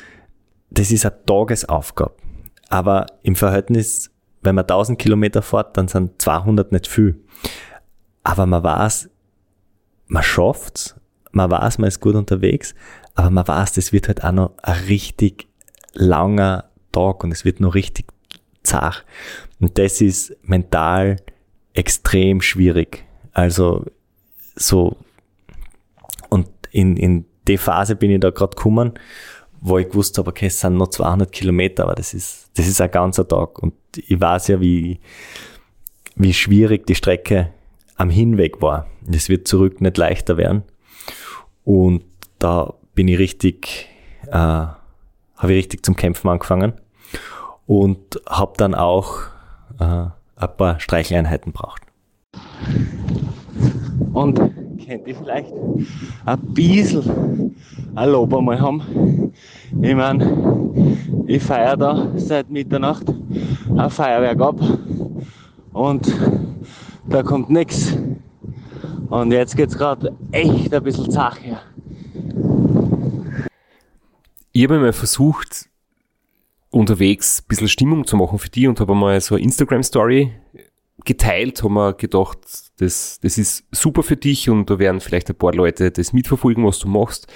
[0.70, 2.14] das ist eine Tagesaufgabe.
[2.68, 4.10] Aber im Verhältnis,
[4.42, 7.20] wenn man 1000 Kilometer fährt, dann sind 200 nicht viel.
[8.22, 9.08] Aber man weiß,
[10.06, 10.96] man schafft's,
[11.32, 12.74] man weiß, man ist gut unterwegs,
[13.14, 15.48] aber man weiß, das wird halt auch noch ein richtig
[15.94, 18.06] langer Tag und es wird noch richtig
[18.62, 19.04] zart.
[19.60, 21.16] Und das ist mental
[21.72, 23.04] extrem schwierig.
[23.32, 23.84] Also
[24.56, 24.96] so
[26.28, 28.94] und in, in die Phase bin ich da gerade gekommen,
[29.60, 32.80] wo ich gewusst habe, okay, es sind noch 200 Kilometer, aber das ist, das ist
[32.80, 33.58] ein ganzer Tag.
[33.62, 35.00] Und ich weiß ja, wie,
[36.16, 37.52] wie schwierig die Strecke
[38.00, 38.86] am Hinweg war.
[39.02, 40.62] Das wird zurück nicht leichter werden.
[41.64, 42.02] Und
[42.38, 43.88] da bin ich richtig,
[44.26, 44.78] äh, habe
[45.42, 46.72] ich richtig zum Kämpfen angefangen
[47.66, 49.18] und habe dann auch
[49.78, 51.82] äh, ein paar Streicheleinheiten braucht.
[54.14, 54.36] Und
[54.86, 55.52] könnt ihr vielleicht
[56.24, 57.54] ein bisschen
[57.94, 59.34] ein Lob einmal haben?
[59.82, 60.72] Ich meine,
[61.26, 63.12] ich feiere da seit Mitternacht
[63.76, 64.58] ein Feuerwerk ab
[65.74, 66.10] und
[67.08, 67.96] da kommt nichts.
[69.08, 71.62] Und jetzt geht's gerade echt ein bisschen zach her.
[74.52, 75.68] Ich habe mal versucht,
[76.70, 80.32] unterwegs ein bisschen Stimmung zu machen für die und habe mal so eine Instagram-Story
[81.04, 82.38] geteilt, haben wir gedacht,
[82.78, 86.64] das, das ist super für dich und da werden vielleicht ein paar Leute das mitverfolgen,
[86.64, 87.26] was du machst.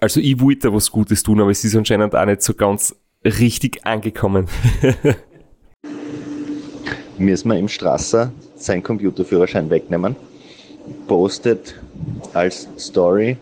[0.00, 2.94] Also ich wollte da was Gutes tun, aber es ist anscheinend auch nicht so ganz
[3.24, 4.48] richtig angekommen.
[7.18, 10.16] müssen wir im Strasser seinen Computerführerschein wegnehmen.
[11.06, 11.74] Postet
[12.32, 13.36] als Story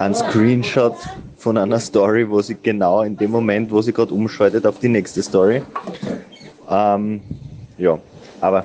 [0.00, 0.96] ein Screenshot
[1.36, 4.88] von einer Story, wo sie genau in dem Moment, wo sie gerade umschaltet, auf die
[4.88, 5.62] nächste Story.
[6.70, 7.20] Ähm,
[7.76, 7.98] ja,
[8.40, 8.64] aber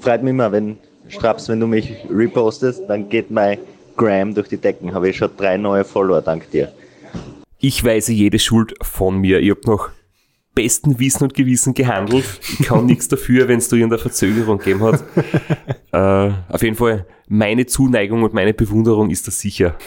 [0.00, 0.76] freut mich immer, wenn
[1.08, 3.58] Straps, wenn du mich repostest, dann geht mein
[3.96, 4.92] Gram durch die Decken.
[4.92, 6.70] Habe ich schon drei neue Follower, dank dir.
[7.58, 9.40] Ich weise jede Schuld von mir.
[9.40, 9.88] Ich habe noch
[10.54, 12.24] besten Wissen und Gewissen gehandelt.
[12.58, 15.04] Ich kann nichts dafür, wenn es da irgendeine Verzögerung gegeben hat.
[15.92, 19.76] äh, auf jeden Fall, meine Zuneigung und meine Bewunderung ist da sicher.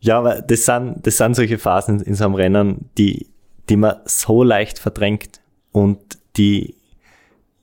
[0.00, 3.28] Ja, aber das sind, das sind solche Phasen in so einem Rennen, die,
[3.68, 5.40] die man so leicht verdrängt
[5.72, 5.98] und
[6.36, 6.74] die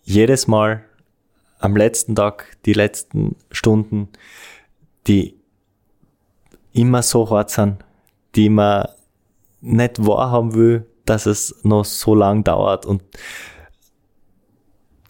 [0.03, 0.83] jedes Mal
[1.59, 4.09] am letzten Tag, die letzten Stunden,
[5.07, 5.35] die
[6.73, 7.83] immer so hart sind,
[8.35, 8.87] die man
[9.61, 13.03] nicht wahrhaben will, dass es noch so lang dauert und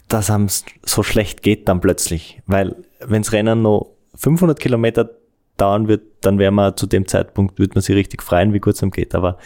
[0.08, 0.48] dass einem
[0.84, 2.42] so schlecht geht dann plötzlich.
[2.46, 5.10] Weil wenns Rennen noch 500 Kilometer
[5.58, 8.76] dauern wird, dann wäre man zu dem Zeitpunkt, wird man sich richtig freuen, wie gut
[8.76, 9.16] es ihm geht.
[9.16, 9.38] Aber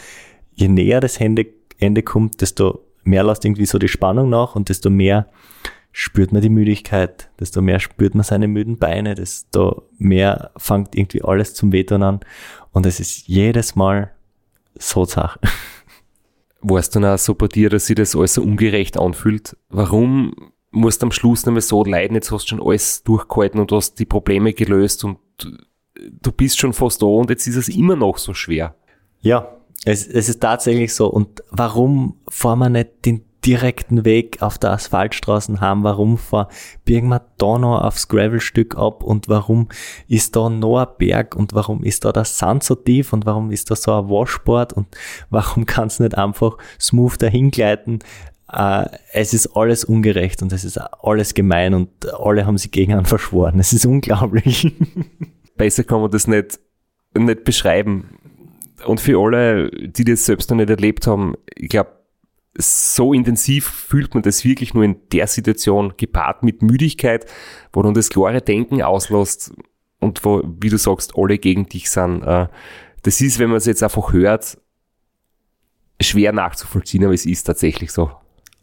[0.54, 1.46] je näher das Ende,
[1.78, 5.28] Ende kommt, desto mehr lässt irgendwie so die Spannung nach und desto mehr
[5.90, 11.22] spürt man die Müdigkeit, desto mehr spürt man seine müden Beine, desto mehr fängt irgendwie
[11.22, 12.20] alles zum Wehtun an.
[12.70, 14.12] Und es ist jedes Mal
[14.74, 15.40] so Sache.
[16.62, 19.56] Warst du auch so bei dir, dass sich das alles so ungerecht anfühlt?
[19.68, 20.32] Warum
[20.70, 22.14] musst du am Schluss nicht mehr so leiden?
[22.14, 25.18] Jetzt hast du schon alles durchgehalten und hast die Probleme gelöst und
[25.94, 28.76] du bist schon fast da und jetzt ist es immer noch so schwer.
[29.20, 31.08] Ja, es, es ist tatsächlich so.
[31.08, 36.48] Und warum fahren wir nicht den direkten Weg auf der Asphaltstraßen haben, warum fahr,
[36.84, 37.02] wir
[37.38, 39.68] da noch aufs Gravelstück ab und warum
[40.08, 43.50] ist da noch ein Berg und warum ist da der Sand so tief und warum
[43.50, 44.86] ist da so ein Washboard und
[45.30, 47.98] warum kann es nicht einfach smooth dahin gleiten?
[48.52, 52.94] Äh, es ist alles ungerecht und es ist alles gemein und alle haben sich gegen
[52.94, 53.58] einen verschworen.
[53.58, 54.72] Es ist unglaublich.
[55.56, 56.60] Besser kann man das nicht,
[57.16, 58.18] nicht beschreiben.
[58.86, 62.01] Und für alle, die das selbst noch nicht erlebt haben, ich glaube,
[62.54, 67.26] so intensiv fühlt man das wirklich nur in der Situation, gepaart mit Müdigkeit,
[67.72, 69.52] wo dann das klare Denken auslässt
[70.00, 72.22] und wo, wie du sagst, alle gegen dich sind.
[72.22, 72.48] Äh,
[73.02, 74.58] das ist, wenn man es jetzt einfach hört,
[76.00, 78.10] schwer nachzuvollziehen, aber es ist tatsächlich so.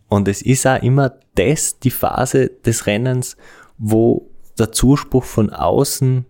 [0.07, 3.37] Und es ist auch immer das, die Phase des Rennens,
[3.77, 6.25] wo der Zuspruch von außen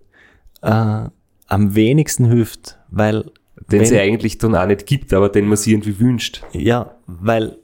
[0.62, 1.04] äh,
[1.48, 3.32] am wenigsten hilft, weil
[3.72, 6.42] den es ja eigentlich dann auch nicht gibt, aber den man sich irgendwie wünscht.
[6.54, 7.58] Ja, weil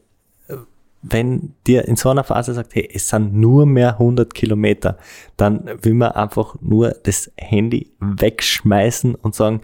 [0.48, 0.56] äh,
[1.02, 4.98] wenn dir in so einer Phase sagt, hey, es sind nur mehr 100 Kilometer,
[5.38, 9.62] dann will man einfach nur das Handy wegschmeißen und sagen,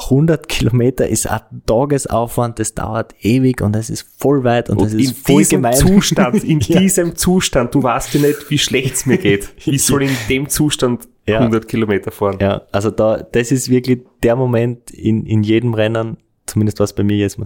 [0.00, 4.84] 100 Kilometer ist ein Tagesaufwand, das dauert ewig und es ist voll weit und, und
[4.86, 5.74] das ist in voll diesem gemein.
[5.74, 6.78] Zustand, in Ja.
[6.78, 9.48] diesem Zustand, du weißt ja nicht, wie schlecht es mir geht.
[9.66, 11.38] Ich soll in dem Zustand Ja.
[11.38, 12.38] 100 Kilometer fahren.
[12.40, 17.02] Ja, also da, das ist wirklich der Moment in, in jedem Rennen, zumindest was bei
[17.02, 17.38] mir jetzt,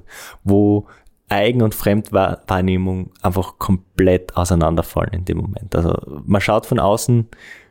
[0.44, 0.86] wo
[1.28, 5.74] Eigen- und Fremdwahrnehmung einfach komplett auseinanderfallen in dem Moment.
[5.74, 5.94] Also
[6.24, 7.26] man schaut von außen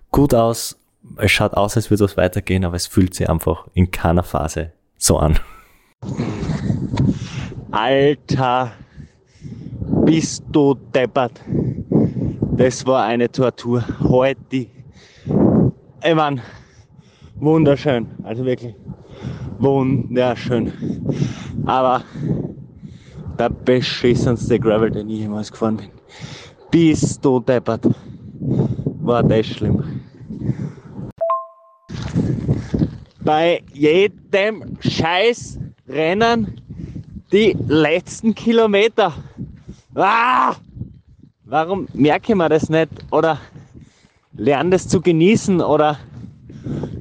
[0.09, 0.79] gut aus,
[1.17, 4.73] es schaut aus, als würde was weitergehen, aber es fühlt sich einfach in keiner Phase
[4.97, 5.39] so an.
[7.71, 8.71] Alter,
[10.05, 11.41] bist du deppert.
[12.57, 13.83] Das war eine Tortur.
[14.01, 14.67] Heute.
[16.03, 16.41] Ich mein,
[17.35, 18.07] wunderschön.
[18.23, 18.73] Also wirklich
[19.59, 20.73] wunderschön.
[21.65, 22.03] Aber
[23.37, 25.89] der beschissenste Gravel, den ich jemals gefahren bin.
[26.71, 27.87] Bist du deppert.
[29.03, 30.01] War das schlimm.
[33.23, 36.59] Bei jedem scheiß Rennen
[37.31, 39.13] die letzten Kilometer.
[39.93, 40.55] Ah!
[41.45, 42.89] Warum merke ich mir das nicht?
[43.11, 43.37] Oder
[44.33, 45.61] lerne das zu genießen?
[45.61, 45.97] Oder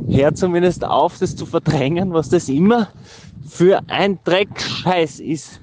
[0.08, 2.88] hör zumindest auf, das zu verdrängen, was das immer
[3.48, 5.60] für ein Dreckscheiß ist.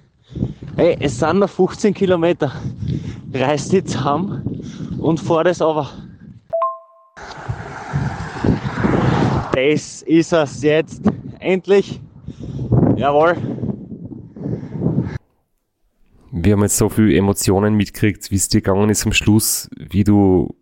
[0.76, 2.52] Hey, es sind noch 15 Kilometer.
[3.34, 4.62] Reiß die zusammen
[5.00, 5.90] und fahr das aber.
[9.54, 11.02] Das ist es jetzt.
[11.40, 12.00] Endlich.
[12.96, 13.36] Jawohl.
[16.32, 20.04] Wir haben jetzt so viele Emotionen mitgekriegt, wie es dir gegangen ist am Schluss, wie
[20.04, 20.57] du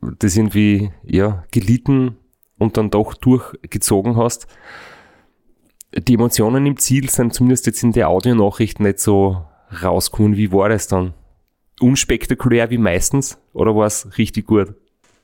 [0.00, 2.16] das irgendwie, ja, gelitten
[2.58, 4.46] und dann doch durchgezogen hast.
[5.96, 9.42] Die Emotionen im Ziel sind zumindest jetzt in der Audionachricht nicht so
[9.82, 10.36] rausgekommen.
[10.36, 11.14] Wie war das dann?
[11.80, 14.74] Unspektakulär wie meistens oder war es richtig gut?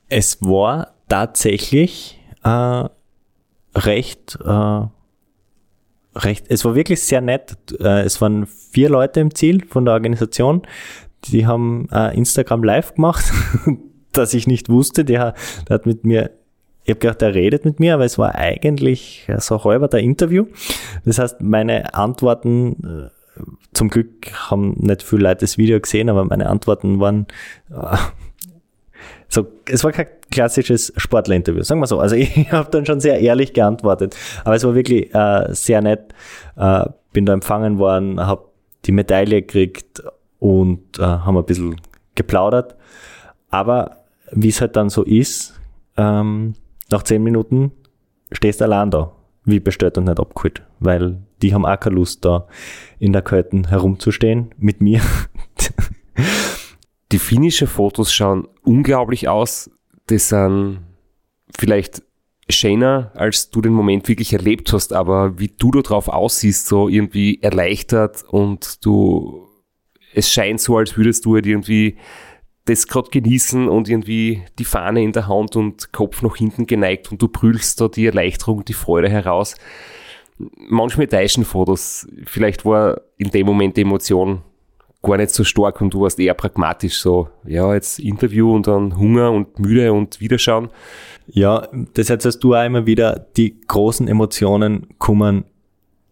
[0.07, 2.85] Es war tatsächlich äh,
[3.75, 4.81] recht, äh,
[6.15, 7.57] recht, es war wirklich sehr nett.
[7.79, 10.61] Äh, es waren vier Leute im Ziel von der Organisation.
[11.25, 13.25] Die haben äh, Instagram live gemacht,
[14.17, 15.05] dass ich nicht wusste.
[15.05, 15.33] Der,
[15.67, 16.31] der hat mit mir,
[16.83, 20.45] ich habe gedacht, der redet mit mir, aber es war eigentlich so halber der Interview.
[21.03, 23.41] Das heißt, meine Antworten, äh,
[23.73, 27.27] zum Glück haben nicht viele Leute das Video gesehen, aber meine Antworten waren
[27.69, 27.97] äh,
[29.27, 31.99] so, es war kein klassisches Sportlerinterview, sagen wir so.
[31.99, 36.13] Also ich habe dann schon sehr ehrlich geantwortet, aber es war wirklich äh, sehr nett.
[36.55, 38.45] Äh, bin da empfangen worden, habe
[38.85, 40.03] die Medaille gekriegt
[40.39, 41.81] und äh, haben ein bisschen
[42.15, 42.75] geplaudert.
[43.49, 45.59] Aber wie es halt dann so ist,
[45.97, 46.53] ähm,
[46.91, 47.71] nach zehn Minuten
[48.31, 49.11] stehst du allein da,
[49.43, 52.47] wie bestellt und nicht abgeholt, weil die haben auch keine Lust da
[52.99, 55.01] in der Kälte herumzustehen mit mir.
[57.11, 59.69] Die finnischen Fotos schauen unglaublich aus.
[60.07, 60.79] Das sind
[61.55, 62.03] vielleicht
[62.49, 66.87] schöner, als du den Moment wirklich erlebt hast, aber wie du da drauf aussiehst, so
[66.89, 69.47] irgendwie erleichtert und du,
[70.13, 71.97] es scheint so, als würdest du halt irgendwie
[72.65, 77.11] das gerade genießen und irgendwie die Fahne in der Hand und Kopf nach hinten geneigt
[77.11, 79.55] und du brüllst da die Erleichterung, die Freude heraus.
[80.57, 82.07] Manchmal täuschen Fotos.
[82.25, 84.41] Vielleicht war in dem Moment die Emotion
[85.03, 88.97] gar nicht so stark und du warst eher pragmatisch so, ja, jetzt Interview und dann
[88.97, 90.69] Hunger und müde und Wiederschauen.
[91.27, 95.45] Ja, das erzählst du auch immer wieder, die großen Emotionen kommen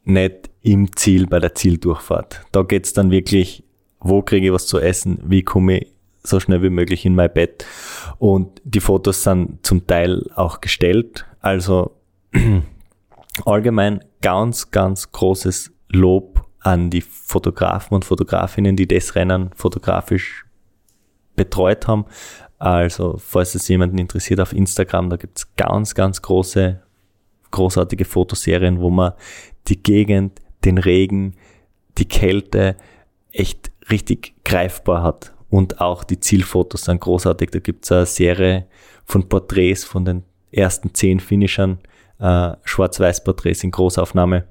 [0.04, 2.42] nicht im Ziel bei der Zieldurchfahrt.
[2.52, 3.64] Da geht's dann wirklich,
[4.00, 5.93] wo kriege ich was zu essen, wie komme ich
[6.24, 7.66] so schnell wie möglich in mein Bett.
[8.18, 11.26] Und die Fotos sind zum Teil auch gestellt.
[11.42, 11.92] Also
[13.46, 20.46] allgemein ganz, ganz großes Lob an die Fotografen und Fotografinnen, die das Rennen fotografisch
[21.36, 22.06] betreut haben.
[22.58, 26.82] Also, falls es jemanden interessiert auf Instagram, da gibt's ganz, ganz große,
[27.52, 29.14] großartige Fotoserien, wo man
[29.68, 31.36] die Gegend, den Regen,
[31.98, 32.78] die Kälte
[33.34, 35.33] echt richtig greifbar hat.
[35.54, 37.52] Und auch die Zielfotos sind großartig.
[37.52, 38.66] Da gibt's eine Serie
[39.06, 41.78] von Porträts von den ersten zehn Finishern,
[42.18, 44.46] äh, Schwarz-Weiß-Porträts in Großaufnahme.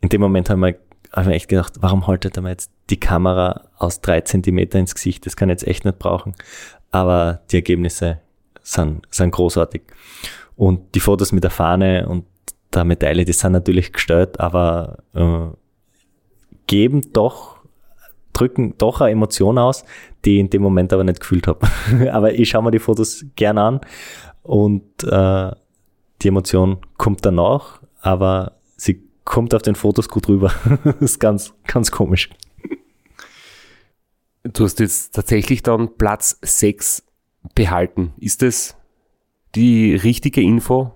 [0.00, 0.78] In dem Moment haben wir
[1.12, 4.94] habe mir echt gedacht, warum haltet er mir jetzt die Kamera aus drei Zentimeter ins
[4.94, 5.26] Gesicht?
[5.26, 6.34] Das kann ich jetzt echt nicht brauchen.
[6.90, 8.20] Aber die Ergebnisse
[8.62, 9.82] sind, sind großartig.
[10.56, 12.24] Und die Fotos mit der Fahne und
[12.72, 15.48] der Medaille, die sind natürlich gestellt, aber äh,
[16.66, 17.59] geben doch,
[18.32, 19.84] drücken doch eine Emotion aus,
[20.24, 21.66] die ich in dem Moment aber nicht gefühlt habe.
[22.12, 23.80] aber ich schaue mir die Fotos gern an
[24.42, 25.50] und äh,
[26.22, 30.52] die Emotion kommt danach, aber sie kommt auf den Fotos gut rüber.
[30.84, 32.30] das ist ganz, ganz komisch.
[34.42, 37.04] Du hast jetzt tatsächlich dann Platz 6
[37.54, 38.12] behalten.
[38.18, 38.76] Ist das
[39.54, 40.92] die richtige Info?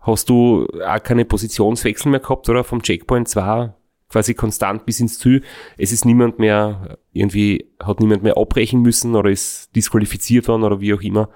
[0.00, 3.74] Hast du auch keine Positionswechsel mehr gehabt oder vom Checkpoint 2
[4.08, 5.42] quasi konstant bis ins Ziel?
[5.76, 10.80] Es ist niemand mehr irgendwie, hat niemand mehr abbrechen müssen oder ist disqualifiziert worden oder
[10.80, 11.28] wie auch immer?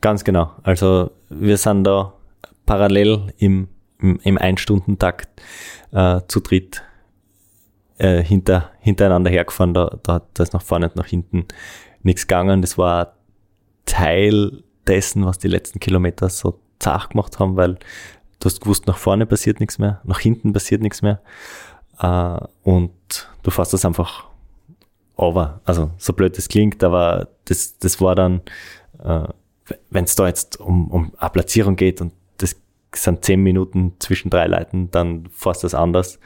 [0.00, 0.52] Ganz genau.
[0.62, 2.14] Also wir sind da
[2.66, 3.68] parallel im
[4.00, 5.28] im, im Einstundentakt
[5.92, 6.82] äh, zu dritt
[7.98, 9.74] äh, hinter, hintereinander hergefahren.
[9.74, 11.46] Da, da, da ist nach vorne und nach hinten
[12.02, 12.62] nichts gegangen.
[12.62, 13.16] Das war
[13.84, 17.78] Teil dessen, was die letzten Kilometer so zart gemacht haben, weil
[18.40, 21.20] du hast gewusst, nach vorne passiert nichts mehr, nach hinten passiert nichts mehr.
[22.00, 22.92] Äh, und
[23.42, 24.26] du fährst das einfach
[25.16, 25.60] over.
[25.64, 28.42] Also so blöd das klingt, aber das, das war dann,
[29.02, 29.24] äh,
[29.90, 32.12] wenn es da jetzt um, um eine Platzierung geht und
[32.94, 36.18] sind zehn Minuten zwischen drei Leuten, dann fast das anders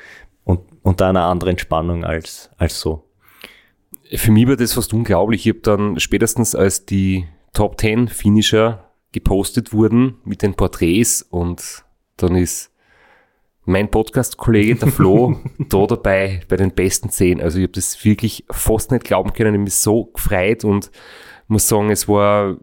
[0.44, 3.08] und unter einer anderen Spannung als, als so.
[4.14, 5.46] Für mich war das fast unglaublich.
[5.46, 11.84] Ich habe dann spätestens als die Top 10 Finisher gepostet wurden mit den Porträts und
[12.22, 12.70] dann ist
[13.64, 17.40] mein Podcast-Kollege, der Flo, da dabei bei den besten 10.
[17.40, 19.54] Also ich habe das wirklich fast nicht glauben können.
[19.54, 20.90] Ich habe mich so gefreut und
[21.46, 22.56] muss sagen, es war,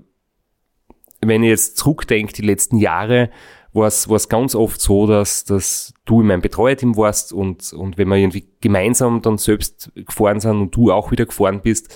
[1.22, 3.30] wenn ich jetzt zurückdenke, die letzten Jahre,
[3.72, 8.08] war es ganz oft so, dass, dass du in meinem Betreuerteam warst und, und wenn
[8.08, 11.96] wir irgendwie gemeinsam dann selbst gefahren sind und du auch wieder gefahren bist,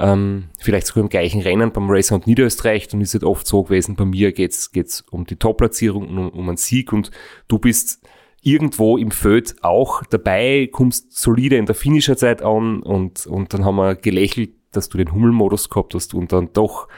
[0.00, 3.62] ähm, vielleicht sogar im gleichen Rennen beim Racer und Niederösterreich, dann ist es oft so
[3.62, 6.92] gewesen, bei mir geht's geht's um die Top-Platzierung und um, um einen Sieg.
[6.92, 7.10] Und
[7.48, 8.02] du bist
[8.42, 13.76] irgendwo im Feld auch dabei, kommst solide in der Finisherzeit an und, und dann haben
[13.76, 16.88] wir gelächelt, dass du den Hummelmodus gehabt hast und dann doch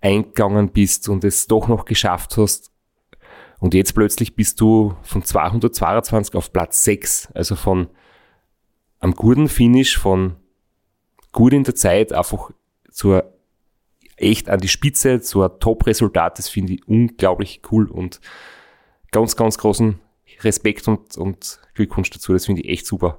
[0.00, 2.72] eingegangen bist und es doch noch geschafft hast,
[3.62, 7.86] und jetzt plötzlich bist du von 222 auf Platz 6, also von
[8.98, 10.34] am guten Finish, von
[11.32, 12.50] gut in der Zeit, einfach
[12.90, 13.32] zur
[14.16, 18.20] echt an die Spitze, zur Top-Resultat, das finde ich unglaublich cool und
[19.10, 19.98] ganz, ganz großen
[20.40, 23.18] Respekt und, und Glückwunsch dazu, das finde ich echt super.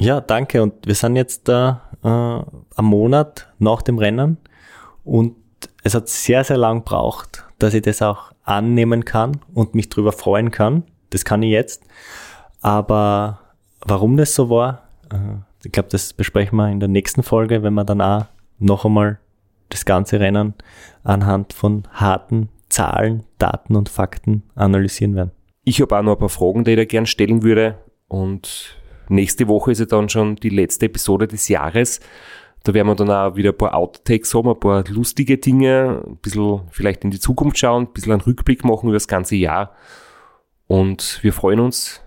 [0.00, 0.62] Ja, danke.
[0.62, 4.38] Und wir sind jetzt äh, am Monat nach dem Rennen
[5.04, 5.36] und
[5.82, 10.12] es hat sehr, sehr lang gebraucht, dass ich das auch annehmen kann und mich darüber
[10.12, 10.84] freuen kann.
[11.10, 11.82] Das kann ich jetzt.
[12.60, 13.40] Aber
[13.80, 17.74] warum das so war, äh, ich glaube, das besprechen wir in der nächsten Folge, wenn
[17.74, 18.24] wir dann auch
[18.58, 19.18] noch einmal
[19.68, 20.54] das ganze Rennen
[21.04, 25.30] anhand von harten Zahlen, Daten und Fakten analysieren werden.
[25.64, 27.76] Ich habe auch noch ein paar Fragen, die ich da gern stellen würde.
[28.08, 28.78] Und
[29.10, 32.00] nächste Woche ist ja dann schon die letzte Episode des Jahres.
[32.64, 36.16] Da werden wir dann auch wieder ein paar Outtakes haben, ein paar lustige Dinge, ein
[36.16, 39.74] bisschen vielleicht in die Zukunft schauen, ein bisschen einen Rückblick machen über das ganze Jahr.
[40.66, 42.00] Und wir freuen uns,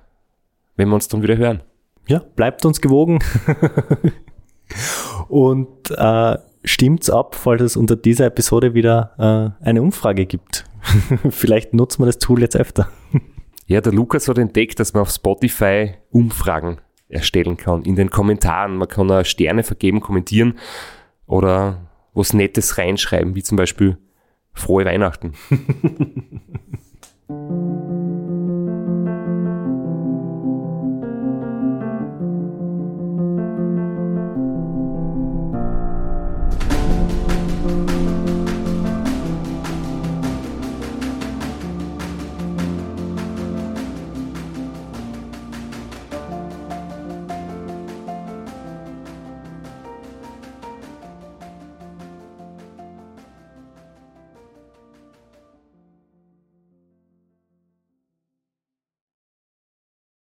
[0.77, 1.61] wenn wir uns dann wieder hören.
[2.07, 3.19] Ja, bleibt uns gewogen.
[5.27, 10.65] Und äh, stimmt's ab, falls es unter dieser Episode wieder äh, eine Umfrage gibt.
[11.29, 12.89] Vielleicht nutzen wir das Tool jetzt öfter.
[13.67, 18.77] Ja, der Lukas hat entdeckt, dass man auf Spotify Umfragen erstellen kann in den Kommentaren.
[18.77, 20.57] Man kann auch Sterne vergeben, kommentieren
[21.25, 23.97] oder was Nettes reinschreiben, wie zum Beispiel
[24.53, 25.33] Frohe Weihnachten.